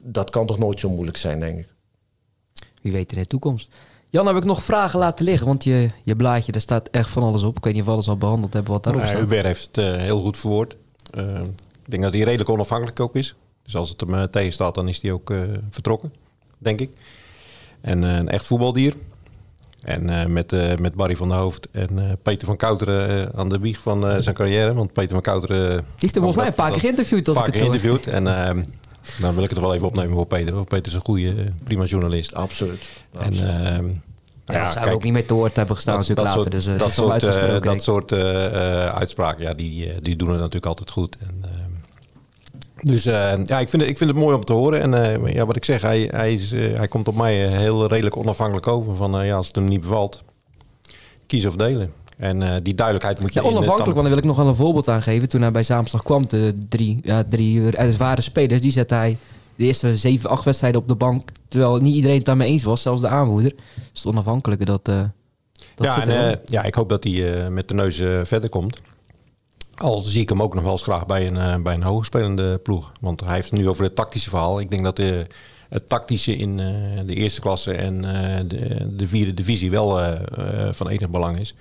dat 0.02 0.30
kan 0.30 0.46
toch 0.46 0.58
nooit 0.58 0.80
zo 0.80 0.90
moeilijk 0.90 1.16
zijn, 1.16 1.40
denk 1.40 1.58
ik. 1.58 1.68
Wie 2.82 2.92
weet 2.92 3.12
in 3.12 3.18
de 3.18 3.26
toekomst. 3.26 3.74
Jan, 4.10 4.26
heb 4.26 4.36
ik 4.36 4.44
nog 4.44 4.62
vragen 4.62 4.98
laten 4.98 5.24
liggen? 5.24 5.46
Want 5.46 5.64
je, 5.64 5.90
je 6.04 6.16
blaadje, 6.16 6.52
daar 6.52 6.60
staat 6.60 6.88
echt 6.88 7.10
van 7.10 7.22
alles 7.22 7.42
op. 7.42 7.56
Ik 7.56 7.64
weet 7.64 7.74
niet 7.74 7.82
of 7.82 7.88
alles 7.88 8.08
al 8.08 8.16
behandeld 8.16 8.52
hebben 8.52 8.72
wat 8.72 8.82
daarop 8.82 9.02
nou, 9.02 9.14
staat. 9.14 9.24
Hubert 9.24 9.46
heeft 9.46 9.66
het 9.66 9.76
uh, 9.78 10.00
heel 10.00 10.20
goed 10.20 10.38
verwoord. 10.38 10.76
Uh, 11.14 11.38
ik 11.84 11.90
denk 11.90 12.02
dat 12.02 12.12
hij 12.12 12.22
redelijk 12.22 12.50
onafhankelijk 12.50 13.00
ook 13.00 13.16
is. 13.16 13.34
Dus 13.62 13.76
als 13.76 13.88
het 13.88 14.00
hem 14.00 14.14
uh, 14.14 14.22
tegen 14.22 14.52
staat, 14.52 14.74
dan 14.74 14.88
is 14.88 15.02
hij 15.02 15.12
ook 15.12 15.32
vertrokken, 15.70 16.12
denk 16.58 16.80
ik. 16.80 16.90
En 17.80 18.02
een 18.02 18.28
echt 18.28 18.46
voetbaldier. 18.46 18.94
En 19.82 20.32
met, 20.32 20.78
met 20.80 20.94
Barry 20.94 21.16
van 21.16 21.28
der 21.28 21.38
Hoofd 21.38 21.68
en 21.70 22.18
Peter 22.22 22.46
van 22.46 22.56
Kouteren 22.56 23.32
aan 23.34 23.48
de 23.48 23.58
wieg 23.58 23.80
van 23.80 24.22
zijn 24.22 24.34
carrière. 24.34 24.74
Want 24.74 24.92
Peter 24.92 25.10
van 25.10 25.20
Kouteren... 25.20 25.68
Die 25.68 25.84
heeft 25.98 26.14
hem 26.14 26.22
volgens 26.22 26.36
mij 26.36 26.46
een 26.46 26.54
paar 26.54 26.70
keer 26.70 26.80
geïnterviewd. 26.80 27.28
Als 27.28 27.36
een 27.36 27.42
paar 27.42 27.52
keer 27.52 27.60
geïnterviewd. 27.60 28.06
En 28.06 28.24
dan 29.20 29.34
wil 29.34 29.44
ik 29.44 29.50
het 29.50 29.58
wel 29.58 29.74
even 29.74 29.86
opnemen 29.86 30.14
voor 30.14 30.26
Peter. 30.26 30.64
Peter 30.64 30.86
is 30.86 30.94
een 30.94 31.00
goede, 31.00 31.28
eh, 31.28 31.44
prima 31.64 31.84
journalist. 31.84 32.34
Absoluut. 32.34 32.88
En, 33.18 33.32
uh, 33.32 33.40
ja, 34.44 34.54
ja, 34.54 34.70
zou 34.72 34.90
ook 34.90 35.02
niet 35.02 35.12
meer 35.12 35.26
te 35.26 35.34
woord 35.34 35.56
hebben 35.56 35.76
gestaan 35.76 35.98
dat, 35.98 36.08
natuurlijk 36.08 36.36
later. 36.36 36.50
dus, 36.50 36.66
uh, 36.66 36.78
dat, 36.78 36.92
soort, 36.92 37.22
uh, 37.22 37.60
dat 37.60 37.82
soort 37.82 38.12
uitspraken, 38.92 39.42
ja, 39.42 39.54
die, 39.54 40.00
die 40.00 40.16
doen 40.16 40.28
het 40.28 40.38
natuurlijk 40.38 40.66
altijd 40.66 40.90
goed. 40.90 41.16
En, 41.20 41.44
dus 42.80 43.02
ja, 43.02 43.58
ik 43.58 43.68
vind, 43.68 43.82
het, 43.82 43.90
ik 43.90 43.98
vind 43.98 44.10
het 44.10 44.18
mooi 44.18 44.36
om 44.36 44.44
te 44.44 44.52
horen. 44.52 44.94
En 44.94 45.32
ja, 45.32 45.46
wat 45.46 45.56
ik 45.56 45.64
zeg, 45.64 45.82
hij, 45.82 46.08
hij, 46.10 46.32
is, 46.32 46.50
hij 46.50 46.88
komt 46.88 47.08
op 47.08 47.14
mij 47.14 47.34
heel 47.34 47.86
redelijk 47.86 48.16
onafhankelijk 48.16 48.66
over. 48.66 48.94
Van 48.94 49.24
ja, 49.24 49.36
als 49.36 49.46
het 49.46 49.56
hem 49.56 49.64
niet 49.64 49.80
bevalt, 49.80 50.24
kies 51.26 51.46
of 51.46 51.56
delen. 51.56 51.92
En 52.18 52.40
uh, 52.40 52.54
die 52.62 52.74
duidelijkheid 52.74 53.20
moet 53.20 53.32
je... 53.32 53.40
Ja, 53.40 53.46
onafhankelijk, 53.46 53.94
want 53.94 54.06
dan 54.06 54.08
wil 54.08 54.16
ik 54.16 54.24
nog 54.24 54.36
wel 54.36 54.46
een 54.46 54.54
voorbeeld 54.54 54.88
aangeven. 54.88 55.28
Toen 55.28 55.40
hij 55.40 55.50
bij 55.50 55.62
Zaamslag 55.62 56.02
kwam, 56.02 56.28
de 56.28 56.58
drie, 56.68 57.00
ja, 57.02 57.24
drie 57.28 57.70
ervaren 57.70 58.22
spelers, 58.22 58.60
die 58.60 58.70
zette 58.70 58.94
hij 58.94 59.18
de 59.56 59.64
eerste 59.64 59.96
zeven, 59.96 60.30
acht 60.30 60.44
wedstrijden 60.44 60.80
op 60.80 60.88
de 60.88 60.94
bank. 60.94 61.28
Terwijl 61.48 61.76
niet 61.76 61.94
iedereen 61.94 62.16
het 62.16 62.24
daarmee 62.24 62.48
eens 62.48 62.62
was, 62.62 62.82
zelfs 62.82 63.00
de 63.00 63.08
aanvoerder. 63.08 63.54
Dus 63.92 64.02
het 64.02 64.06
onafhankelijke, 64.06 64.64
dat, 64.64 64.88
uh, 64.88 65.02
dat 65.74 65.86
ja, 65.86 66.06
en, 66.06 66.30
uh, 66.30 66.36
ja, 66.44 66.62
ik 66.62 66.74
hoop 66.74 66.88
dat 66.88 67.04
hij 67.04 67.50
met 67.50 67.68
de 67.68 67.74
neus 67.74 67.96
verder 68.28 68.48
komt. 68.48 68.80
Al 69.74 70.00
zie 70.00 70.20
ik 70.20 70.28
hem 70.28 70.42
ook 70.42 70.54
nog 70.54 70.62
wel 70.62 70.72
eens 70.72 70.82
graag 70.82 71.06
bij 71.06 71.26
een, 71.26 71.62
bij 71.62 71.74
een 71.74 71.82
hoogspelende 71.82 72.58
ploeg. 72.58 72.92
Want 73.00 73.20
hij 73.20 73.34
heeft 73.34 73.50
het 73.50 73.58
nu 73.58 73.68
over 73.68 73.84
het 73.84 73.94
tactische 73.94 74.30
verhaal. 74.30 74.60
Ik 74.60 74.70
denk 74.70 74.82
dat 74.82 74.96
de, 74.96 75.26
het 75.68 75.88
tactische 75.88 76.36
in 76.36 76.56
de 77.06 77.14
eerste 77.14 77.40
klasse 77.40 77.72
en 77.72 78.02
de, 78.48 78.86
de, 78.96 79.06
vierde 79.06 79.34
divisie 79.34 79.70
wel 79.70 80.00
van 80.70 80.88
enig 80.88 81.10
belang 81.10 81.38
is. 81.38 81.54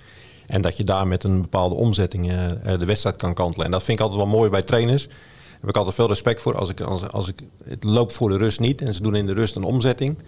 En 0.48 0.60
dat 0.60 0.76
je 0.76 0.84
daar 0.84 1.06
met 1.06 1.24
een 1.24 1.40
bepaalde 1.40 1.74
omzetting 1.74 2.32
uh, 2.32 2.46
de 2.78 2.86
wedstrijd 2.86 3.16
kan 3.16 3.34
kantelen. 3.34 3.66
En 3.66 3.72
dat 3.72 3.82
vind 3.82 3.98
ik 3.98 4.04
altijd 4.04 4.22
wel 4.22 4.32
mooi 4.32 4.50
bij 4.50 4.62
trainers. 4.62 5.06
Daar 5.06 5.60
heb 5.60 5.68
ik 5.68 5.76
altijd 5.76 5.94
veel 5.94 6.08
respect 6.08 6.42
voor. 6.42 6.56
Als 6.56 6.68
ik, 6.68 6.80
als, 6.80 7.08
als 7.08 7.28
ik, 7.28 7.40
het 7.64 7.84
loopt 7.84 8.12
voor 8.12 8.28
de 8.28 8.36
rust 8.36 8.60
niet 8.60 8.82
en 8.82 8.94
ze 8.94 9.02
doen 9.02 9.14
in 9.14 9.26
de 9.26 9.32
rust 9.32 9.56
een 9.56 9.62
omzetting. 9.62 10.18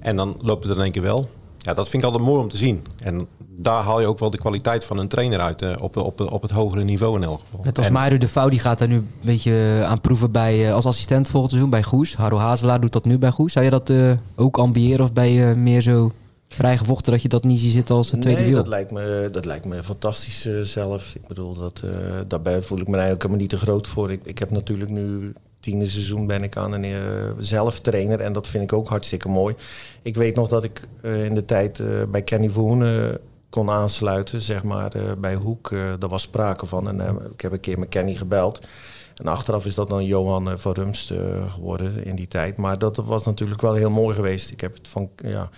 En 0.00 0.16
dan 0.16 0.36
loopt 0.42 0.64
het 0.64 0.76
in 0.76 0.82
één 0.82 0.92
keer 0.92 1.02
wel. 1.02 1.30
Ja, 1.58 1.74
dat 1.74 1.88
vind 1.88 2.02
ik 2.02 2.08
altijd 2.08 2.28
mooi 2.28 2.42
om 2.42 2.48
te 2.48 2.56
zien. 2.56 2.84
En 3.02 3.26
daar 3.56 3.82
haal 3.82 4.00
je 4.00 4.06
ook 4.06 4.18
wel 4.18 4.30
de 4.30 4.38
kwaliteit 4.38 4.84
van 4.84 4.98
een 4.98 5.08
trainer 5.08 5.40
uit. 5.40 5.62
Uh, 5.62 5.72
op, 5.80 5.96
op, 5.96 6.20
op 6.20 6.42
het 6.42 6.50
hogere 6.50 6.84
niveau 6.84 7.16
in 7.16 7.24
elk 7.24 7.40
geval. 7.40 7.60
Net 7.64 7.78
als 7.78 7.90
Mario 7.90 8.18
de 8.18 8.28
Vouw, 8.28 8.48
die 8.48 8.58
gaat 8.58 8.78
daar 8.78 8.88
nu 8.88 8.96
een 8.96 9.08
beetje 9.20 9.84
aan 9.86 10.00
proeven 10.00 10.32
bij, 10.32 10.72
als 10.72 10.86
assistent 10.86 11.28
volgend 11.28 11.50
seizoen 11.50 11.70
bij 11.70 11.82
Goes. 11.82 12.16
Haro 12.16 12.38
Hazelaar 12.38 12.80
doet 12.80 12.92
dat 12.92 13.04
nu 13.04 13.18
bij 13.18 13.30
Goes. 13.30 13.52
Zou 13.52 13.64
je 13.64 13.70
dat 13.70 13.92
ook 14.36 14.58
ambiëren 14.58 15.04
of 15.04 15.12
ben 15.12 15.30
je 15.30 15.54
meer 15.54 15.80
zo 15.82 16.12
vrijgevochten 16.48 17.12
dat 17.12 17.22
je 17.22 17.28
dat 17.28 17.44
niet 17.44 17.60
ziet 17.60 17.72
zitten 17.72 17.94
als 17.94 18.12
een 18.12 18.20
tweede 18.20 18.40
nee, 18.40 18.48
wiel? 18.48 18.58
dat 18.58 18.68
lijkt 18.68 18.90
me, 18.90 19.28
dat 19.32 19.44
lijkt 19.44 19.64
me 19.64 19.82
fantastisch 19.82 20.46
uh, 20.46 20.60
zelf. 20.60 21.14
Ik 21.14 21.26
bedoel, 21.26 21.54
dat, 21.54 21.82
uh, 21.84 21.90
daarbij 22.28 22.62
voel 22.62 22.78
ik 22.78 22.86
me 22.86 22.92
eigenlijk 22.92 23.22
helemaal 23.22 23.42
niet 23.42 23.50
te 23.50 23.58
groot 23.58 23.86
voor. 23.86 24.10
Ik, 24.12 24.20
ik 24.24 24.38
heb 24.38 24.50
natuurlijk 24.50 24.90
nu 24.90 25.32
tiende 25.60 25.88
seizoen 25.88 26.26
ben 26.26 26.42
ik 26.42 26.56
aan 26.56 26.72
een 26.72 26.84
uh, 26.84 26.98
zelf 27.38 27.80
trainer 27.80 28.20
en 28.20 28.32
dat 28.32 28.48
vind 28.48 28.62
ik 28.64 28.72
ook 28.72 28.88
hartstikke 28.88 29.28
mooi. 29.28 29.54
Ik 30.02 30.16
weet 30.16 30.34
nog 30.34 30.48
dat 30.48 30.64
ik 30.64 30.88
in 31.02 31.34
de 31.34 31.44
tijd 31.44 31.82
bij 32.10 32.22
Kenny 32.22 32.50
Verhoenen 32.50 33.20
kon 33.50 33.70
aansluiten, 33.70 34.40
zeg 34.40 34.62
maar, 34.62 34.92
bij 35.18 35.34
Hoek. 35.34 35.70
daar 35.70 36.08
was 36.08 36.22
sprake 36.22 36.66
van 36.66 37.00
en 37.00 37.18
ik 37.32 37.40
heb 37.40 37.52
een 37.52 37.60
keer 37.60 37.78
met 37.78 37.88
Kenny 37.88 38.14
gebeld. 38.14 38.66
En 39.14 39.26
achteraf 39.26 39.66
is 39.66 39.74
dat 39.74 39.88
dan 39.88 40.04
Johan 40.04 40.58
van 40.58 40.72
Rumst 40.72 41.12
geworden 41.48 42.04
in 42.04 42.16
die 42.16 42.28
tijd. 42.28 42.56
Maar 42.56 42.78
dat 42.78 42.96
was 42.96 43.24
natuurlijk 43.24 43.60
wel 43.60 43.74
heel 43.74 43.90
mooi 43.90 44.14
geweest. 44.14 44.50
Ik 44.50 44.60
heb 44.60 44.74
het 44.74 44.88
van, 44.88 45.10
ja, 45.16 45.50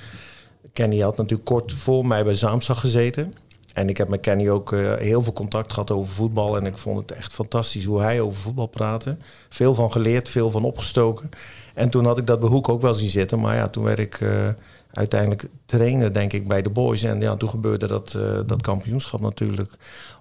Kenny 0.73 0.99
had 0.99 1.17
natuurlijk 1.17 1.45
kort 1.45 1.73
voor 1.73 2.07
mij 2.07 2.25
bij 2.25 2.35
Zaamzag 2.35 2.81
gezeten. 2.81 3.35
En 3.73 3.89
ik 3.89 3.97
heb 3.97 4.09
met 4.09 4.21
Kenny 4.21 4.49
ook 4.49 4.73
uh, 4.73 4.95
heel 4.95 5.23
veel 5.23 5.33
contact 5.33 5.73
gehad 5.73 5.91
over 5.91 6.13
voetbal. 6.13 6.57
En 6.57 6.67
ik 6.67 6.77
vond 6.77 7.01
het 7.01 7.13
echt 7.13 7.33
fantastisch 7.33 7.85
hoe 7.85 8.01
hij 8.01 8.21
over 8.21 8.41
voetbal 8.41 8.67
praatte. 8.67 9.17
Veel 9.49 9.75
van 9.75 9.93
geleerd, 9.93 10.29
veel 10.29 10.51
van 10.51 10.65
opgestoken. 10.65 11.31
En 11.75 11.91
toen 11.91 12.05
had 12.05 12.19
ik 12.19 12.27
dat 12.27 12.41
bij 12.41 12.49
Hoek 12.49 12.69
ook 12.69 12.83
wel 12.83 12.95
zien 12.95 13.09
zitten. 13.09 13.41
Maar 13.41 13.57
ja, 13.57 13.69
toen 13.69 13.85
werd 13.85 13.99
ik 13.99 14.21
uh, 14.21 14.49
uiteindelijk 14.93 15.49
trainer, 15.67 16.13
denk 16.13 16.33
ik, 16.33 16.49
bij 16.49 16.63
de 16.63 16.71
boys. 16.71 17.03
En 17.03 17.21
ja, 17.21 17.37
toen 17.37 17.49
gebeurde 17.49 17.87
dat, 17.87 18.15
uh, 18.17 18.41
dat 18.47 18.63
kampioenschap 18.63 19.21
natuurlijk. 19.21 19.73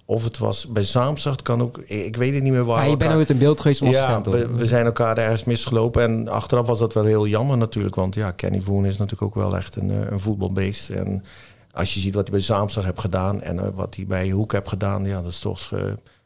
Of 0.09 0.23
het 0.23 0.37
was 0.37 0.67
bij 0.67 0.83
Zaamzacht, 0.83 1.41
kan 1.41 1.61
ook. 1.61 1.77
Ik 1.77 2.15
weet 2.15 2.33
het 2.33 2.43
niet 2.43 2.51
meer 2.51 2.65
waar. 2.65 2.83
Ja, 2.83 2.89
je 2.89 2.97
bent 2.97 3.11
nooit 3.11 3.29
in 3.29 3.37
beeld 3.37 3.61
geweest 3.61 3.79
ja, 3.79 4.21
we, 4.21 4.47
we, 4.47 4.65
zijn 4.65 4.85
elkaar 4.85 5.17
ergens 5.17 5.43
misgelopen. 5.43 6.03
En 6.03 6.27
achteraf 6.27 6.67
was 6.67 6.79
dat 6.79 6.93
wel 6.93 7.03
heel 7.03 7.27
jammer 7.27 7.57
natuurlijk. 7.57 7.95
Want 7.95 8.15
ja, 8.15 8.31
Kenny 8.31 8.61
Voen 8.61 8.85
is 8.85 8.97
natuurlijk 8.97 9.21
ook 9.21 9.43
wel 9.43 9.57
echt 9.57 9.75
een, 9.75 9.89
eh, 9.89 10.11
een 10.11 10.19
voetbalbeest. 10.19 10.89
En 10.89 11.23
als 11.71 11.93
je 11.93 11.99
ziet 11.99 12.13
wat 12.13 12.27
hij 12.27 12.37
bij 12.37 12.45
Zaamzacht 12.45 12.85
heeft 12.85 12.99
gedaan 12.99 13.41
en 13.41 13.59
eh, 13.59 13.67
wat 13.73 13.95
hij 13.95 14.05
bij 14.05 14.29
Hoek 14.29 14.51
heeft 14.51 14.69
gedaan, 14.69 15.05
ja, 15.05 15.21
dat 15.21 15.31
is 15.31 15.39
toch 15.39 15.71
uh, 15.71 15.81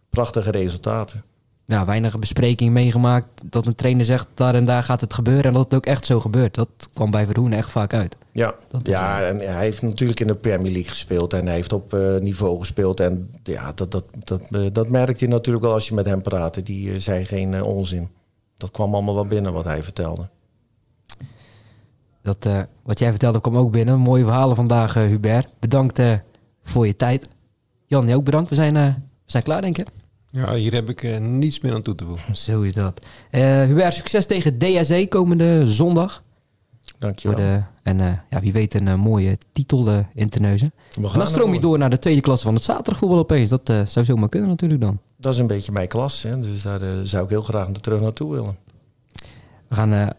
prachtige 0.09 0.51
resultaten 0.51 1.23
ja, 1.65 1.85
weinig 1.85 2.19
bespreking 2.19 2.71
meegemaakt 2.71 3.27
dat 3.45 3.65
een 3.65 3.75
trainer 3.75 4.05
zegt 4.05 4.27
daar 4.33 4.55
en 4.55 4.65
daar 4.65 4.83
gaat 4.83 5.01
het 5.01 5.13
gebeuren 5.13 5.43
en 5.43 5.53
dat 5.53 5.63
het 5.63 5.73
ook 5.73 5.85
echt 5.85 6.05
zo 6.05 6.19
gebeurt. 6.19 6.55
Dat 6.55 6.69
kwam 6.93 7.11
bij 7.11 7.25
Verhoeven 7.25 7.57
echt 7.57 7.69
vaak 7.69 7.93
uit. 7.93 8.17
Ja, 8.31 8.55
ja 8.83 9.21
en 9.27 9.37
hij 9.37 9.63
heeft 9.63 9.81
natuurlijk 9.81 10.19
in 10.19 10.27
de 10.27 10.35
Premier 10.35 10.71
League 10.71 10.89
gespeeld 10.89 11.33
en 11.33 11.45
hij 11.45 11.55
heeft 11.55 11.73
op 11.73 11.93
uh, 11.93 12.17
niveau 12.17 12.59
gespeeld. 12.59 12.99
En 12.99 13.31
ja, 13.43 13.73
dat, 13.73 13.91
dat, 13.91 14.05
dat, 14.23 14.47
uh, 14.51 14.67
dat 14.71 14.89
merkte 14.89 15.25
je 15.25 15.31
natuurlijk 15.31 15.65
wel 15.65 15.73
als 15.73 15.87
je 15.87 15.93
met 15.93 16.05
hem 16.05 16.21
praatte. 16.21 16.63
Die 16.63 16.87
uh, 16.87 16.99
zei 16.99 17.25
geen 17.25 17.63
onzin. 17.63 18.09
Dat 18.57 18.71
kwam 18.71 18.93
allemaal 18.93 19.13
wel 19.13 19.27
binnen 19.27 19.53
wat 19.53 19.65
hij 19.65 19.83
vertelde. 19.83 20.29
Dat, 22.21 22.47
wat 22.83 22.99
jij 22.99 23.09
vertelde 23.09 23.41
kwam 23.41 23.57
ook 23.57 23.71
binnen. 23.71 23.99
Mooie 23.99 24.23
verhalen 24.23 24.55
vandaag, 24.55 24.93
Hubert. 24.93 25.47
Bedankt 25.59 26.01
voor 26.63 26.87
je 26.87 26.95
tijd. 26.95 27.29
Jan, 27.85 28.05
jij 28.05 28.15
ook 28.15 28.23
bedankt. 28.23 28.49
We 28.49 28.55
zijn, 28.55 28.73
we 28.73 28.93
zijn 29.25 29.43
klaar, 29.43 29.61
denk 29.61 29.77
ik. 29.77 29.87
Ja, 30.35 30.53
hier 30.53 30.73
heb 30.73 30.89
ik 30.89 31.03
uh, 31.03 31.17
niets 31.17 31.59
meer 31.59 31.73
aan 31.73 31.81
toe 31.81 31.95
te 31.95 32.03
voegen. 32.03 32.35
Zo 32.35 32.61
is 32.61 32.73
dat. 32.73 33.05
Uh, 33.31 33.63
Hubert, 33.63 33.93
succes 33.93 34.25
tegen 34.25 34.57
DSE 34.57 35.05
komende 35.09 35.67
zondag. 35.67 36.23
Dankjewel. 36.97 37.37
De, 37.37 37.61
en 37.83 37.99
uh, 37.99 38.11
ja, 38.29 38.39
wie 38.39 38.53
weet 38.53 38.73
een 38.73 38.99
mooie 38.99 39.37
titel 39.51 40.05
in 40.13 40.29
te 40.29 40.39
neuzen. 40.39 40.73
dan 41.13 41.27
stroom 41.27 41.53
je 41.53 41.59
door 41.59 41.77
naar 41.77 41.89
de 41.89 41.99
tweede 41.99 42.21
klasse 42.21 42.45
van 42.45 42.53
het 42.53 42.63
zaterdagvoetbal 42.63 43.17
opeens. 43.17 43.49
Dat 43.49 43.73
zou 43.85 44.05
zomaar 44.05 44.29
kunnen 44.29 44.49
natuurlijk 44.49 44.81
dan. 44.81 44.99
Dat 45.17 45.33
is 45.33 45.39
een 45.39 45.47
beetje 45.47 45.71
mijn 45.71 45.87
klas. 45.87 46.23
Hè? 46.23 46.39
Dus 46.39 46.61
daar 46.61 46.81
zou 47.03 47.23
ik 47.23 47.29
heel 47.29 47.41
graag 47.41 47.71
terug 47.71 48.01
naartoe 48.01 48.31
willen. 48.31 48.57
We 49.67 49.75
gaan 49.75 50.09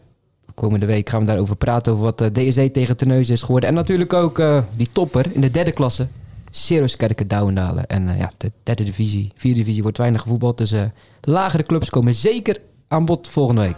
komende 0.53 0.85
week 0.85 1.09
gaan 1.09 1.19
we 1.19 1.25
daarover 1.25 1.55
praten. 1.55 1.91
Over 1.91 2.03
wat 2.03 2.35
DSE 2.35 2.71
tegen 2.71 2.97
Terneuzen 2.97 3.33
is 3.33 3.41
geworden. 3.41 3.69
En 3.69 3.75
natuurlijk 3.75 4.13
ook 4.13 4.41
die 4.75 4.89
topper 4.91 5.25
in 5.33 5.41
de 5.41 5.51
derde 5.51 5.71
klasse. 5.71 6.07
Seroskerken 6.55 7.27
Douwendalen. 7.27 7.87
En 7.87 8.07
uh, 8.07 8.19
ja, 8.19 8.31
de 8.37 8.51
derde 8.63 8.83
divisie, 8.83 9.31
vierde 9.35 9.59
divisie 9.59 9.81
wordt 9.81 9.97
weinig 9.97 10.21
gevoetbald. 10.21 10.57
Dus 10.57 10.71
uh, 10.71 10.81
de 11.19 11.31
lagere 11.31 11.63
clubs 11.63 11.89
komen 11.89 12.13
zeker 12.13 12.57
aan 12.87 13.05
bod 13.05 13.27
volgende 13.27 13.61
week. 13.61 13.75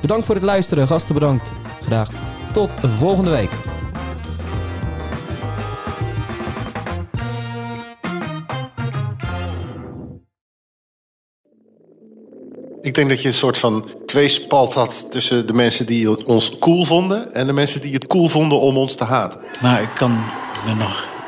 Bedankt 0.00 0.26
voor 0.26 0.34
het 0.34 0.44
luisteren. 0.44 0.86
Gasten 0.86 1.14
bedankt. 1.14 1.52
Graag 1.82 2.10
tot 2.52 2.70
volgende 2.80 3.30
week. 3.30 3.50
Ik 12.82 12.94
denk 12.94 13.08
dat 13.08 13.22
je 13.22 13.28
een 13.28 13.34
soort 13.34 13.58
van 13.58 13.88
tweespalt 14.06 14.74
had 14.74 15.06
tussen 15.10 15.46
de 15.46 15.52
mensen 15.52 15.86
die 15.86 16.26
ons 16.26 16.58
cool 16.58 16.84
vonden 16.84 17.34
en 17.34 17.46
de 17.46 17.52
mensen 17.52 17.80
die 17.80 17.94
het 17.94 18.06
cool 18.06 18.28
vonden 18.28 18.60
om 18.60 18.76
ons 18.76 18.94
te 18.94 19.04
haten. 19.04 19.40
Maar 19.62 19.82
ik 19.82 19.90
kan 19.94 20.10
me 20.66 20.74
nog 20.74 21.15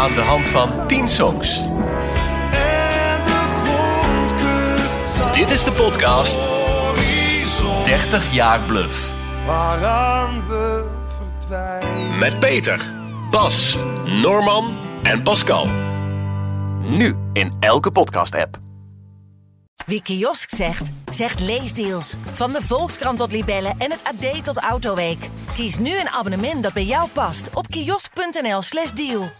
Aan 0.00 0.14
de 0.14 0.20
hand 0.20 0.48
van 0.48 0.86
10 0.86 1.08
songs. 1.08 1.62
Dit 5.32 5.50
is 5.50 5.64
de 5.64 5.72
podcast 5.76 6.38
30 7.84 8.34
jaar 8.34 8.60
bluff. 8.60 9.14
Waaraan 9.46 10.46
we 10.48 10.86
verdwijnen. 11.18 12.18
Met 12.18 12.38
Peter, 12.38 12.92
Bas, 13.30 13.76
Norman 14.04 14.76
en 15.02 15.22
Pascal. 15.22 15.66
Nu 16.80 17.14
in 17.32 17.52
elke 17.58 17.90
podcast-app. 17.90 18.58
Wie 19.86 20.02
kiosk 20.02 20.50
zegt, 20.50 20.90
zegt 21.10 21.40
leesdeals. 21.40 22.14
Van 22.32 22.52
de 22.52 22.62
Volkskrant 22.62 23.18
tot 23.18 23.32
Libellen 23.32 23.74
en 23.78 23.90
het 23.90 24.02
AD 24.04 24.44
tot 24.44 24.58
Autoweek. 24.58 25.28
Kies 25.54 25.78
nu 25.78 25.98
een 25.98 26.08
abonnement 26.08 26.62
dat 26.62 26.72
bij 26.72 26.84
jou 26.84 27.08
past 27.08 27.50
op 27.54 27.66
kiosk.nl/slash 27.68 28.90
deal. 28.90 29.30